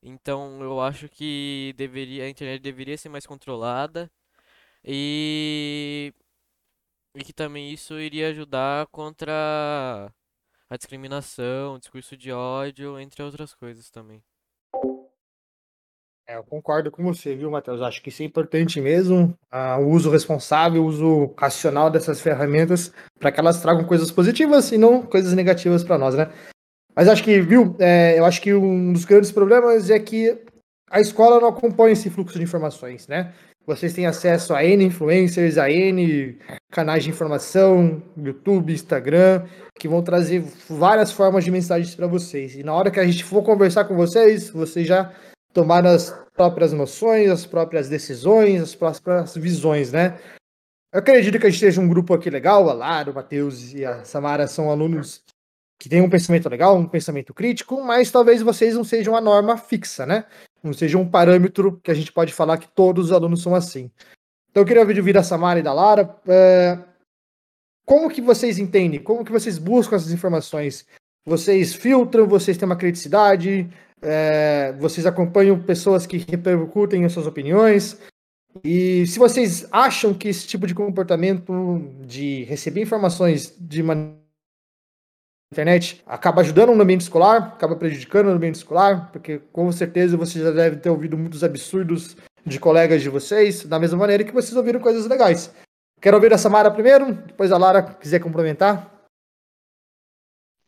Então 0.04 0.62
eu 0.64 0.82
acho 0.82 1.10
que 1.10 1.74
deveria, 1.78 2.26
a 2.26 2.30
internet 2.30 2.62
deveria 2.62 2.98
ser 2.98 3.10
mais 3.10 3.26
controlada 3.28 4.12
e, 4.86 6.14
e 7.16 7.24
que 7.24 7.34
também 7.34 7.72
isso 7.72 8.00
iria 8.00 8.30
ajudar 8.30 8.88
contra 8.88 10.12
a 10.70 10.78
discriminação, 10.78 11.76
o 11.76 11.80
discurso 11.80 12.18
de 12.18 12.32
ódio, 12.32 13.00
entre 13.00 13.24
outras 13.24 13.54
coisas 13.56 13.90
também. 13.92 14.24
É, 16.30 16.36
eu 16.36 16.44
concordo 16.44 16.92
com 16.92 17.02
você, 17.02 17.36
viu, 17.36 17.50
Matheus? 17.50 17.82
Acho 17.82 18.04
que 18.04 18.10
isso 18.10 18.22
é 18.22 18.26
importante 18.26 18.80
mesmo, 18.80 19.34
ah, 19.50 19.80
o 19.80 19.90
uso 19.90 20.12
responsável, 20.12 20.84
o 20.84 20.86
uso 20.86 21.34
racional 21.36 21.90
dessas 21.90 22.22
ferramentas, 22.22 22.94
para 23.20 23.32
que 23.32 23.40
elas 23.40 23.60
tragam 23.60 23.84
coisas 23.84 24.12
positivas 24.12 24.72
e 24.72 24.78
não 24.78 25.02
coisas 25.02 25.34
negativas 25.34 25.84
para 25.84 25.98
nós, 25.98 26.14
né? 26.14 26.30
Mas 26.96 27.08
acho 27.08 27.24
que, 27.24 27.42
viu, 27.42 27.76
é, 27.80 28.20
eu 28.20 28.26
acho 28.26 28.44
que 28.44 28.54
um 28.54 28.94
dos 28.94 29.06
grandes 29.06 29.32
problemas 29.32 29.90
é 29.90 29.98
que 29.98 30.40
a 30.92 31.02
escola 31.02 31.40
não 31.40 31.48
acompanha 31.48 31.94
esse 31.94 32.12
fluxo 32.12 32.38
de 32.38 32.44
informações, 32.44 33.08
né? 33.08 33.34
Vocês 33.66 33.94
têm 33.94 34.06
acesso 34.06 34.54
a 34.54 34.64
N 34.64 34.84
influencers, 34.84 35.58
a 35.58 35.72
N 35.72 36.38
canais 36.72 37.04
de 37.04 37.10
informação, 37.10 38.04
YouTube, 38.16 38.72
Instagram, 38.72 39.46
que 39.80 39.88
vão 39.88 40.04
trazer 40.04 40.44
várias 40.70 41.12
formas 41.12 41.44
de 41.44 41.50
mensagens 41.50 41.96
para 41.96 42.06
vocês. 42.06 42.54
E 42.56 42.62
na 42.62 42.74
hora 42.74 42.92
que 42.92 43.00
a 43.00 43.06
gente 43.06 43.24
for 43.24 43.42
conversar 43.42 43.86
com 43.86 43.96
vocês, 43.96 44.52
vocês 44.52 44.88
já 44.88 45.12
tomaram 45.54 45.89
as 45.89 46.12
próprias 46.34 46.74
noções, 46.74 47.30
as 47.30 47.45
próprias 47.45 47.89
decisões, 47.89 48.62
as 48.62 48.76
próprias 48.76 49.36
visões, 49.36 49.91
né? 49.91 50.20
Eu 50.91 51.00
acredito 51.00 51.39
que 51.39 51.45
a 51.45 51.50
gente 51.50 51.58
esteja 51.58 51.82
um 51.82 51.88
grupo 51.88 52.14
aqui 52.14 52.30
legal, 52.30 52.68
a 52.70 52.74
Lara, 52.74 53.12
o 53.12 53.14
Matheus 53.14 53.74
e 53.74 53.86
a 53.86 54.04
Samara 54.04 54.47
são 54.47 54.72
alunos 54.72 55.24
que 55.80 55.88
têm 55.88 56.02
um 56.02 56.10
pensamento 56.10 56.50
legal, 56.50 56.76
um 56.78 56.88
pensamento 56.88 57.34
crítico, 57.34 57.82
mas 57.84 58.12
talvez 58.12 58.41
vocês 58.41 58.76
não 58.76 58.84
sejam 58.84 59.16
a 59.16 59.22
norma 59.22 59.56
fixa, 59.56 60.06
né? 60.06 60.26
Não 60.62 60.74
seja 60.74 60.97
um 60.97 61.10
parâmetro 61.10 61.80
que 61.82 61.89
a 61.89 61.93
gente 61.93 62.12
pode 62.12 62.34
falar 62.34 62.58
que 62.58 62.68
todos 62.68 63.06
os 63.06 63.12
alunos 63.12 63.41
são 63.41 63.56
assim. 63.56 63.89
Então 64.50 64.64
eu 64.64 64.68
queria 64.68 64.82
ouvir 64.82 65.14
da 65.14 65.24
Samara 65.24 65.60
e 65.60 65.64
da 65.64 65.72
Lara. 65.72 66.18
É... 66.28 66.78
Como 67.86 68.10
que 68.10 68.22
vocês 68.22 68.60
entendem? 68.60 69.02
Como 69.02 69.24
que 69.24 69.32
vocês 69.32 69.58
buscam 69.58 69.95
essas 69.95 70.12
informações? 70.12 70.86
Vocês 71.26 71.74
filtram? 71.74 72.28
Vocês 72.28 72.58
têm 72.58 72.66
uma 72.66 72.76
criticidade? 72.76 73.70
É... 74.02 74.74
Vocês 74.80 75.06
acompanham 75.06 75.60
pessoas 75.62 76.06
que 76.06 76.18
repercutem 76.18 77.06
as 77.06 77.12
suas 77.12 77.28
opiniões? 77.28 78.00
E 78.64 79.06
se 79.08 79.20
vocês 79.20 79.68
acham 79.72 80.14
que 80.14 80.28
esse 80.28 80.47
tipo 80.47 80.66
de 80.66 80.74
comportamento 80.74 81.82
de 82.06 82.43
receber 82.45 82.82
informações 82.82 83.54
de 83.60 83.84
maneira 83.84 84.20
internet 85.52 86.02
acaba 86.06 86.41
ajudando 86.41 86.76
no 86.76 86.84
ambiente 86.84 87.02
escolar, 87.02 87.54
acaba 87.56 87.76
prejudicando 87.76 88.28
no 88.28 88.34
ambiente 88.34 88.56
escolar, 88.56 89.12
porque 89.12 89.39
com 89.52 89.72
certeza 89.72 90.16
você 90.16 90.39
já 90.39 90.52
deve 90.52 90.78
ter 90.78 90.89
ouvido 90.89 91.18
muitos 91.18 91.43
absurdos 91.43 92.16
de 92.45 92.60
colegas 92.60 93.02
de 93.02 93.10
vocês, 93.10 93.66
da 93.66 93.80
mesma 93.80 93.97
maneira 93.97 94.24
que 94.24 94.32
vocês 94.32 94.56
ouviram 94.56 94.80
coisas 94.80 95.08
legais. 95.08 95.52
Quero 96.00 96.18
ouvir 96.18 96.34
a 96.34 96.38
Samara 96.38 96.72
primeiro, 96.72 97.14
depois 97.14 97.52
a 97.52 97.58
Lara 97.58 97.82
quiser 97.82 98.20
complementar. 98.20 98.99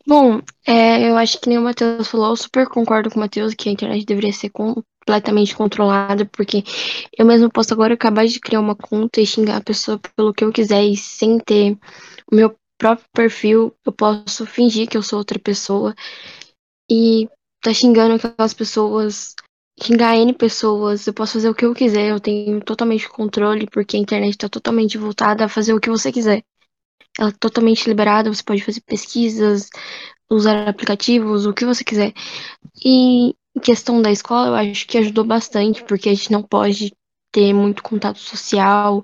Bom, 0.08 0.41
é, 0.68 1.10
eu 1.10 1.16
acho 1.18 1.39
que 1.39 1.47
nem 1.49 1.58
o 1.58 1.62
Matheus 1.62 2.08
falou, 2.08 2.30
eu 2.32 2.36
super 2.36 2.68
concordo 2.68 3.10
com 3.10 3.18
o 3.18 3.20
Matheus 3.20 3.54
que 3.54 3.70
a 3.70 3.72
internet 3.72 4.06
deveria 4.06 4.34
ser 4.34 4.49
completamente 4.49 5.56
controlada, 5.56 6.26
porque 6.26 6.64
eu 7.18 7.26
mesmo 7.26 7.49
posso 7.52 7.74
agora 7.74 7.93
acabar 7.93 8.26
de 8.26 8.39
criar 8.39 8.60
uma 8.60 8.76
conta 8.76 9.22
e 9.22 9.26
xingar 9.26 9.58
a 9.58 9.64
pessoa 9.64 9.99
pelo 10.16 10.34
que 10.34 10.43
eu 10.43 10.52
quiser 10.52 10.84
e 10.84 10.95
sem 10.97 11.38
ter 11.39 11.78
o 12.32 12.36
meu 12.36 12.56
próprio 12.80 13.06
perfil, 13.14 13.76
eu 13.86 13.91
posso 13.91 14.45
fingir 14.45 14.88
que 14.89 14.97
eu 14.97 15.04
sou 15.04 15.20
outra 15.20 15.38
pessoa 15.39 15.93
e 16.89 17.28
tá 17.62 17.74
xingando 17.74 18.16
aquelas 18.16 18.54
pessoas, 18.54 19.36
xingar 19.82 20.16
N 20.18 20.34
pessoas, 20.34 21.08
eu 21.08 21.14
posso 21.14 21.34
fazer 21.34 21.49
o 21.49 21.56
que 21.56 21.66
eu 21.66 21.74
quiser, 21.74 22.10
eu 22.10 22.20
tenho 22.20 22.62
totalmente 22.64 23.10
controle, 23.10 23.68
porque 23.72 23.97
a 23.97 23.99
internet 23.99 24.38
tá 24.38 24.49
totalmente 24.49 24.97
voltada 24.97 25.45
a 25.45 25.49
fazer 25.49 25.74
o 25.74 25.80
que 25.80 25.89
você 25.89 26.12
quiser. 26.12 26.43
Ela 27.20 27.30
é 27.30 27.34
totalmente 27.34 27.88
liberada, 27.88 28.34
você 28.34 28.43
pode 28.43 28.64
fazer 28.64 28.82
pesquisas, 28.82 29.70
usar 30.30 30.68
aplicativos, 30.68 31.45
o 31.45 31.53
que 31.53 31.66
você 31.66 31.84
quiser. 31.84 32.14
E 32.84 33.30
em 33.55 33.59
questão 33.62 34.01
da 34.01 34.12
escola, 34.12 34.47
eu 34.47 34.55
acho 34.55 34.88
que 34.88 34.97
ajudou 34.97 35.24
bastante, 35.26 35.84
porque 35.84 36.09
a 36.09 36.14
gente 36.14 36.32
não 36.32 36.43
pode 36.43 36.93
ter 37.32 37.53
muito 37.53 37.84
contato 37.84 38.20
social, 38.20 39.03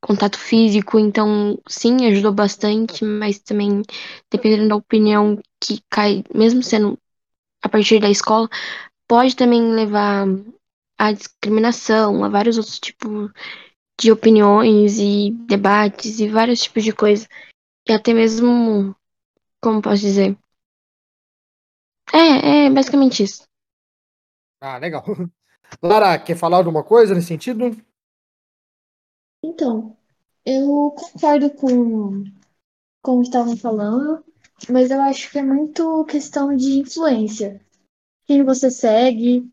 contato 0.00 0.38
físico, 0.38 0.98
então 0.98 1.58
sim, 1.68 2.06
ajudou 2.06 2.32
bastante, 2.32 3.04
mas 3.04 3.38
também 3.38 3.82
dependendo 4.30 4.68
da 4.68 4.76
opinião 4.76 5.38
que 5.60 5.80
cai, 5.90 6.24
mesmo 6.34 6.62
sendo 6.62 6.98
a 7.62 7.68
partir 7.68 8.00
da 8.00 8.10
escola, 8.10 8.48
pode 9.08 9.36
também 9.36 9.72
levar 9.72 10.26
à 10.98 11.12
discriminação, 11.12 12.24
a 12.24 12.28
vários 12.28 12.58
outros 12.58 12.78
tipos 12.78 13.30
de 13.98 14.12
opiniões 14.12 14.98
e 14.98 15.32
debates 15.46 16.20
e 16.20 16.28
vários 16.28 16.60
tipos 16.60 16.84
de 16.84 16.92
coisas. 16.92 17.28
E 17.88 17.92
até 17.92 18.14
mesmo, 18.14 18.94
como 19.60 19.82
posso 19.82 20.02
dizer? 20.02 20.38
É, 22.12 22.66
é 22.66 22.70
basicamente 22.70 23.22
isso. 23.22 23.42
Ah, 24.60 24.78
legal. 24.78 25.04
Lara, 25.82 26.18
quer 26.18 26.36
falar 26.36 26.58
alguma 26.58 26.82
coisa 26.84 27.14
nesse 27.14 27.28
sentido? 27.28 27.76
Então, 29.42 29.96
eu 30.44 30.90
concordo 30.92 31.50
com, 31.50 32.24
com 33.02 33.18
o 33.18 33.20
que 33.20 33.28
estavam 33.28 33.56
falando, 33.56 34.24
mas 34.68 34.90
eu 34.90 35.00
acho 35.02 35.30
que 35.30 35.38
é 35.38 35.42
muito 35.42 36.04
questão 36.04 36.54
de 36.54 36.80
influência. 36.80 37.60
Quem 38.26 38.44
você 38.44 38.70
segue, 38.70 39.48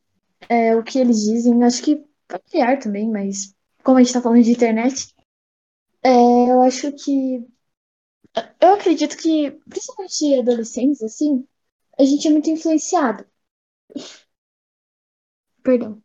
é, 0.49 0.75
o 0.75 0.83
que 0.83 0.99
eles 0.99 1.21
dizem, 1.21 1.63
acho 1.63 1.83
que 1.83 2.05
familiar 2.29 2.79
também, 2.79 3.09
mas 3.09 3.54
como 3.85 3.99
a 3.99 4.03
gente 4.03 4.13
tá 4.13 4.21
falando 4.21 4.43
de 4.43 4.51
internet, 4.51 5.15
é, 6.03 6.09
eu 6.09 6.61
acho 6.61 6.91
que. 6.93 7.45
Eu 8.59 8.73
acredito 8.73 9.15
que, 9.15 9.51
principalmente 9.69 10.39
adolescentes, 10.39 11.01
assim, 11.03 11.47
a 11.97 12.03
gente 12.03 12.27
é 12.27 12.31
muito 12.31 12.49
influenciado. 12.49 13.25
Perdão. 15.63 16.01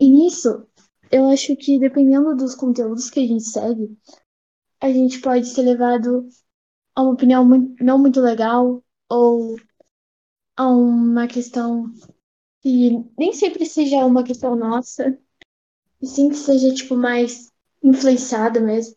E 0.00 0.08
nisso, 0.08 0.66
eu 1.10 1.28
acho 1.28 1.54
que 1.56 1.78
dependendo 1.78 2.34
dos 2.34 2.54
conteúdos 2.54 3.10
que 3.10 3.20
a 3.20 3.26
gente 3.26 3.44
segue, 3.44 3.96
a 4.80 4.90
gente 4.90 5.20
pode 5.20 5.46
ser 5.46 5.62
levado 5.62 6.28
a 6.94 7.02
uma 7.02 7.12
opinião 7.12 7.44
muito, 7.44 7.84
não 7.84 7.98
muito 7.98 8.20
legal 8.20 8.82
ou 9.08 9.56
a 10.56 10.68
uma 10.68 11.28
questão 11.28 11.92
que 12.62 12.90
nem 13.18 13.32
sempre 13.32 13.66
seja 13.66 14.04
uma 14.04 14.24
questão 14.24 14.56
nossa, 14.56 15.18
e 16.00 16.06
sim 16.06 16.28
que 16.28 16.36
seja 16.36 16.74
tipo 16.74 16.96
mais 16.96 17.52
influenciada 17.82 18.60
mesmo. 18.60 18.96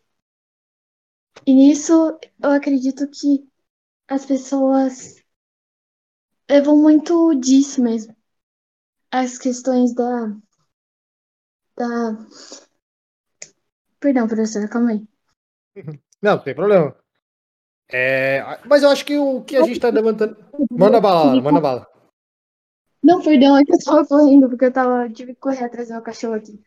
E 1.46 1.54
nisso 1.54 2.20
eu 2.42 2.50
acredito 2.52 3.10
que 3.10 3.48
as 4.08 4.26
pessoas 4.26 5.24
levam 6.50 6.78
muito 6.78 7.34
disso 7.36 7.82
mesmo. 7.82 8.16
As 9.12 9.38
questões 9.38 9.94
da. 9.94 10.36
da. 11.78 12.18
Perdão, 14.00 14.28
professor, 14.28 14.68
calma 14.70 14.92
aí. 14.92 15.08
Não, 16.22 16.36
não 16.36 16.44
tem 16.44 16.54
problema. 16.54 16.94
É, 17.90 18.44
mas 18.66 18.84
eu 18.84 18.90
acho 18.90 19.06
que 19.06 19.18
o 19.18 19.42
que 19.42 19.56
a 19.56 19.64
gente 19.64 19.78
está 19.78 19.88
levantando. 19.88 20.36
Manda 20.70 21.00
bala, 21.00 21.42
manda 21.42 21.62
bala. 21.62 21.88
Não, 23.02 23.24
perdão, 23.24 23.58
é 23.58 23.64
que 23.64 23.74
eu 23.74 23.80
tava 23.80 24.06
correndo, 24.06 24.50
porque 24.50 24.66
eu 24.66 24.74
tava, 24.74 25.10
tive 25.10 25.34
que 25.34 25.40
correr 25.40 25.64
atrás 25.64 25.88
do 25.88 25.94
meu 25.94 26.02
cachorro 26.02 26.34
aqui. 26.34 26.62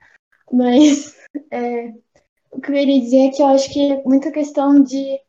Mas 0.53 1.17
é, 1.51 1.89
o 2.51 2.61
que 2.61 2.71
eu 2.71 2.75
queria 2.75 3.01
dizer 3.01 3.29
é 3.29 3.31
que 3.31 3.43
eu 3.43 3.47
acho 3.47 3.73
que 3.73 3.93
é 3.93 4.03
muita 4.05 4.33
questão 4.33 4.83
de 4.83 5.21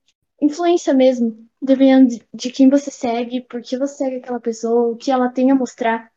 influência 0.41 0.93
mesmo, 0.93 1.47
dependendo 1.61 2.19
de, 2.33 2.51
quem 2.51 2.69
você 2.69 2.91
segue, 2.91 3.41
por 3.41 3.61
que 3.61 3.77
você 3.77 3.95
segue 3.95 4.17
aquela 4.17 4.39
pessoa, 4.39 4.91
o 4.91 4.97
que 4.97 5.11
ela 5.11 5.29
tem 5.29 5.51
a 5.51 5.55
mostrar. 5.55 6.11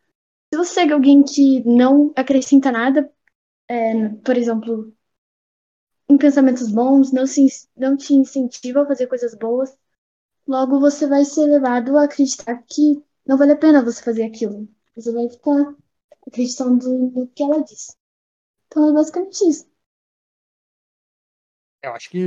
Se 0.53 0.59
você 0.59 0.75
segue 0.75 0.93
alguém 0.93 1.23
que 1.23 1.63
não 1.65 2.13
acrescenta 2.17 2.73
nada, 2.73 3.11
é, 3.69 4.09
por 4.25 4.37
exemplo, 4.37 4.93
em 6.09 6.17
pensamentos 6.19 6.71
bons, 6.71 7.13
não, 7.13 7.27
se, 7.27 7.47
não 7.77 7.97
te 7.97 8.15
incentiva 8.15 8.83
a 8.83 8.87
fazer 8.87 9.07
coisas 9.07 9.35
boas, 9.35 9.77
logo 10.47 10.81
você 10.81 11.07
vai 11.07 11.25
ser 11.25 11.47
levado 11.47 11.97
a 11.97 12.05
acreditar 12.05 12.63
que 12.67 13.03
não 13.27 13.37
vale 13.37 13.53
a 13.53 13.57
pena 13.57 13.85
você 13.85 14.03
fazer 14.03 14.25
aquilo. 14.25 14.69
Você 14.97 15.13
vai 15.13 15.29
ficar 15.29 15.75
acreditando 16.27 16.89
no 16.89 17.27
que 17.29 17.43
ela 17.43 17.63
disse. 17.63 17.95
Então 18.67 18.91
é 18.91 18.93
basicamente 18.93 19.41
isso. 19.49 19.67
Eu 21.83 21.93
acho 21.93 22.11
que 22.11 22.19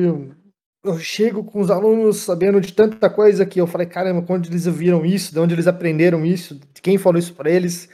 eu 0.84 0.98
chego 1.00 1.44
com 1.44 1.60
os 1.60 1.70
alunos 1.70 2.18
sabendo 2.18 2.62
de 2.62 2.74
tanta 2.74 3.10
coisa 3.10 3.46
que 3.46 3.60
eu 3.60 3.68
falei, 3.68 3.88
caramba, 3.88 4.22
quando 4.22 4.48
eles 4.48 4.66
viram 4.66 5.06
isso, 5.06 5.34
de 5.34 5.40
onde 5.40 5.54
eles 5.54 5.68
aprenderam 5.68 6.26
isso, 6.26 6.56
de 6.56 6.82
quem 6.82 6.98
falou 6.98 7.20
isso 7.20 7.34
para 7.34 7.52
eles. 7.52 7.90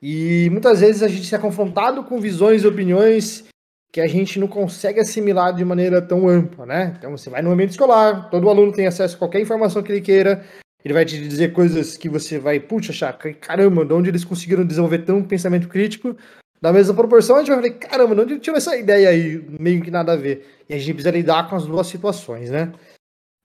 E 0.00 0.48
muitas 0.50 0.80
vezes 0.80 1.02
a 1.02 1.08
gente 1.08 1.34
é 1.34 1.38
confrontado 1.38 2.04
com 2.04 2.20
visões 2.20 2.62
e 2.62 2.66
opiniões 2.66 3.44
que 3.90 4.00
a 4.00 4.06
gente 4.06 4.38
não 4.38 4.46
consegue 4.46 5.00
assimilar 5.00 5.54
de 5.54 5.64
maneira 5.64 6.02
tão 6.02 6.28
ampla, 6.28 6.66
né? 6.66 6.94
Então 6.98 7.10
você 7.12 7.30
vai 7.30 7.40
no 7.40 7.50
ambiente 7.50 7.70
escolar, 7.70 8.28
todo 8.28 8.50
aluno 8.50 8.72
tem 8.72 8.86
acesso 8.86 9.16
a 9.16 9.18
qualquer 9.18 9.40
informação 9.40 9.82
que 9.82 9.90
ele 9.90 10.02
queira, 10.02 10.44
ele 10.84 10.92
vai 10.92 11.06
te 11.06 11.18
dizer 11.18 11.54
coisas 11.54 11.96
que 11.96 12.08
você 12.08 12.38
vai, 12.38 12.60
puxa, 12.60 12.92
achar, 12.92 13.14
caramba, 13.14 13.86
de 13.86 13.94
onde 13.94 14.10
eles 14.10 14.24
conseguiram 14.24 14.66
desenvolver 14.66 14.98
tão 14.98 15.22
pensamento 15.22 15.66
crítico, 15.66 16.14
da 16.60 16.72
mesma 16.72 16.94
proporção, 16.94 17.36
a 17.36 17.38
gente 17.40 17.48
vai 17.48 17.62
falar, 17.62 17.74
caramba, 17.74 18.22
ele 18.22 18.40
tirou 18.40 18.56
essa 18.56 18.76
ideia 18.76 19.08
aí, 19.08 19.44
meio 19.60 19.82
que 19.82 19.90
nada 19.90 20.12
a 20.12 20.16
ver. 20.16 20.46
E 20.68 20.74
a 20.74 20.78
gente 20.78 20.94
precisa 20.94 21.10
lidar 21.10 21.48
com 21.48 21.56
as 21.56 21.66
duas 21.66 21.86
situações, 21.86 22.50
né? 22.50 22.72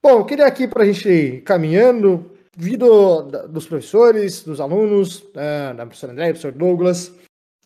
Bom, 0.04 0.20
eu 0.20 0.26
queria 0.26 0.46
aqui 0.46 0.68
para 0.68 0.84
a 0.84 0.86
gente 0.86 1.08
ir 1.08 1.42
caminhando, 1.42 2.32
vindo 2.58 3.22
dos 3.50 3.68
professores, 3.68 4.44
dos 4.44 4.60
alunos, 4.60 5.24
né, 5.36 5.74
da 5.74 5.86
professora 5.86 6.14
André, 6.14 6.28
do 6.28 6.40
professor 6.40 6.52
Douglas, 6.52 7.12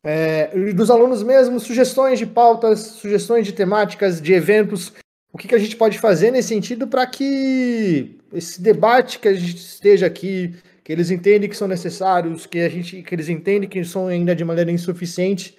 é, 0.04 0.48
dos 0.74 0.92
alunos 0.92 1.24
mesmo, 1.24 1.60
sugestões 1.60 2.20
de 2.20 2.26
pautas, 2.26 2.80
sugestões 2.80 3.46
de 3.46 3.54
temáticas, 3.54 4.22
de 4.22 4.34
eventos, 4.34 4.94
o 5.34 5.38
que, 5.38 5.48
que 5.48 5.56
a 5.56 5.60
gente 5.60 5.76
pode 5.76 5.98
fazer 6.00 6.32
nesse 6.32 6.50
sentido 6.50 6.88
para 6.88 7.06
que 7.08 8.18
esse 8.32 8.62
debate 8.62 9.20
que 9.20 9.28
a 9.28 9.34
gente 9.34 9.58
esteja 9.58 10.06
aqui, 10.06 10.56
que 10.86 10.94
eles 10.94 11.10
entendem 11.10 11.50
que 11.50 11.58
são 11.58 11.68
necessários, 11.68 12.46
que 12.46 12.60
a 12.60 12.70
gente, 12.70 13.02
que 13.02 13.16
eles 13.16 13.28
entendem 13.28 13.68
que 13.68 13.84
são 13.84 14.08
ainda 14.08 14.36
de 14.36 14.46
maneira 14.46 14.72
insuficiente, 14.72 15.58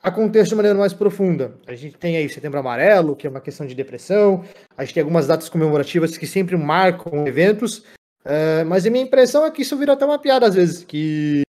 aconteça 0.00 0.50
de 0.50 0.54
maneira 0.54 0.78
mais 0.78 0.92
profunda. 0.92 1.58
A 1.66 1.74
gente 1.74 1.98
tem 1.98 2.16
aí 2.16 2.28
Setembro 2.28 2.60
Amarelo, 2.60 3.16
que 3.16 3.26
é 3.26 3.30
uma 3.30 3.40
questão 3.40 3.66
de 3.66 3.74
depressão, 3.74 4.44
a 4.76 4.84
gente 4.84 4.94
tem 4.94 5.00
algumas 5.02 5.26
datas 5.26 5.48
comemorativas 5.48 6.16
que 6.16 6.28
sempre 6.28 6.56
marcam 6.56 7.26
eventos, 7.26 7.78
uh, 8.24 8.64
mas 8.68 8.86
a 8.86 8.90
minha 8.90 9.02
impressão 9.02 9.44
é 9.44 9.50
que 9.50 9.62
isso 9.62 9.76
vira 9.76 9.94
até 9.94 10.04
uma 10.04 10.18
piada 10.18 10.46
às 10.46 10.54
vezes, 10.54 10.84
que 10.84 11.42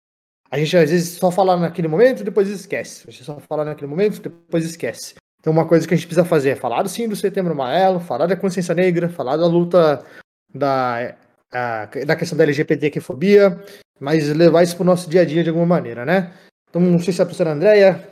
a 0.50 0.58
gente 0.58 0.76
às 0.76 0.90
vezes 0.90 1.10
só 1.10 1.30
fala 1.30 1.56
naquele 1.56 1.86
momento 1.86 2.22
e 2.22 2.24
depois 2.24 2.48
esquece. 2.48 3.04
A 3.06 3.12
gente 3.12 3.22
só 3.22 3.38
fala 3.38 3.64
naquele 3.64 3.86
momento 3.86 4.16
e 4.16 4.22
depois 4.22 4.64
esquece. 4.64 5.14
Então, 5.38 5.52
uma 5.52 5.68
coisa 5.68 5.86
que 5.86 5.94
a 5.94 5.96
gente 5.96 6.08
precisa 6.08 6.26
fazer 6.26 6.50
é 6.50 6.56
falar 6.56 6.86
sim 6.88 7.08
do 7.08 7.14
Setembro 7.14 7.52
Amarelo, 7.52 8.00
falar 8.00 8.26
da 8.26 8.36
consciência 8.36 8.74
negra, 8.74 9.08
falar 9.08 9.36
da 9.36 9.46
luta 9.46 10.04
da, 10.52 11.14
a, 11.52 11.86
da 12.06 12.16
questão 12.16 12.36
da 12.36 12.44
LGBTQ-fobia, 12.44 13.62
mas 13.98 14.28
levar 14.28 14.62
isso 14.62 14.76
para 14.76 14.82
o 14.82 14.86
nosso 14.86 15.08
dia 15.08 15.22
a 15.22 15.24
dia 15.24 15.42
de 15.42 15.48
alguma 15.48 15.66
maneira, 15.66 16.04
né? 16.04 16.32
Então, 16.68 16.80
não 16.80 16.98
sei 16.98 17.12
se 17.12 17.20
a 17.20 17.24
professora 17.24 17.52
Andréia 17.52 18.08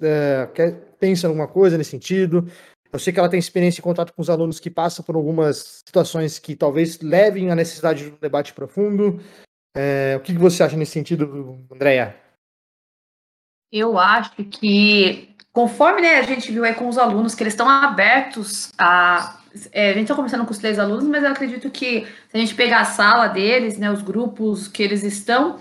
é, 0.00 0.48
pensa 0.98 1.26
em 1.26 1.28
alguma 1.28 1.48
coisa 1.48 1.78
nesse 1.78 1.90
sentido. 1.90 2.46
Eu 2.92 2.98
sei 2.98 3.12
que 3.12 3.18
ela 3.18 3.28
tem 3.28 3.38
experiência 3.38 3.80
em 3.80 3.82
contato 3.84 4.12
com 4.12 4.20
os 4.20 4.28
alunos 4.28 4.60
que 4.60 4.70
passam 4.70 5.02
por 5.04 5.16
algumas 5.16 5.82
situações 5.86 6.38
que 6.38 6.54
talvez 6.54 7.00
levem 7.00 7.50
à 7.50 7.54
necessidade 7.54 8.04
de 8.04 8.10
um 8.10 8.18
debate 8.20 8.52
profundo. 8.52 9.18
É, 9.74 10.14
o 10.18 10.20
que 10.20 10.34
você 10.34 10.62
acha 10.62 10.76
nesse 10.76 10.92
sentido, 10.92 11.58
Andréia? 11.70 12.14
Eu 13.72 13.98
acho 13.98 14.44
que 14.44 15.32
Conforme 15.52 16.00
né, 16.00 16.16
a 16.16 16.22
gente 16.22 16.50
viu 16.50 16.64
aí 16.64 16.74
com 16.74 16.88
os 16.88 16.96
alunos 16.96 17.34
que 17.34 17.42
eles 17.42 17.52
estão 17.52 17.68
abertos 17.68 18.72
a. 18.78 19.38
É, 19.72 19.90
a 19.90 19.92
gente 19.92 20.02
está 20.02 20.14
conversando 20.14 20.44
com 20.44 20.52
os 20.52 20.58
três 20.58 20.78
alunos, 20.78 21.04
mas 21.04 21.22
eu 21.22 21.30
acredito 21.30 21.70
que 21.70 22.06
se 22.28 22.36
a 22.36 22.38
gente 22.38 22.54
pegar 22.54 22.80
a 22.80 22.84
sala 22.84 23.28
deles, 23.28 23.78
né, 23.78 23.90
os 23.90 24.02
grupos 24.02 24.68
que 24.68 24.82
eles 24.82 25.02
estão, 25.02 25.58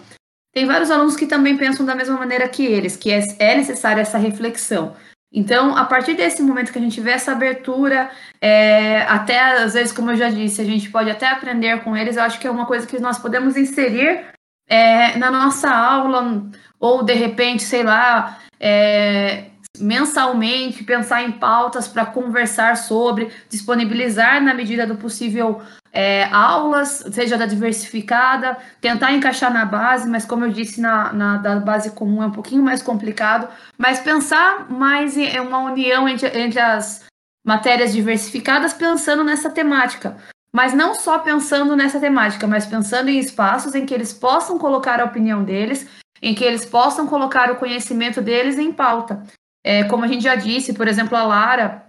tem 0.53 0.65
vários 0.65 0.91
alunos 0.91 1.15
que 1.15 1.27
também 1.27 1.57
pensam 1.57 1.85
da 1.85 1.95
mesma 1.95 2.17
maneira 2.17 2.47
que 2.47 2.65
eles, 2.65 2.97
que 2.97 3.11
é, 3.11 3.21
é 3.39 3.55
necessária 3.55 4.01
essa 4.01 4.17
reflexão. 4.17 4.95
Então, 5.33 5.77
a 5.77 5.85
partir 5.85 6.13
desse 6.13 6.43
momento 6.43 6.73
que 6.73 6.77
a 6.77 6.81
gente 6.81 6.99
vê 6.99 7.11
essa 7.11 7.31
abertura, 7.31 8.09
é, 8.41 9.03
até 9.03 9.39
às 9.63 9.73
vezes, 9.73 9.93
como 9.93 10.11
eu 10.11 10.17
já 10.17 10.29
disse, 10.29 10.61
a 10.61 10.65
gente 10.65 10.89
pode 10.89 11.09
até 11.09 11.27
aprender 11.27 11.81
com 11.83 11.95
eles, 11.95 12.17
eu 12.17 12.23
acho 12.23 12.37
que 12.37 12.47
é 12.47 12.51
uma 12.51 12.65
coisa 12.65 12.85
que 12.85 12.99
nós 12.99 13.17
podemos 13.17 13.55
inserir 13.55 14.25
é, 14.67 15.17
na 15.17 15.31
nossa 15.31 15.69
aula, 15.69 16.43
ou 16.77 17.03
de 17.03 17.13
repente, 17.13 17.63
sei 17.63 17.83
lá, 17.83 18.39
é, 18.59 19.50
mensalmente, 19.79 20.83
pensar 20.83 21.23
em 21.23 21.31
pautas 21.31 21.87
para 21.87 22.05
conversar 22.05 22.77
sobre, 22.77 23.31
disponibilizar 23.49 24.41
na 24.41 24.53
medida 24.53 24.85
do 24.85 24.95
possível 24.95 25.61
é, 25.93 26.25
aulas, 26.25 27.03
seja 27.11 27.37
da 27.37 27.45
diversificada, 27.45 28.57
tentar 28.79 29.11
encaixar 29.11 29.51
na 29.51 29.65
base, 29.65 30.07
mas 30.07 30.25
como 30.25 30.45
eu 30.45 30.51
disse, 30.51 30.79
na, 30.79 31.11
na 31.11 31.37
da 31.37 31.59
base 31.59 31.91
comum 31.91 32.23
é 32.23 32.27
um 32.27 32.31
pouquinho 32.31 32.63
mais 32.63 32.81
complicado, 32.81 33.47
mas 33.77 33.99
pensar 33.99 34.69
mais 34.69 35.17
em 35.17 35.39
uma 35.39 35.59
união 35.59 36.07
entre, 36.07 36.27
entre 36.39 36.59
as 36.59 37.03
matérias 37.45 37.91
diversificadas, 37.91 38.73
pensando 38.73 39.23
nessa 39.23 39.49
temática. 39.49 40.17
Mas 40.53 40.73
não 40.73 40.93
só 40.93 41.19
pensando 41.19 41.75
nessa 41.77 41.99
temática, 41.99 42.45
mas 42.45 42.65
pensando 42.65 43.09
em 43.09 43.17
espaços 43.17 43.73
em 43.73 43.85
que 43.85 43.93
eles 43.93 44.11
possam 44.11 44.57
colocar 44.57 44.99
a 44.99 45.05
opinião 45.05 45.43
deles, 45.43 45.87
em 46.21 46.35
que 46.35 46.43
eles 46.43 46.65
possam 46.65 47.07
colocar 47.07 47.49
o 47.51 47.55
conhecimento 47.55 48.21
deles 48.21 48.59
em 48.59 48.71
pauta. 48.71 49.23
É, 49.63 49.83
como 49.85 50.03
a 50.03 50.07
gente 50.07 50.23
já 50.23 50.35
disse, 50.35 50.73
por 50.73 50.87
exemplo, 50.87 51.17
a 51.17 51.23
Lara, 51.23 51.85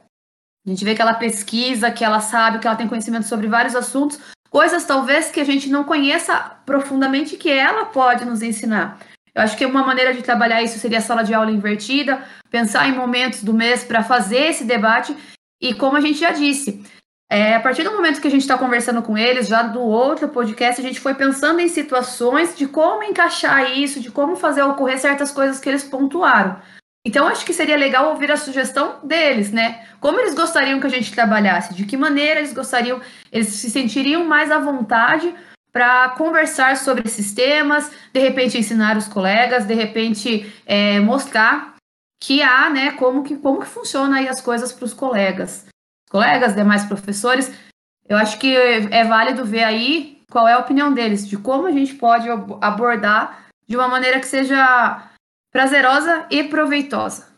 a 0.67 0.71
gente 0.71 0.85
vê 0.85 0.95
que 0.95 1.03
ela 1.03 1.15
pesquisa, 1.15 1.91
que 1.91 2.05
ela 2.05 2.21
sabe, 2.21 2.59
que 2.59 2.67
ela 2.67 2.77
tem 2.77 2.89
conhecimento 2.89 3.27
sobre 3.27 3.49
vários 3.49 3.75
assuntos, 3.75 4.21
coisas 4.51 4.85
talvez 4.85 5.31
que 5.31 5.41
a 5.41 5.45
gente 5.45 5.69
não 5.71 5.83
conheça 5.83 6.39
profundamente 6.67 7.37
que 7.37 7.51
ela 7.51 7.87
pode 7.87 8.25
nos 8.25 8.43
ensinar. 8.43 9.01
Eu 9.35 9.43
acho 9.43 9.57
que 9.57 9.65
uma 9.65 9.85
maneira 9.85 10.13
de 10.13 10.23
trabalhar 10.23 10.63
isso 10.63 10.79
seria 10.79 10.99
a 10.99 11.03
sala 11.03 11.23
de 11.25 11.33
aula 11.33 11.51
invertida, 11.51 12.23
pensar 12.51 12.87
em 12.87 12.93
momentos 12.95 13.43
do 13.43 13.55
mês 13.55 13.83
para 13.83 14.05
fazer 14.05 14.51
esse 14.51 14.65
debate. 14.65 15.17
E 15.61 15.75
como 15.75 15.97
a 15.97 16.01
gente 16.01 16.19
já 16.19 16.33
disse, 16.33 16.85
é, 17.31 17.55
a 17.55 17.61
partir 17.61 17.83
do 17.83 17.93
momento 17.93 18.21
que 18.21 18.29
a 18.29 18.31
gente 18.31 18.43
está 18.43 18.59
conversando 18.59 19.01
com 19.01 19.17
eles, 19.17 19.49
já 19.49 19.63
do 19.63 19.81
outro 19.81 20.29
podcast, 20.29 20.79
a 20.79 20.85
gente 20.85 21.01
foi 21.01 21.15
pensando 21.15 21.61
em 21.61 21.69
situações 21.69 22.55
de 22.55 22.67
como 22.69 23.03
encaixar 23.03 23.73
isso, 23.73 24.01
de 24.01 24.11
como 24.11 24.37
fazer 24.37 24.63
ocorrer 24.63 24.99
certas 24.99 25.31
coisas 25.31 25.59
que 25.59 25.67
eles 25.67 25.83
pontuaram. 25.83 26.61
Então, 27.05 27.27
acho 27.27 27.45
que 27.45 27.53
seria 27.53 27.77
legal 27.77 28.11
ouvir 28.11 28.31
a 28.31 28.37
sugestão 28.37 29.01
deles, 29.03 29.51
né? 29.51 29.87
Como 30.01 30.21
eles 30.21 30.35
gostariam 30.35 30.79
que 30.79 30.87
a 30.87 30.91
gente 30.91 31.13
trabalhasse, 31.13 31.75
de 31.75 31.85
que 31.85 31.97
maneira 31.97 32.39
eles 32.39 32.53
gostariam, 32.53 33.01
eles 33.33 33.49
se 33.49 33.71
sentiriam 33.71 34.25
mais 34.25 34.53
à 34.53 34.59
vontade 34.59 35.35
para 35.73 36.11
conversar 36.11 36.77
sobre 36.77 37.09
esses 37.09 37.33
temas, 37.33 37.91
de 38.13 38.21
repente 38.21 38.59
ensinar 38.59 38.97
os 38.97 39.09
colegas, 39.09 39.65
de 39.65 39.75
repente 39.75 40.53
é, 40.65 41.01
mostrar 41.01 41.75
que 42.23 42.41
há, 42.41 42.71
né, 42.71 42.93
como 42.93 43.25
que, 43.25 43.37
como 43.37 43.61
que 43.61 43.67
funciona 43.67 44.19
aí 44.19 44.29
as 44.29 44.41
coisas 44.41 44.73
para 44.73 44.85
os 44.85 44.95
colegas. 44.95 45.67
Colegas, 46.09 46.55
demais 46.55 46.85
professores, 46.85 47.53
eu 48.09 48.17
acho 48.17 48.39
que 48.39 48.55
é 48.55 49.03
válido 49.05 49.45
ver 49.45 49.65
aí 49.65 50.21
qual 50.31 50.47
é 50.47 50.53
a 50.53 50.59
opinião 50.59 50.93
deles, 50.93 51.27
de 51.27 51.37
como 51.37 51.67
a 51.67 51.73
gente 51.73 51.95
pode 51.95 52.29
abordar 52.61 53.47
de 53.67 53.77
uma 53.77 53.89
maneira 53.89 54.21
que 54.21 54.27
seja 54.27 55.11
prazerosa 55.53 56.27
e 56.31 56.43
proveitosa. 56.45 57.31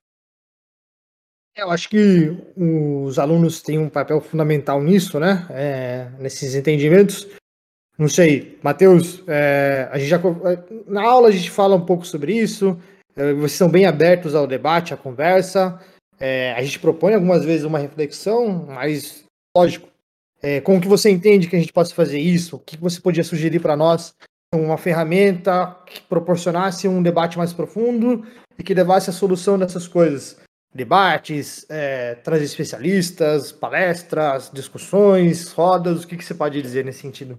Eu 1.56 1.70
acho 1.70 1.88
que 1.88 2.36
os 2.56 3.18
alunos 3.18 3.62
têm 3.62 3.78
um 3.78 3.88
papel 3.88 4.20
fundamental 4.20 4.82
nisso, 4.82 5.20
né? 5.20 5.46
É, 5.50 6.08
nesses 6.18 6.54
entendimentos. 6.54 7.28
Não 7.96 8.08
sei, 8.08 8.58
Matheus, 8.60 9.22
é, 9.28 9.88
a 9.92 9.98
gente 9.98 10.08
já 10.08 10.20
na 10.86 11.02
aula 11.02 11.28
a 11.28 11.30
gente 11.30 11.50
fala 11.50 11.76
um 11.76 11.84
pouco 11.84 12.04
sobre 12.04 12.32
isso. 12.32 12.76
É, 13.14 13.32
vocês 13.34 13.52
são 13.52 13.68
bem 13.68 13.86
abertos 13.86 14.34
ao 14.34 14.48
debate, 14.48 14.92
à 14.92 14.96
conversa. 14.96 15.80
É, 16.18 16.52
a 16.54 16.62
gente 16.62 16.80
propõe 16.80 17.14
algumas 17.14 17.44
vezes 17.44 17.64
uma 17.64 17.78
reflexão, 17.78 18.66
mas 18.66 19.24
lógico, 19.56 19.88
é, 20.42 20.60
como 20.60 20.80
que 20.80 20.88
você 20.88 21.08
entende 21.08 21.48
que 21.48 21.54
a 21.54 21.60
gente 21.60 21.72
possa 21.72 21.94
fazer 21.94 22.18
isso? 22.18 22.56
O 22.56 22.58
que 22.58 22.76
você 22.76 23.00
podia 23.00 23.22
sugerir 23.22 23.60
para 23.60 23.76
nós 23.76 24.12
uma 24.60 24.78
ferramenta 24.78 25.76
que 25.86 26.00
proporcionasse 26.02 26.88
um 26.88 27.02
debate 27.02 27.38
mais 27.38 27.52
profundo 27.52 28.26
e 28.58 28.62
que 28.62 28.74
levasse 28.74 29.10
a 29.10 29.12
solução 29.12 29.58
dessas 29.58 29.88
coisas. 29.88 30.40
Debates, 30.72 31.64
é, 31.70 32.16
trazer 32.16 32.44
especialistas, 32.44 33.52
palestras, 33.52 34.50
discussões, 34.52 35.52
rodas, 35.52 36.02
o 36.02 36.08
que, 36.08 36.16
que 36.16 36.24
você 36.24 36.34
pode 36.34 36.60
dizer 36.60 36.84
nesse 36.84 37.00
sentido? 37.00 37.38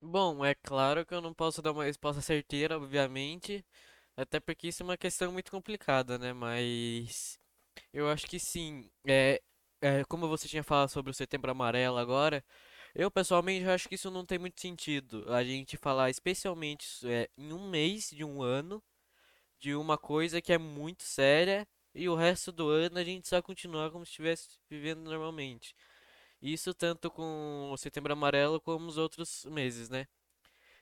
Bom, 0.00 0.44
é 0.44 0.54
claro 0.54 1.04
que 1.04 1.14
eu 1.14 1.20
não 1.20 1.32
posso 1.32 1.62
dar 1.62 1.72
uma 1.72 1.84
resposta 1.84 2.20
certeira, 2.20 2.76
obviamente, 2.76 3.64
até 4.16 4.38
porque 4.38 4.68
isso 4.68 4.82
é 4.82 4.86
uma 4.86 4.96
questão 4.96 5.32
muito 5.32 5.50
complicada, 5.50 6.18
né? 6.18 6.32
Mas 6.32 7.38
eu 7.92 8.08
acho 8.08 8.26
que 8.26 8.38
sim. 8.38 8.88
É, 9.06 9.40
é, 9.80 10.04
como 10.04 10.28
você 10.28 10.46
tinha 10.46 10.62
falado 10.62 10.90
sobre 10.90 11.10
o 11.10 11.14
Setembro 11.14 11.50
Amarelo 11.50 11.98
agora, 11.98 12.44
eu 12.94 13.10
pessoalmente 13.10 13.66
acho 13.66 13.88
que 13.88 13.96
isso 13.96 14.10
não 14.10 14.24
tem 14.24 14.38
muito 14.38 14.60
sentido. 14.60 15.24
A 15.32 15.42
gente 15.44 15.76
falar 15.76 16.10
especialmente 16.10 16.86
é, 17.04 17.28
em 17.36 17.52
um 17.52 17.68
mês 17.68 18.10
de 18.10 18.24
um 18.24 18.42
ano 18.42 18.82
de 19.60 19.74
uma 19.74 19.98
coisa 19.98 20.42
que 20.42 20.52
é 20.52 20.58
muito 20.58 21.04
séria 21.04 21.66
e 21.94 22.08
o 22.08 22.14
resto 22.14 22.52
do 22.52 22.68
ano 22.68 22.98
a 22.98 23.04
gente 23.04 23.28
só 23.28 23.40
continuar 23.42 23.90
como 23.90 24.04
se 24.04 24.10
estivesse 24.12 24.48
vivendo 24.70 25.00
normalmente. 25.02 25.74
Isso 26.42 26.74
tanto 26.74 27.10
com 27.10 27.70
o 27.72 27.76
Setembro 27.78 28.12
Amarelo 28.12 28.60
como 28.60 28.86
os 28.86 28.98
outros 28.98 29.44
meses, 29.46 29.88
né? 29.88 30.06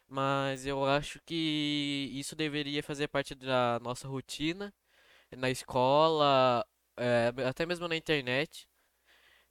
Mas 0.08 0.66
eu 0.66 0.84
acho 0.84 1.20
que 1.24 2.10
isso 2.12 2.36
deveria 2.36 2.82
fazer 2.82 3.08
parte 3.08 3.34
da 3.34 3.78
nossa 3.82 4.08
rotina 4.08 4.74
na 5.36 5.50
escola, 5.50 6.66
é, 6.96 7.32
até 7.48 7.66
mesmo 7.66 7.88
na 7.88 7.96
internet. 7.96 8.68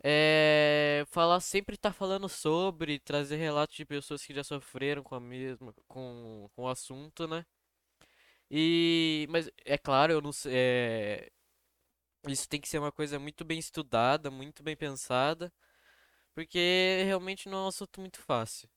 É, 0.04 1.06
falar 1.10 1.40
sempre 1.40 1.76
estar 1.76 1.90
tá 1.92 1.94
falando 1.94 2.28
sobre, 2.28 3.00
trazer 3.00 3.36
relatos 3.36 3.76
de 3.76 3.86
pessoas 3.86 4.24
que 4.24 4.34
já 4.34 4.44
sofreram 4.44 5.04
com 5.04 5.14
a 5.14 5.20
mesma, 5.20 5.74
com, 5.88 6.50
com 6.56 6.64
o 6.64 6.68
assunto, 6.68 7.28
né? 7.28 7.46
E, 8.50 9.28
mas 9.30 9.50
é 9.64 9.78
claro, 9.78 10.12
eu 10.12 10.22
não 10.22 10.32
sei, 10.32 10.52
é, 10.54 11.32
isso 12.28 12.50
tem 12.50 12.60
que 12.60 12.68
ser 12.68 12.80
uma 12.80 12.92
coisa 12.92 13.18
muito 13.20 13.46
bem 13.46 13.60
estudada, 13.60 14.30
muito 14.30 14.64
bem 14.64 14.76
pensada, 14.76 15.52
porque 16.36 17.04
realmente 17.06 17.48
não 17.48 17.60
é 17.60 17.62
um 17.66 17.68
assunto 17.68 18.02
muito 18.02 18.20
fácil. 18.20 18.68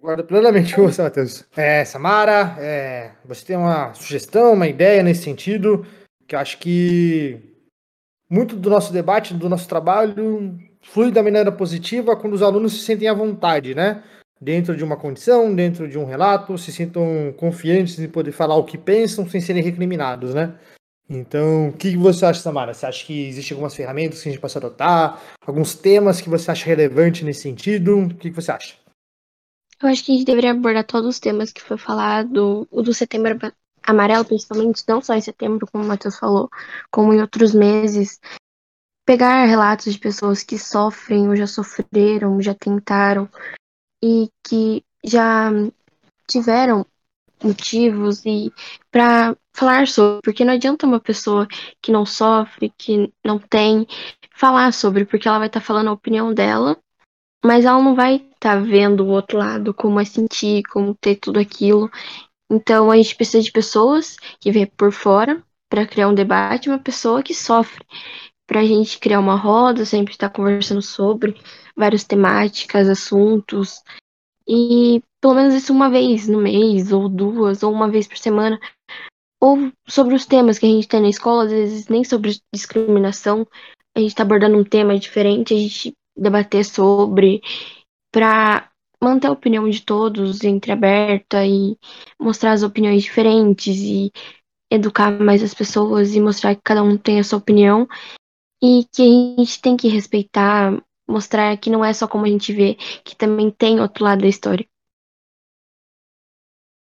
Guardo 0.00 0.24
plenamente 0.24 0.74
com 0.74 0.82
você, 0.82 1.02
Matheus. 1.02 1.44
É, 1.56 1.84
Samara, 1.84 2.56
é, 2.58 3.14
você 3.24 3.44
tem 3.44 3.56
uma 3.56 3.94
sugestão, 3.94 4.54
uma 4.54 4.66
ideia 4.66 5.02
nesse 5.02 5.22
sentido, 5.22 5.86
que 6.26 6.34
eu 6.34 6.40
acho 6.40 6.58
que 6.58 7.51
muito 8.32 8.56
do 8.56 8.70
nosso 8.70 8.90
debate, 8.94 9.34
do 9.34 9.46
nosso 9.46 9.68
trabalho, 9.68 10.58
flui 10.80 11.10
da 11.10 11.22
maneira 11.22 11.52
positiva 11.52 12.16
quando 12.16 12.32
os 12.32 12.40
alunos 12.40 12.72
se 12.72 12.78
sentem 12.78 13.06
à 13.06 13.12
vontade, 13.12 13.74
né? 13.74 14.02
Dentro 14.40 14.74
de 14.74 14.82
uma 14.82 14.96
condição, 14.96 15.54
dentro 15.54 15.86
de 15.86 15.98
um 15.98 16.06
relato, 16.06 16.56
se 16.56 16.72
sintam 16.72 17.34
confiantes 17.36 17.98
em 17.98 18.08
poder 18.08 18.32
falar 18.32 18.56
o 18.56 18.64
que 18.64 18.78
pensam 18.78 19.28
sem 19.28 19.38
serem 19.38 19.62
recriminados, 19.62 20.32
né? 20.32 20.54
Então, 21.10 21.68
o 21.68 21.72
que 21.74 21.94
você 21.94 22.24
acha, 22.24 22.40
Samara? 22.40 22.72
Você 22.72 22.86
acha 22.86 23.04
que 23.04 23.28
existem 23.28 23.54
algumas 23.54 23.76
ferramentas 23.76 24.22
que 24.22 24.30
a 24.30 24.32
gente 24.32 24.40
possa 24.40 24.58
adotar? 24.58 25.22
Alguns 25.46 25.74
temas 25.74 26.22
que 26.22 26.30
você 26.30 26.50
acha 26.50 26.64
relevante 26.64 27.26
nesse 27.26 27.42
sentido? 27.42 27.98
O 27.98 28.14
que 28.14 28.30
você 28.30 28.50
acha? 28.50 28.76
Eu 29.82 29.90
acho 29.90 30.02
que 30.04 30.12
a 30.12 30.14
gente 30.14 30.24
deveria 30.24 30.52
abordar 30.52 30.86
todos 30.86 31.06
os 31.10 31.20
temas 31.20 31.52
que 31.52 31.60
foi 31.60 31.76
falado, 31.76 32.66
o 32.70 32.82
do 32.82 32.94
setembro 32.94 33.28
amarelo, 33.86 34.24
principalmente, 34.24 34.84
não 34.88 35.00
só 35.00 35.14
em 35.14 35.20
setembro, 35.20 35.66
como 35.70 35.84
o 35.84 35.86
Matheus 35.86 36.18
falou, 36.18 36.48
como 36.90 37.12
em 37.12 37.20
outros 37.20 37.54
meses. 37.54 38.20
Pegar 39.04 39.46
relatos 39.46 39.92
de 39.92 39.98
pessoas 39.98 40.42
que 40.42 40.58
sofrem 40.58 41.28
ou 41.28 41.36
já 41.36 41.46
sofreram, 41.46 42.40
já 42.40 42.54
tentaram 42.54 43.28
e 44.02 44.30
que 44.46 44.84
já 45.04 45.50
tiveram 46.28 46.86
motivos 47.42 48.24
e 48.24 48.52
para 48.90 49.36
falar 49.52 49.86
sobre, 49.88 50.20
porque 50.22 50.44
não 50.44 50.54
adianta 50.54 50.86
uma 50.86 51.00
pessoa 51.00 51.46
que 51.80 51.92
não 51.92 52.06
sofre, 52.06 52.72
que 52.76 53.12
não 53.24 53.38
tem, 53.38 53.86
falar 54.34 54.72
sobre, 54.72 55.04
porque 55.04 55.28
ela 55.28 55.38
vai 55.38 55.48
estar 55.48 55.60
tá 55.60 55.66
falando 55.66 55.88
a 55.88 55.92
opinião 55.92 56.32
dela, 56.32 56.76
mas 57.44 57.64
ela 57.64 57.82
não 57.82 57.94
vai 57.94 58.16
estar 58.16 58.56
tá 58.56 58.56
vendo 58.56 59.04
o 59.04 59.08
outro 59.08 59.38
lado, 59.38 59.74
como 59.74 60.00
é 60.00 60.04
sentir, 60.04 60.62
como 60.64 60.94
ter 60.94 61.16
tudo 61.16 61.38
aquilo. 61.38 61.90
Então 62.52 62.90
a 62.90 62.96
gente 62.96 63.16
precisa 63.16 63.42
de 63.42 63.50
pessoas 63.50 64.16
que 64.38 64.52
vêm 64.52 64.66
por 64.66 64.92
fora 64.92 65.42
para 65.70 65.86
criar 65.86 66.08
um 66.08 66.14
debate, 66.14 66.68
uma 66.68 66.78
pessoa 66.78 67.22
que 67.22 67.32
sofre, 67.32 67.82
para 68.46 68.60
a 68.60 68.64
gente 68.64 68.98
criar 68.98 69.20
uma 69.20 69.36
roda, 69.36 69.86
sempre 69.86 70.12
estar 70.12 70.28
tá 70.28 70.34
conversando 70.34 70.82
sobre 70.82 71.34
várias 71.74 72.04
temáticas, 72.04 72.90
assuntos, 72.90 73.82
e 74.46 75.02
pelo 75.18 75.34
menos 75.34 75.54
isso 75.54 75.72
uma 75.72 75.88
vez 75.88 76.28
no 76.28 76.38
mês, 76.38 76.92
ou 76.92 77.08
duas, 77.08 77.62
ou 77.62 77.72
uma 77.72 77.88
vez 77.88 78.06
por 78.06 78.18
semana. 78.18 78.60
Ou 79.40 79.72
sobre 79.88 80.14
os 80.14 80.26
temas 80.26 80.58
que 80.58 80.66
a 80.66 80.68
gente 80.68 80.86
tem 80.86 81.00
na 81.00 81.08
escola, 81.08 81.44
às 81.44 81.50
vezes 81.50 81.88
nem 81.88 82.04
sobre 82.04 82.36
discriminação, 82.54 83.46
a 83.96 84.00
gente 84.00 84.10
está 84.10 84.24
abordando 84.24 84.58
um 84.58 84.64
tema 84.64 84.98
diferente, 84.98 85.54
a 85.54 85.56
gente 85.56 85.94
debater 86.14 86.66
sobre, 86.66 87.40
para 88.12 88.70
manter 89.02 89.26
a 89.26 89.32
opinião 89.32 89.68
de 89.68 89.82
todos 89.82 90.44
entreaberta 90.44 91.44
e 91.44 91.76
mostrar 92.20 92.52
as 92.52 92.62
opiniões 92.62 93.02
diferentes 93.02 93.76
e 93.78 94.12
educar 94.70 95.10
mais 95.10 95.42
as 95.42 95.52
pessoas 95.52 96.14
e 96.14 96.20
mostrar 96.20 96.54
que 96.54 96.62
cada 96.64 96.82
um 96.82 96.96
tem 96.96 97.20
a 97.20 97.24
sua 97.24 97.38
opinião 97.38 97.86
e 98.62 98.86
que 98.94 99.02
a 99.02 99.40
gente 99.40 99.60
tem 99.60 99.76
que 99.76 99.88
respeitar 99.88 100.80
mostrar 101.08 101.56
que 101.58 101.70
não 101.70 101.84
é 101.84 101.92
só 101.92 102.08
como 102.08 102.24
a 102.24 102.28
gente 102.28 102.52
vê, 102.52 102.74
que 103.04 103.14
também 103.14 103.50
tem 103.50 103.80
outro 103.80 104.04
lado 104.04 104.22
da 104.22 104.28
história. 104.28 104.66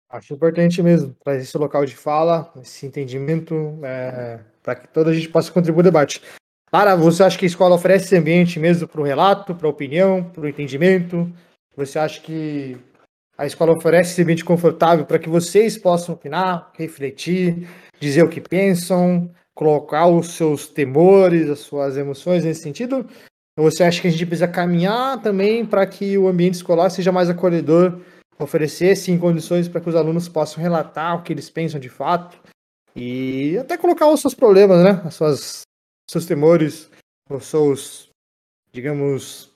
Acho 0.09 0.33
importante 0.33 0.81
mesmo 0.81 1.15
trazer 1.23 1.41
esse 1.41 1.57
local 1.57 1.85
de 1.85 1.95
fala, 1.95 2.51
esse 2.61 2.85
entendimento, 2.85 3.77
é, 3.83 4.39
para 4.63 4.75
que 4.75 4.87
toda 4.87 5.11
a 5.11 5.13
gente 5.13 5.27
possa 5.29 5.51
contribuir 5.51 5.83
no 5.83 5.91
debate. 5.91 6.21
Lara, 6.71 6.95
você 6.95 7.23
acha 7.23 7.37
que 7.37 7.45
a 7.45 7.47
escola 7.47 7.75
oferece 7.75 8.05
esse 8.05 8.17
ambiente 8.17 8.59
mesmo 8.59 8.87
para 8.87 9.01
o 9.01 9.03
relato, 9.03 9.53
para 9.53 9.67
a 9.67 9.69
opinião, 9.69 10.23
para 10.23 10.43
o 10.43 10.47
entendimento? 10.47 11.31
Você 11.77 11.99
acha 11.99 12.19
que 12.19 12.75
a 13.37 13.45
escola 13.45 13.71
oferece 13.71 14.11
esse 14.11 14.21
ambiente 14.23 14.43
confortável 14.43 15.05
para 15.05 15.19
que 15.19 15.29
vocês 15.29 15.77
possam 15.77 16.15
opinar, 16.15 16.71
refletir, 16.73 17.69
dizer 17.99 18.23
o 18.23 18.29
que 18.29 18.41
pensam, 18.41 19.29
colocar 19.53 20.07
os 20.07 20.29
seus 20.31 20.67
temores, 20.67 21.47
as 21.47 21.59
suas 21.59 21.95
emoções 21.95 22.43
nesse 22.43 22.63
sentido? 22.63 23.07
Você 23.59 23.83
acha 23.83 24.01
que 24.01 24.07
a 24.07 24.11
gente 24.11 24.25
precisa 24.25 24.47
caminhar 24.47 25.21
também 25.21 25.63
para 25.63 25.85
que 25.85 26.17
o 26.17 26.27
ambiente 26.27 26.55
escolar 26.55 26.89
seja 26.89 27.11
mais 27.11 27.29
acolhedor, 27.29 28.01
oferecer 28.39 28.95
sim 28.95 29.19
condições 29.19 29.67
para 29.67 29.79
que 29.79 29.89
os 29.89 29.95
alunos 29.95 30.27
possam 30.27 30.61
relatar 30.61 31.15
o 31.15 31.21
que 31.21 31.31
eles 31.31 31.49
pensam 31.49 31.79
de 31.79 31.89
fato 31.89 32.39
e 32.95 33.55
até 33.59 33.77
colocar 33.77 34.07
os 34.07 34.19
seus 34.19 34.33
problemas, 34.33 34.83
né? 34.83 35.01
As 35.05 35.13
suas 35.13 35.61
seus 36.09 36.25
temores, 36.25 36.89
os 37.29 37.45
seus, 37.45 38.09
digamos, 38.71 39.51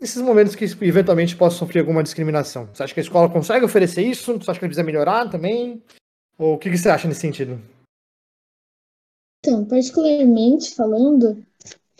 esses 0.00 0.22
momentos 0.22 0.54
que 0.54 0.64
eventualmente 0.64 1.36
possam 1.36 1.58
sofrer 1.58 1.80
alguma 1.80 2.02
discriminação. 2.02 2.68
Você 2.72 2.82
acha 2.82 2.94
que 2.94 3.00
a 3.00 3.02
escola 3.02 3.28
consegue 3.28 3.64
oferecer 3.64 4.02
isso? 4.02 4.32
Você 4.34 4.50
acha 4.50 4.58
que 4.58 4.66
precisa 4.66 4.82
melhorar 4.82 5.28
também? 5.28 5.82
Ou 6.38 6.54
o 6.54 6.58
que 6.58 6.74
você 6.74 6.88
acha 6.88 7.06
nesse 7.06 7.20
sentido? 7.20 7.60
Então, 9.40 9.64
particularmente 9.66 10.74
falando, 10.74 11.44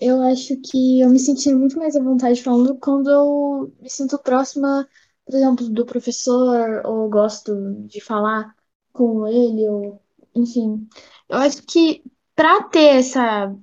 eu 0.00 0.22
acho 0.22 0.56
que 0.58 1.00
eu 1.00 1.10
me 1.10 1.18
senti 1.18 1.52
muito 1.52 1.78
mais 1.78 1.94
à 1.94 2.02
vontade 2.02 2.42
falando 2.42 2.74
quando 2.76 3.10
eu 3.10 3.72
me 3.80 3.90
sinto 3.90 4.18
próxima, 4.18 4.88
por 5.26 5.34
exemplo, 5.34 5.68
do 5.68 5.84
professor, 5.84 6.82
ou 6.86 7.08
gosto 7.08 7.54
de 7.86 8.00
falar 8.00 8.54
com 8.92 9.26
ele, 9.26 9.68
ou 9.68 10.00
enfim. 10.34 10.88
Eu 11.28 11.38
acho 11.38 11.62
que 11.62 12.02
para 12.34 12.62
ter 12.64 12.96
essa 12.96 13.54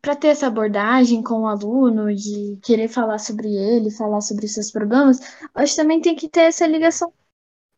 para 0.00 0.16
ter 0.16 0.28
essa 0.28 0.46
abordagem 0.46 1.22
com 1.22 1.42
o 1.42 1.46
aluno, 1.46 2.14
de 2.14 2.58
querer 2.62 2.88
falar 2.88 3.18
sobre 3.18 3.48
ele, 3.48 3.90
falar 3.90 4.20
sobre 4.20 4.46
seus 4.48 4.70
problemas, 4.70 5.20
acho 5.54 5.74
que 5.74 5.82
também 5.82 6.00
tem 6.00 6.14
que 6.14 6.28
ter 6.28 6.42
essa 6.42 6.66
ligação 6.66 7.12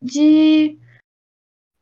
de 0.03 0.79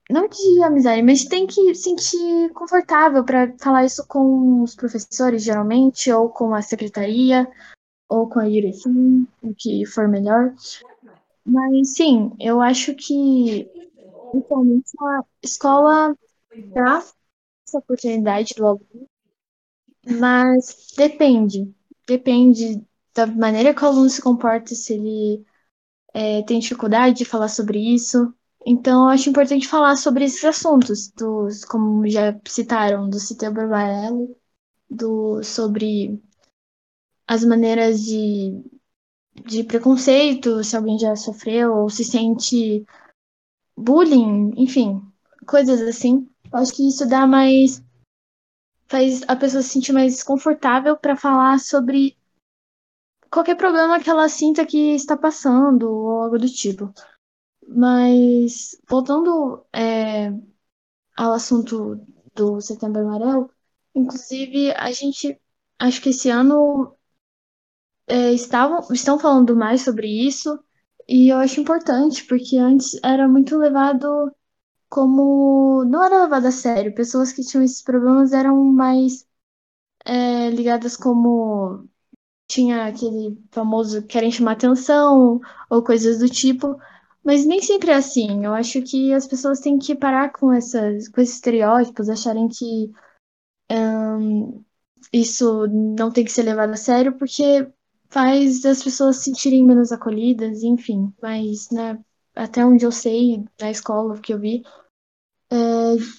não 0.08 0.28
de 0.28 0.62
amizade, 0.62 1.02
mas 1.02 1.24
tem 1.24 1.46
que 1.46 1.74
sentir 1.74 2.52
confortável 2.54 3.24
para 3.24 3.52
falar 3.58 3.84
isso 3.84 4.06
com 4.06 4.62
os 4.62 4.74
professores, 4.74 5.42
geralmente, 5.42 6.10
ou 6.12 6.28
com 6.28 6.54
a 6.54 6.62
secretaria, 6.62 7.48
ou 8.08 8.28
com 8.28 8.38
a 8.38 8.48
direção, 8.48 9.26
o 9.42 9.52
que 9.54 9.84
for 9.84 10.06
melhor. 10.06 10.54
Mas 11.44 11.94
sim, 11.94 12.32
eu 12.38 12.60
acho 12.60 12.94
que 12.94 13.68
atualmente 14.36 14.92
a 15.00 15.24
escola 15.42 16.16
dá 16.72 17.02
essa 17.66 17.78
oportunidade 17.78 18.54
do 18.56 18.66
aluno, 18.66 19.08
mas 20.06 20.92
depende. 20.96 21.74
Depende 22.06 22.82
da 23.14 23.26
maneira 23.26 23.74
que 23.74 23.82
o 23.82 23.86
aluno 23.86 24.08
se 24.10 24.22
comporta, 24.22 24.74
se 24.74 24.94
ele 24.94 25.44
é, 26.14 26.42
tem 26.42 26.58
dificuldade 26.60 27.18
de 27.18 27.24
falar 27.24 27.48
sobre 27.48 27.78
isso, 27.78 28.34
então, 28.68 29.04
eu 29.04 29.08
acho 29.10 29.30
importante 29.30 29.68
falar 29.68 29.94
sobre 29.96 30.24
esses 30.24 30.44
assuntos, 30.44 31.08
dos, 31.12 31.64
como 31.64 32.04
já 32.08 32.36
citaram, 32.48 33.08
do 33.08 33.20
Setembro 33.20 33.62
Amarelo, 33.62 34.36
do, 34.90 35.40
sobre 35.44 36.20
as 37.28 37.44
maneiras 37.44 38.02
de 38.04 38.60
de 39.44 39.62
preconceito, 39.62 40.64
se 40.64 40.74
alguém 40.74 40.98
já 40.98 41.14
sofreu 41.14 41.74
ou 41.74 41.90
se 41.90 42.02
sente 42.02 42.84
bullying, 43.76 44.52
enfim, 44.56 45.02
coisas 45.46 45.80
assim. 45.82 46.26
Eu 46.50 46.58
acho 46.58 46.72
que 46.74 46.88
isso 46.88 47.06
dá 47.06 47.26
mais 47.26 47.84
faz 48.88 49.22
a 49.28 49.36
pessoa 49.36 49.62
se 49.62 49.70
sentir 49.70 49.92
mais 49.92 50.22
confortável 50.22 50.96
para 50.96 51.16
falar 51.16 51.58
sobre 51.58 52.16
qualquer 53.30 53.56
problema 53.56 54.00
que 54.00 54.10
ela 54.10 54.28
sinta 54.28 54.66
que 54.66 54.94
está 54.94 55.16
passando 55.16 55.90
ou 55.90 56.22
algo 56.22 56.38
do 56.38 56.48
tipo. 56.48 56.92
Mas 57.68 58.78
voltando 58.88 59.64
é, 59.72 60.30
ao 61.16 61.32
assunto 61.32 62.00
do 62.34 62.60
Setembro 62.60 63.02
Amarelo, 63.02 63.50
inclusive 63.94 64.72
a 64.72 64.92
gente 64.92 65.40
acho 65.78 66.00
que 66.00 66.10
esse 66.10 66.30
ano 66.30 66.96
é, 68.06 68.32
estavam 68.32 68.86
estão 68.92 69.18
falando 69.18 69.56
mais 69.56 69.82
sobre 69.82 70.06
isso 70.08 70.58
e 71.08 71.28
eu 71.30 71.38
acho 71.38 71.60
importante 71.60 72.24
porque 72.26 72.56
antes 72.56 72.98
era 73.02 73.28
muito 73.28 73.56
levado 73.58 74.30
como 74.88 75.84
não 75.84 76.04
era 76.04 76.24
levado 76.24 76.46
a 76.46 76.52
sério. 76.52 76.94
Pessoas 76.94 77.32
que 77.32 77.42
tinham 77.44 77.64
esses 77.64 77.82
problemas 77.82 78.32
eram 78.32 78.62
mais 78.64 79.26
é, 80.04 80.50
ligadas 80.50 80.96
como 80.96 81.88
tinha 82.48 82.86
aquele 82.86 83.38
famoso 83.52 84.02
querem 84.06 84.30
chamar 84.32 84.52
atenção 84.52 85.40
ou 85.70 85.82
coisas 85.84 86.18
do 86.20 86.28
tipo, 86.28 86.76
mas 87.24 87.46
nem 87.46 87.62
sempre 87.62 87.90
é 87.92 87.94
assim. 87.96 88.44
Eu 88.44 88.54
acho 88.54 88.82
que 88.82 89.12
as 89.14 89.26
pessoas 89.26 89.60
têm 89.60 89.78
que 89.78 89.94
parar 89.96 90.30
com 90.32 90.52
essas 90.52 91.08
com 91.08 91.20
esses 91.20 91.36
estereótipos, 91.36 92.08
acharem 92.08 92.48
que 92.48 92.92
isso 95.12 95.66
não 95.68 96.10
tem 96.10 96.24
que 96.24 96.32
ser 96.32 96.42
levado 96.42 96.72
a 96.72 96.76
sério, 96.76 97.16
porque 97.18 97.68
faz 98.08 98.64
as 98.64 98.82
pessoas 98.82 99.16
se 99.16 99.24
sentirem 99.24 99.64
menos 99.64 99.92
acolhidas, 99.92 100.62
enfim. 100.62 101.12
Mas, 101.22 101.70
né, 101.70 101.98
até 102.36 102.64
onde 102.64 102.84
eu 102.84 102.92
sei, 102.92 103.44
na 103.60 103.70
escola 103.70 104.20
que 104.20 104.32
eu 104.32 104.38
vi, 104.38 104.62
é, 105.50 105.56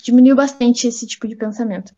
diminuiu 0.03 0.35
bastante 0.35 0.87
esse 0.87 1.05
tipo 1.05 1.27
de 1.27 1.35
pensamento. 1.35 1.95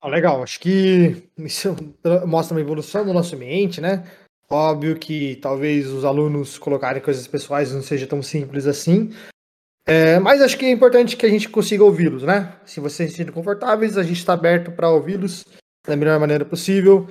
Ah, 0.00 0.08
legal, 0.08 0.42
acho 0.42 0.60
que 0.60 1.28
isso 1.38 1.74
mostra 2.26 2.54
uma 2.54 2.60
evolução 2.60 3.04
do 3.04 3.12
nosso 3.12 3.34
ambiente, 3.34 3.80
né? 3.80 4.04
Óbvio 4.48 4.96
que 4.96 5.36
talvez 5.36 5.88
os 5.88 6.04
alunos 6.04 6.58
colocarem 6.58 7.02
coisas 7.02 7.26
pessoais 7.26 7.72
não 7.72 7.82
seja 7.82 8.06
tão 8.06 8.22
simples 8.22 8.66
assim, 8.66 9.10
é, 9.88 10.18
mas 10.18 10.42
acho 10.42 10.58
que 10.58 10.66
é 10.66 10.70
importante 10.70 11.16
que 11.16 11.24
a 11.24 11.28
gente 11.28 11.48
consiga 11.48 11.84
ouvi-los, 11.84 12.24
né? 12.24 12.58
Se 12.64 12.80
vocês 12.80 13.12
se 13.12 13.18
sentem 13.18 13.32
confortáveis, 13.32 13.96
a 13.96 14.02
gente 14.02 14.18
está 14.18 14.32
aberto 14.32 14.72
para 14.72 14.90
ouvi-los 14.90 15.44
da 15.86 15.94
melhor 15.94 16.18
maneira 16.18 16.44
possível. 16.44 17.06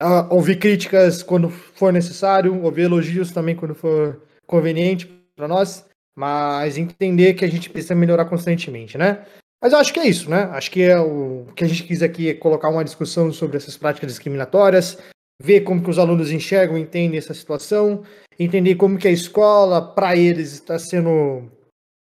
Uh, 0.00 0.32
ouvir 0.32 0.58
críticas 0.58 1.22
quando 1.22 1.50
for 1.50 1.92
necessário, 1.92 2.62
ouvir 2.62 2.82
elogios 2.82 3.32
também 3.32 3.56
quando 3.56 3.74
for 3.74 4.22
conveniente 4.46 5.06
para 5.34 5.48
nós, 5.48 5.84
mas 6.16 6.78
entender 6.78 7.34
que 7.34 7.44
a 7.44 7.48
gente 7.48 7.68
precisa 7.68 7.94
melhorar 7.94 8.26
constantemente, 8.26 8.96
né? 8.96 9.24
Mas 9.60 9.72
eu 9.72 9.78
acho 9.78 9.92
que 9.92 9.98
é 9.98 10.06
isso, 10.06 10.30
né? 10.30 10.44
Acho 10.52 10.70
que 10.70 10.82
é 10.82 10.98
o, 11.00 11.46
o 11.48 11.52
que 11.52 11.64
a 11.64 11.68
gente 11.68 11.82
quis 11.82 12.00
aqui 12.00 12.28
é 12.28 12.34
colocar 12.34 12.68
uma 12.68 12.84
discussão 12.84 13.32
sobre 13.32 13.56
essas 13.56 13.76
práticas 13.76 14.10
discriminatórias, 14.12 14.98
ver 15.42 15.62
como 15.62 15.82
que 15.82 15.90
os 15.90 15.98
alunos 15.98 16.30
enxergam 16.30 16.78
entendem 16.78 17.18
essa 17.18 17.34
situação, 17.34 18.04
entender 18.38 18.76
como 18.76 18.98
que 18.98 19.08
a 19.08 19.12
escola, 19.12 19.82
para 19.82 20.16
eles, 20.16 20.52
está 20.52 20.78
sendo 20.78 21.50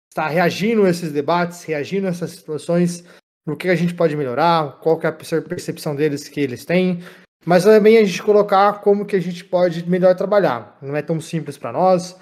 está 0.09 0.29
reagindo 0.29 0.85
a 0.85 0.89
esses 0.89 1.11
debates, 1.11 1.63
reagindo 1.63 2.07
a 2.07 2.09
essas 2.09 2.31
situações, 2.31 3.03
no 3.45 3.57
que 3.57 3.67
a 3.67 3.75
gente 3.75 3.93
pode 3.93 4.15
melhorar, 4.15 4.79
qual 4.79 4.97
que 4.97 5.05
é 5.05 5.09
a 5.09 5.13
percepção 5.13 5.93
deles 5.93 6.29
que 6.29 6.39
eles 6.39 6.63
têm, 6.63 6.99
mas 7.43 7.63
também 7.63 7.97
a 7.97 8.03
gente 8.03 8.21
colocar 8.21 8.81
como 8.81 9.05
que 9.05 9.15
a 9.15 9.21
gente 9.21 9.43
pode 9.43 9.89
melhor 9.89 10.15
trabalhar. 10.15 10.77
Não 10.81 10.95
é 10.95 11.01
tão 11.01 11.19
simples 11.19 11.57
para 11.57 11.71
nós, 11.71 12.15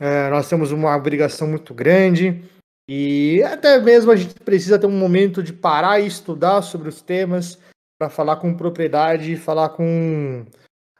é, 0.00 0.30
nós 0.30 0.48
temos 0.48 0.72
uma 0.72 0.96
obrigação 0.96 1.46
muito 1.48 1.74
grande 1.74 2.42
e 2.88 3.42
até 3.42 3.78
mesmo 3.78 4.10
a 4.12 4.16
gente 4.16 4.34
precisa 4.34 4.78
ter 4.78 4.86
um 4.86 4.98
momento 4.98 5.42
de 5.42 5.52
parar 5.52 6.00
e 6.00 6.06
estudar 6.06 6.62
sobre 6.62 6.88
os 6.88 7.02
temas 7.02 7.58
para 7.98 8.08
falar 8.08 8.36
com 8.36 8.54
propriedade, 8.54 9.36
falar 9.36 9.70
com 9.70 10.44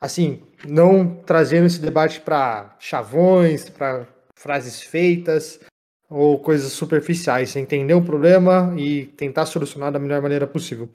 assim, 0.01 0.43
não 0.67 1.15
trazendo 1.25 1.67
esse 1.67 1.81
debate 1.81 2.21
para 2.21 2.77
chavões, 2.79 3.69
para 3.69 4.07
frases 4.35 4.81
feitas, 4.81 5.61
ou 6.09 6.39
coisas 6.39 6.73
superficiais, 6.73 7.57
entender 7.57 7.95
o 7.95 8.05
problema 8.05 8.75
e 8.77 9.07
tentar 9.07 9.47
solucionar 9.47 9.91
da 9.91 9.99
melhor 9.99 10.23
maneira 10.23 10.47
possível. 10.47 10.89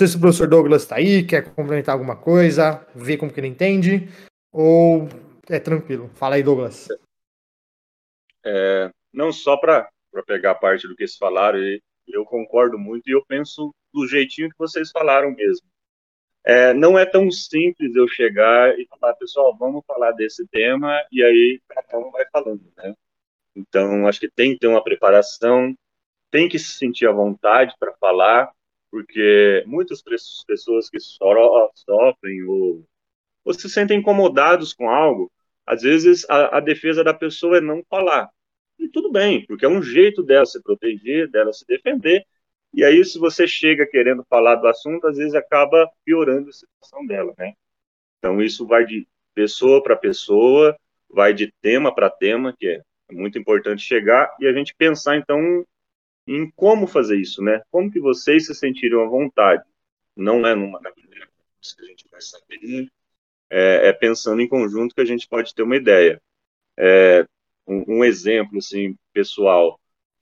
Sei 0.00 0.06
se 0.06 0.16
o 0.16 0.20
professor 0.20 0.48
Douglas 0.48 0.80
está 0.80 0.96
aí, 0.96 1.22
quer 1.22 1.54
complementar 1.54 1.92
alguma 1.92 2.16
coisa, 2.16 2.86
ver 2.94 3.18
como 3.18 3.30
que 3.30 3.38
ele 3.38 3.48
entende, 3.48 4.08
ou 4.50 5.06
é 5.46 5.60
tranquilo. 5.60 6.08
Fala 6.14 6.36
aí, 6.36 6.42
Douglas. 6.42 6.88
É, 8.42 8.90
não 9.12 9.30
só 9.30 9.58
para 9.58 9.90
pegar 10.26 10.54
parte 10.54 10.88
do 10.88 10.96
que 10.96 11.02
eles 11.02 11.18
falaram, 11.18 11.58
eu 12.08 12.24
concordo 12.24 12.78
muito 12.78 13.10
e 13.10 13.12
eu 13.12 13.22
penso 13.26 13.74
do 13.92 14.08
jeitinho 14.08 14.48
que 14.48 14.56
vocês 14.56 14.90
falaram 14.90 15.32
mesmo. 15.32 15.66
É, 16.46 16.72
não 16.72 16.98
é 16.98 17.04
tão 17.04 17.30
simples 17.30 17.94
eu 17.94 18.08
chegar 18.08 18.78
e 18.78 18.86
falar, 18.86 19.12
pessoal, 19.16 19.54
vamos 19.54 19.84
falar 19.86 20.12
desse 20.12 20.48
tema, 20.48 20.98
e 21.12 21.22
aí 21.22 21.60
cada 21.68 21.98
um 21.98 22.10
vai 22.10 22.24
falando, 22.32 22.64
né? 22.74 22.94
Então, 23.54 24.08
acho 24.08 24.18
que 24.18 24.30
tem 24.30 24.54
que 24.54 24.60
ter 24.60 24.66
uma 24.66 24.82
preparação, 24.82 25.76
tem 26.30 26.48
que 26.48 26.58
se 26.58 26.78
sentir 26.78 27.06
à 27.06 27.12
vontade 27.12 27.74
para 27.78 27.92
falar, 28.00 28.50
porque 28.90 29.62
muitas 29.66 30.02
pessoas 30.02 30.90
que 30.90 30.98
sofrem 31.00 32.42
ou, 32.44 32.84
ou 33.44 33.54
se 33.54 33.68
sentem 33.68 33.98
incomodados 33.98 34.72
com 34.72 34.88
algo, 34.88 35.30
às 35.66 35.82
vezes 35.82 36.26
a, 36.28 36.58
a, 36.58 36.60
defesa 36.60 37.04
da 37.04 37.14
pessoa 37.14 37.58
é 37.58 37.60
não 37.60 37.82
falar. 37.88 38.28
E 38.78 38.88
tudo 38.88 39.10
bem, 39.12 39.46
porque 39.46 39.64
é 39.64 39.68
um 39.68 39.82
jeito 39.82 40.22
dela 40.22 40.44
se 40.44 40.60
proteger, 40.62 41.30
dela 41.30 41.52
se 41.52 41.66
defender. 41.66 42.24
E 42.72 42.84
aí, 42.84 43.04
se 43.04 43.18
você 43.18 43.46
chega 43.46 43.86
querendo 43.86 44.24
falar 44.28 44.56
do 44.56 44.66
assunto, 44.66 45.06
às 45.06 45.16
vezes 45.16 45.34
acaba 45.34 45.90
piorando 46.04 46.48
a 46.48 46.52
situação 46.52 47.06
dela, 47.06 47.34
né? 47.36 47.52
Então, 48.18 48.40
isso 48.40 48.66
vai 48.66 48.84
de 48.84 49.06
pessoa 49.34 49.82
para 49.82 49.96
pessoa, 49.96 50.76
vai 51.08 51.34
de 51.34 51.52
tema 51.60 51.94
para 51.94 52.10
tema, 52.10 52.54
que 52.56 52.66
é 52.66 52.82
muito 53.12 53.38
importante 53.38 53.82
chegar 53.82 54.34
e 54.40 54.46
a 54.46 54.52
gente 54.52 54.74
pensar, 54.74 55.16
então, 55.16 55.64
em 56.26 56.50
como 56.50 56.86
fazer 56.86 57.18
isso, 57.18 57.42
né? 57.42 57.62
Como 57.70 57.90
que 57.90 58.00
vocês 58.00 58.46
se 58.46 58.54
sentiriam 58.54 59.02
à 59.02 59.08
vontade. 59.08 59.64
Não 60.16 60.46
é 60.46 60.54
numa 60.54 60.80
cabine 60.80 61.08
que 61.60 61.84
a 61.84 61.86
gente 61.86 62.08
vai 62.10 62.20
saber, 62.20 62.90
é, 63.50 63.88
é, 63.88 63.92
pensando 63.92 64.40
em 64.40 64.48
conjunto 64.48 64.94
que 64.94 65.00
a 65.00 65.04
gente 65.04 65.28
pode 65.28 65.54
ter 65.54 65.62
uma 65.62 65.76
ideia. 65.76 66.20
É, 66.78 67.26
um, 67.66 67.98
um, 67.98 68.04
exemplo, 68.04 68.58
assim, 68.58 68.96
pessoal. 69.12 69.78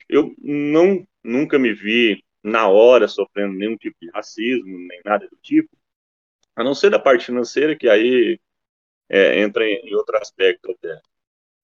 Eu 0.09 0.35
não, 0.39 1.07
nunca 1.23 1.59
me 1.59 1.73
vi 1.73 2.25
na 2.43 2.69
hora 2.69 3.07
sofrendo 3.09 3.55
nenhum 3.55 3.77
tipo 3.77 3.97
de 4.01 4.11
racismo, 4.11 4.79
nem 4.89 5.01
nada 5.05 5.29
do 5.29 5.37
tipo, 5.37 5.69
a 6.57 6.65
não 6.65 6.75
ser 6.75 6.91
da 6.91 6.99
parte 6.99 7.27
financeira, 7.27 7.77
que 7.77 7.89
aí 7.89 8.41
é, 9.09 9.41
entra 9.41 9.65
em 9.69 9.95
outro 9.95 10.17
aspecto 10.17 10.71
até. 10.73 11.01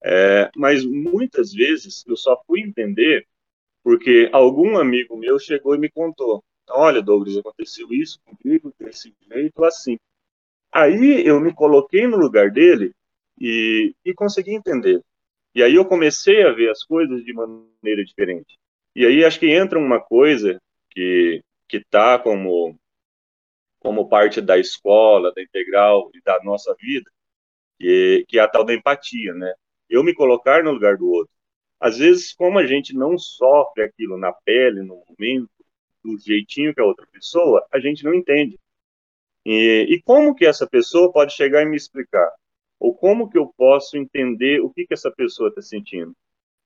É, 0.04 0.50
mas 0.56 0.84
muitas 0.84 1.52
vezes 1.52 2.04
eu 2.06 2.16
só 2.16 2.40
fui 2.46 2.60
entender 2.60 3.26
porque 3.84 4.28
algum 4.32 4.78
amigo 4.78 5.16
meu 5.16 5.38
chegou 5.38 5.74
e 5.74 5.78
me 5.78 5.90
contou: 5.90 6.42
Olha, 6.70 7.02
Douglas, 7.02 7.36
aconteceu 7.36 7.86
isso 7.92 8.18
comigo, 8.24 8.74
desse 8.78 9.14
jeito, 9.30 9.64
assim. 9.64 9.98
Aí 10.72 11.26
eu 11.26 11.40
me 11.40 11.54
coloquei 11.54 12.06
no 12.06 12.16
lugar 12.16 12.50
dele 12.50 12.92
e, 13.40 13.94
e 14.04 14.14
consegui 14.14 14.54
entender. 14.54 15.00
E 15.54 15.62
aí 15.62 15.74
eu 15.76 15.84
comecei 15.84 16.42
a 16.42 16.52
ver 16.52 16.70
as 16.70 16.82
coisas 16.82 17.24
de 17.24 17.32
maneira 17.32 18.04
diferente. 18.04 18.58
E 18.96 19.06
aí 19.06 19.24
acho 19.24 19.38
que 19.38 19.50
entra 19.50 19.78
uma 19.78 20.00
coisa 20.00 20.60
que 20.90 21.42
que 21.68 21.78
está 21.78 22.18
como 22.18 22.76
como 23.80 24.08
parte 24.08 24.40
da 24.40 24.58
escola, 24.58 25.32
da 25.34 25.42
integral 25.42 26.10
e 26.14 26.22
da 26.22 26.42
nossa 26.42 26.74
vida, 26.80 27.10
que, 27.78 28.24
que 28.28 28.38
é 28.38 28.42
a 28.42 28.48
tal 28.48 28.64
da 28.64 28.74
empatia, 28.74 29.34
né? 29.34 29.54
eu 29.88 30.02
me 30.02 30.14
colocar 30.14 30.62
no 30.62 30.72
lugar 30.72 30.96
do 30.96 31.08
outro. 31.08 31.33
Às 31.80 31.98
vezes, 31.98 32.32
como 32.32 32.58
a 32.58 32.66
gente 32.66 32.94
não 32.94 33.18
sofre 33.18 33.84
aquilo 33.84 34.16
na 34.16 34.32
pele, 34.32 34.82
no 34.82 35.02
momento, 35.08 35.50
do 36.02 36.18
jeitinho 36.18 36.74
que 36.74 36.80
a 36.80 36.84
outra 36.84 37.06
pessoa, 37.06 37.66
a 37.72 37.78
gente 37.78 38.04
não 38.04 38.14
entende. 38.14 38.58
E, 39.44 39.86
e 39.90 40.02
como 40.02 40.34
que 40.34 40.46
essa 40.46 40.66
pessoa 40.66 41.12
pode 41.12 41.32
chegar 41.32 41.62
e 41.62 41.66
me 41.66 41.76
explicar? 41.76 42.30
Ou 42.78 42.94
como 42.94 43.30
que 43.30 43.38
eu 43.38 43.52
posso 43.56 43.96
entender 43.96 44.60
o 44.60 44.70
que 44.70 44.86
que 44.86 44.94
essa 44.94 45.10
pessoa 45.10 45.48
está 45.48 45.62
sentindo? 45.62 46.14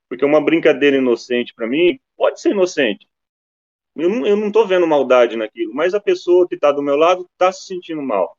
Porque 0.09 0.25
uma 0.25 0.41
brincadeira 0.41 0.97
inocente 0.97 1.55
para 1.55 1.67
mim 1.67 1.99
pode 2.17 2.41
ser 2.41 2.51
inocente. 2.51 3.07
Eu 3.95 4.37
não 4.37 4.47
estou 4.47 4.67
vendo 4.67 4.87
maldade 4.87 5.37
naquilo, 5.37 5.75
mas 5.75 5.93
a 5.93 6.01
pessoa 6.01 6.47
que 6.49 6.55
está 6.55 6.71
do 6.71 6.83
meu 6.83 6.97
lado 6.97 7.29
está 7.33 7.51
se 7.51 7.67
sentindo 7.67 8.01
mal. 8.01 8.37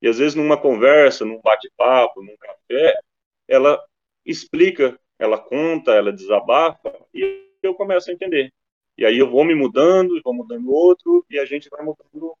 E 0.00 0.08
às 0.08 0.18
vezes 0.18 0.34
numa 0.34 0.56
conversa, 0.60 1.24
num 1.24 1.40
bate-papo, 1.40 2.22
num 2.22 2.36
café, 2.36 2.96
ela 3.48 3.82
explica, 4.24 4.98
ela 5.18 5.38
conta, 5.38 5.92
ela 5.92 6.12
desabafa, 6.12 6.92
e 7.12 7.44
eu 7.62 7.74
começo 7.74 8.10
a 8.10 8.14
entender. 8.14 8.52
E 8.96 9.04
aí 9.04 9.18
eu 9.18 9.28
vou 9.28 9.44
me 9.44 9.54
mudando, 9.54 10.20
vou 10.22 10.34
mudando 10.34 10.72
outro, 10.72 11.24
e 11.28 11.38
a 11.38 11.44
gente 11.44 11.68
vai 11.68 11.84
mudando, 11.84 12.36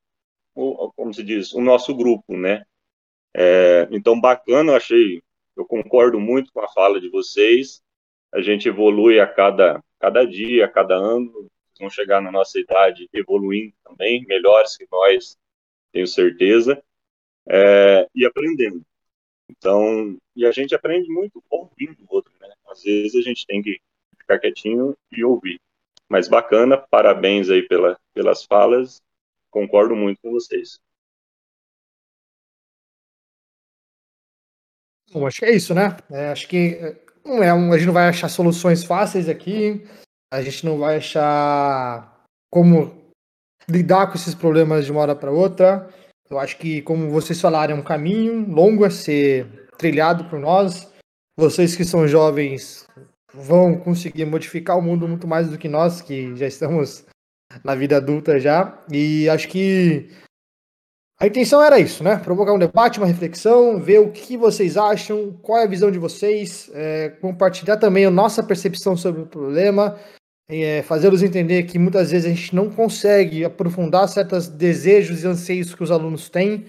o, 0.54 0.92
como 0.92 1.12
se 1.12 1.22
diz, 1.22 1.52
o 1.52 1.60
nosso 1.60 1.94
grupo, 1.94 2.36
né? 2.36 2.64
É, 3.36 3.88
então, 3.90 4.20
bacana, 4.20 4.72
eu 4.72 4.76
achei, 4.76 5.22
eu 5.56 5.64
concordo 5.66 6.20
muito 6.20 6.52
com 6.52 6.60
a 6.60 6.68
fala 6.68 7.00
de 7.00 7.08
vocês. 7.08 7.82
A 8.32 8.40
gente 8.40 8.68
evolui 8.68 9.18
a 9.18 9.26
cada, 9.26 9.82
cada 9.98 10.24
dia, 10.24 10.66
a 10.66 10.68
cada 10.68 10.94
ano. 10.94 11.50
Vão 11.78 11.90
chegar 11.90 12.20
na 12.22 12.30
nossa 12.30 12.58
idade 12.60 13.08
evoluindo 13.12 13.74
também, 13.82 14.24
melhores 14.26 14.76
que 14.76 14.86
nós, 14.90 15.36
tenho 15.92 16.06
certeza, 16.06 16.80
é, 17.48 18.08
e 18.14 18.24
aprendendo. 18.24 18.80
Então, 19.50 20.16
e 20.36 20.46
a 20.46 20.52
gente 20.52 20.74
aprende 20.74 21.08
muito 21.10 21.42
ouvindo 21.50 21.96
o 22.08 22.14
outro, 22.14 22.32
né? 22.40 22.48
Às 22.74 22.82
vezes 22.82 23.14
a 23.14 23.22
gente 23.22 23.46
tem 23.46 23.62
que 23.62 23.80
ficar 24.18 24.40
quietinho 24.40 24.96
e 25.12 25.24
ouvir. 25.24 25.60
Mas 26.08 26.28
bacana, 26.28 26.76
parabéns 26.76 27.48
aí 27.48 27.62
pela, 27.62 27.96
pelas 28.12 28.44
falas, 28.44 29.00
concordo 29.48 29.94
muito 29.94 30.20
com 30.20 30.32
vocês. 30.32 30.80
Bom, 35.12 35.26
acho 35.26 35.38
que 35.38 35.44
é 35.44 35.54
isso, 35.54 35.72
né? 35.72 35.96
É, 36.10 36.30
acho 36.30 36.48
que 36.48 36.96
não 37.24 37.42
é 37.42 37.54
um, 37.54 37.72
a 37.72 37.78
gente 37.78 37.86
não 37.86 37.94
vai 37.94 38.08
achar 38.08 38.28
soluções 38.28 38.82
fáceis 38.82 39.28
aqui, 39.28 39.86
a 40.32 40.42
gente 40.42 40.66
não 40.66 40.78
vai 40.78 40.96
achar 40.96 42.26
como 42.50 43.12
lidar 43.68 44.08
com 44.08 44.14
esses 44.14 44.34
problemas 44.34 44.84
de 44.84 44.90
uma 44.90 45.00
hora 45.02 45.14
para 45.14 45.30
outra. 45.30 45.88
Eu 46.28 46.38
acho 46.38 46.58
que, 46.58 46.82
como 46.82 47.10
vocês 47.10 47.40
falaram, 47.40 47.76
é 47.76 47.78
um 47.78 47.84
caminho 47.84 48.44
longo 48.52 48.84
a 48.84 48.90
ser 48.90 49.68
trilhado 49.78 50.24
por 50.24 50.40
nós. 50.40 50.92
Vocês 51.36 51.74
que 51.74 51.84
são 51.84 52.06
jovens 52.06 52.86
vão 53.32 53.76
conseguir 53.76 54.24
modificar 54.24 54.78
o 54.78 54.82
mundo 54.82 55.08
muito 55.08 55.26
mais 55.26 55.48
do 55.48 55.58
que 55.58 55.68
nós, 55.68 56.00
que 56.00 56.34
já 56.36 56.46
estamos 56.46 57.04
na 57.64 57.74
vida 57.74 57.96
adulta 57.96 58.38
já. 58.38 58.78
E 58.90 59.28
acho 59.28 59.48
que 59.48 60.08
a 61.18 61.26
intenção 61.26 61.62
era 61.62 61.78
isso, 61.78 62.02
né? 62.02 62.16
Provocar 62.16 62.52
um 62.52 62.58
debate, 62.58 62.98
uma 62.98 63.06
reflexão, 63.06 63.80
ver 63.80 63.98
o 64.00 64.10
que 64.10 64.36
vocês 64.36 64.76
acham, 64.76 65.32
qual 65.42 65.58
é 65.58 65.64
a 65.64 65.68
visão 65.68 65.90
de 65.90 65.98
vocês, 65.98 66.70
é, 66.74 67.08
compartilhar 67.20 67.76
também 67.76 68.04
a 68.04 68.10
nossa 68.10 68.42
percepção 68.42 68.96
sobre 68.96 69.22
o 69.22 69.26
problema, 69.26 69.98
é, 70.48 70.82
fazê-los 70.82 71.22
entender 71.22 71.62
que 71.64 71.78
muitas 71.78 72.10
vezes 72.10 72.26
a 72.26 72.34
gente 72.34 72.54
não 72.54 72.68
consegue 72.68 73.44
aprofundar 73.44 74.08
certos 74.08 74.48
desejos 74.48 75.22
e 75.22 75.26
anseios 75.26 75.74
que 75.74 75.82
os 75.82 75.90
alunos 75.90 76.28
têm. 76.28 76.66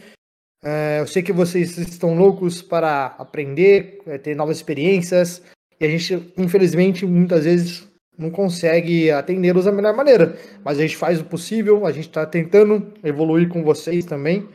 É, 0.66 1.00
eu 1.00 1.06
sei 1.06 1.22
que 1.22 1.32
vocês 1.32 1.78
estão 1.78 2.16
loucos 2.16 2.60
para 2.60 3.16
aprender, 3.20 4.02
é, 4.08 4.18
ter 4.18 4.36
novas 4.36 4.58
experiências, 4.58 5.44
e 5.80 5.86
a 5.86 5.88
gente, 5.88 6.34
infelizmente, 6.36 7.06
muitas 7.06 7.44
vezes 7.44 7.88
não 8.18 8.32
consegue 8.32 9.12
atendê-los 9.12 9.66
da 9.66 9.72
melhor 9.72 9.96
maneira. 9.96 10.36
Mas 10.64 10.80
a 10.80 10.82
gente 10.82 10.98
faz 10.98 11.22
o 11.22 11.26
possível, 11.26 11.86
a 11.86 11.92
gente 11.92 12.08
está 12.08 12.26
tentando 12.26 12.92
evoluir 13.04 13.48
com 13.48 13.64
vocês 13.64 14.06
também. 14.06 14.50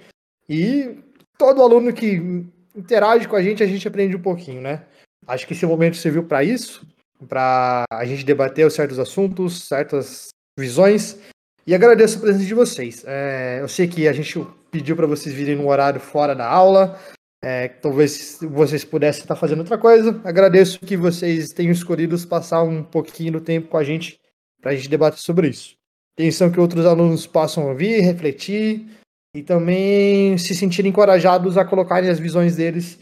E 0.49 0.99
todo 1.39 1.63
aluno 1.63 1.93
que 1.93 2.45
interage 2.75 3.29
com 3.29 3.37
a 3.37 3.43
gente, 3.43 3.63
a 3.63 3.67
gente 3.67 3.87
aprende 3.87 4.17
um 4.17 4.23
pouquinho, 4.23 4.61
né? 4.61 4.83
Acho 5.29 5.47
que 5.47 5.53
esse 5.53 5.65
momento 5.65 5.97
serviu 5.97 6.25
para 6.25 6.43
isso, 6.43 6.85
para 7.29 7.85
a 7.93 8.05
gente 8.05 8.25
debater 8.25 8.69
certos 8.73 8.99
assuntos, 8.99 9.69
certas 9.69 10.31
visões. 10.59 11.19
E 11.65 11.73
agradeço 11.73 12.19
a 12.19 12.23
presença 12.23 12.47
de 12.47 12.55
vocês. 12.55 13.05
É, 13.07 13.59
eu 13.61 13.69
sei 13.69 13.87
que 13.87 14.09
a 14.09 14.13
gente 14.13 14.45
pediu 14.71 14.97
para 14.97 15.07
vocês 15.07 15.35
virem 15.35 15.57
no 15.57 15.69
horário 15.69 16.01
fora 16.01 16.35
da 16.35 16.47
aula, 16.47 16.99
é, 17.43 17.69
talvez 17.69 18.39
vocês 18.43 18.85
pudessem 18.85 19.23
estar 19.23 19.37
fazendo 19.37 19.61
outra 19.61 19.79
coisa. 19.79 20.21
Agradeço 20.25 20.79
que 20.81 20.97
vocês 20.97 21.49
tenham 21.49 21.73
escolhido 21.73 22.17
passar 22.27 22.63
um 22.63 22.83
pouquinho 22.83 23.33
do 23.33 23.41
tempo 23.41 23.69
com 23.69 23.77
a 23.77 23.85
gente 23.85 24.19
para 24.61 24.73
a 24.73 24.75
gente 24.75 24.89
debater 24.89 25.19
sobre 25.19 25.49
isso. 25.49 25.75
Intenção 26.19 26.51
que 26.51 26.61
outros 26.61 26.85
alunos 26.85 27.27
possam 27.27 27.69
ouvir, 27.69 28.01
refletir 28.01 28.87
e 29.35 29.43
também 29.43 30.37
se 30.37 30.55
sentirem 30.55 30.91
encorajados 30.91 31.57
a 31.57 31.65
colocarem 31.65 32.11
as 32.11 32.19
visões 32.19 32.57
deles, 32.57 32.99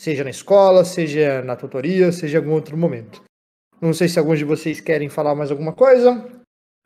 seja 0.00 0.24
na 0.24 0.30
escola, 0.30 0.84
seja 0.84 1.42
na 1.42 1.54
tutoria, 1.54 2.10
seja 2.10 2.38
em 2.38 2.40
algum 2.40 2.52
outro 2.52 2.76
momento. 2.76 3.22
Não 3.80 3.92
sei 3.92 4.08
se 4.08 4.18
alguns 4.18 4.38
de 4.38 4.44
vocês 4.44 4.80
querem 4.80 5.08
falar 5.08 5.34
mais 5.34 5.50
alguma 5.50 5.72
coisa, 5.72 6.26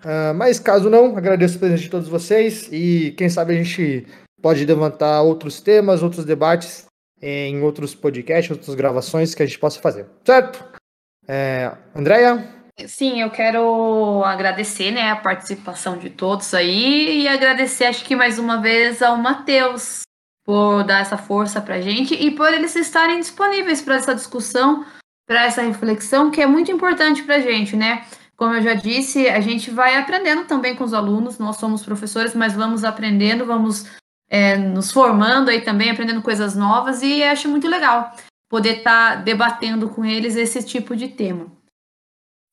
uh, 0.05 0.35
mas 0.35 0.59
caso 0.59 0.91
não, 0.91 1.17
agradeço 1.17 1.57
a 1.57 1.61
presença 1.61 1.83
de 1.83 1.91
todos 1.91 2.09
vocês 2.09 2.69
e 2.73 3.15
quem 3.17 3.29
sabe 3.29 3.55
a 3.55 3.63
gente 3.63 4.07
pode 4.41 4.65
levantar 4.65 5.23
outros 5.23 5.61
temas, 5.61 6.03
outros 6.03 6.25
debates 6.25 6.87
em 7.23 7.61
outros 7.63 7.95
podcasts, 7.95 8.51
outras 8.51 8.75
gravações 8.75 9.35
que 9.35 9.43
a 9.43 9.47
gente 9.47 9.59
possa 9.59 9.81
fazer. 9.81 10.07
Certo? 10.25 10.65
É, 11.29 11.71
Andréia? 11.95 12.49
Sim, 12.87 13.21
eu 13.21 13.31
quero 13.31 14.23
agradecer 14.25 14.91
né, 14.91 15.11
a 15.11 15.17
participação 15.17 15.99
de 15.99 16.09
todos 16.09 16.55
aí 16.55 17.23
e 17.23 17.29
agradecer, 17.29 17.85
acho 17.85 18.05
que 18.05 18.17
mais 18.17 18.39
uma 18.39 18.61
vez, 18.61 19.03
ao 19.03 19.17
Matheus 19.17 20.03
por 20.45 20.83
dar 20.83 21.01
essa 21.03 21.19
força 21.19 21.61
para 21.61 21.81
gente 21.81 22.15
e 22.15 22.31
por 22.31 22.53
eles 22.53 22.75
estarem 22.75 23.21
disponíveis 23.21 23.83
para 23.83 23.97
essa 23.97 24.15
discussão, 24.15 24.85
para 25.27 25.45
essa 25.45 25.63
reflexão, 25.63 26.31
que 26.31 26.41
é 26.41 26.47
muito 26.47 26.73
importante 26.73 27.23
para 27.23 27.39
gente, 27.39 27.77
né? 27.77 28.05
Como 28.41 28.55
eu 28.55 28.63
já 28.63 28.73
disse, 28.73 29.29
a 29.29 29.39
gente 29.39 29.71
vai 29.71 29.97
aprendendo 29.97 30.47
também 30.47 30.75
com 30.75 30.83
os 30.83 30.95
alunos, 30.95 31.39
nós 31.39 31.57
somos 31.57 31.85
professores, 31.85 32.35
mas 32.35 32.55
vamos 32.55 32.85
aprendendo, 32.85 33.45
vamos 33.45 33.85
é, 34.31 34.57
nos 34.57 34.91
formando 34.91 35.51
aí 35.51 35.61
também, 35.61 35.91
aprendendo 35.91 36.23
coisas 36.23 36.57
novas, 36.57 37.03
e 37.03 37.23
acho 37.23 37.51
muito 37.51 37.69
legal 37.69 38.11
poder 38.49 38.79
estar 38.79 39.17
tá 39.19 39.23
debatendo 39.23 39.91
com 39.91 40.07
eles 40.07 40.37
esse 40.37 40.65
tipo 40.67 40.97
de 40.97 41.09
tema. 41.09 41.55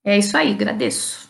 É 0.04 0.18
isso 0.18 0.36
aí, 0.36 0.52
agradeço. 0.52 1.30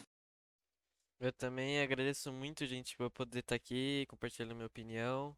Eu 1.20 1.32
também 1.32 1.80
agradeço 1.80 2.34
muito, 2.34 2.66
gente, 2.66 2.98
por 2.98 3.12
poder 3.12 3.42
estar 3.42 3.50
tá 3.50 3.56
aqui, 3.56 4.08
compartilhando 4.10 4.56
minha 4.56 4.66
opinião 4.66 5.38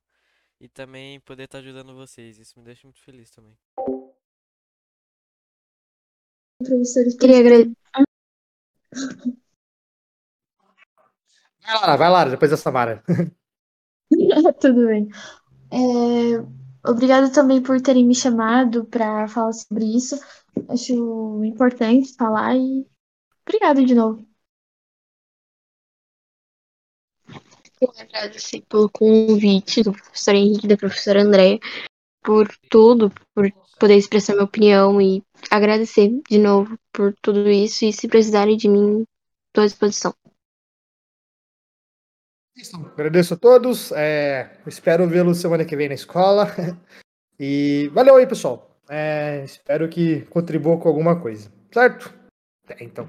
e 0.61 0.69
também 0.69 1.19
poder 1.19 1.43
estar 1.43 1.57
tá 1.57 1.61
ajudando 1.61 1.93
vocês. 1.93 2.39
Isso 2.39 2.57
me 2.57 2.63
deixa 2.63 2.87
muito 2.87 3.01
feliz 3.01 3.29
também. 3.31 3.57
Professores, 6.63 7.17
queria 7.17 7.39
agradecer. 7.39 7.78
Vai 11.61 11.75
lá, 11.81 11.95
vai 11.95 12.09
lá, 12.09 12.25
depois 12.25 12.51
da 12.51 12.57
Samara. 12.57 13.03
Tudo 14.59 14.87
bem. 14.87 15.07
É, 15.71 16.89
obrigada 16.89 17.31
também 17.31 17.61
por 17.61 17.79
terem 17.81 18.05
me 18.05 18.15
chamado 18.15 18.85
para 18.85 19.27
falar 19.27 19.53
sobre 19.53 19.85
isso. 19.85 20.19
Acho 20.67 21.43
importante 21.43 22.15
falar 22.15 22.55
e 22.55 22.87
obrigada 23.45 23.83
de 23.85 23.93
novo. 23.93 24.27
Eu 27.79 27.93
agradecer 27.97 28.61
pelo 28.67 28.89
convite 28.89 29.83
do 29.83 29.93
professor 29.93 30.35
Henrique 30.35 30.65
e 30.65 30.69
da 30.69 30.75
professora 30.75 31.21
Andréia, 31.21 31.59
por 32.21 32.47
tudo, 32.69 33.09
por 33.33 33.49
poder 33.79 33.95
expressar 33.95 34.33
minha 34.33 34.45
opinião 34.45 35.01
e 35.01 35.23
agradecer 35.49 36.11
de 36.29 36.37
novo 36.37 36.77
por 36.93 37.13
tudo 37.21 37.49
isso. 37.49 37.85
E 37.85 37.93
se 37.93 38.07
precisarem 38.07 38.57
de 38.57 38.67
mim, 38.67 39.05
estou 39.47 39.63
à 39.63 39.67
disposição. 39.67 40.13
Agradeço 42.93 43.33
a 43.33 43.37
todos. 43.37 43.91
É, 43.93 44.59
espero 44.67 45.07
vê-los 45.07 45.37
semana 45.37 45.65
que 45.65 45.75
vem 45.75 45.87
na 45.87 45.95
escola. 45.95 46.47
E 47.41 47.87
valeu 47.93 48.17
aí, 48.17 48.27
pessoal. 48.27 48.77
É, 48.89 49.45
espero 49.45 49.87
que 49.87 50.23
contribua 50.23 50.77
com 50.77 50.89
alguma 50.89 51.21
coisa. 51.21 51.49
Certo? 51.71 52.13
É, 52.67 52.83
então. 52.83 53.07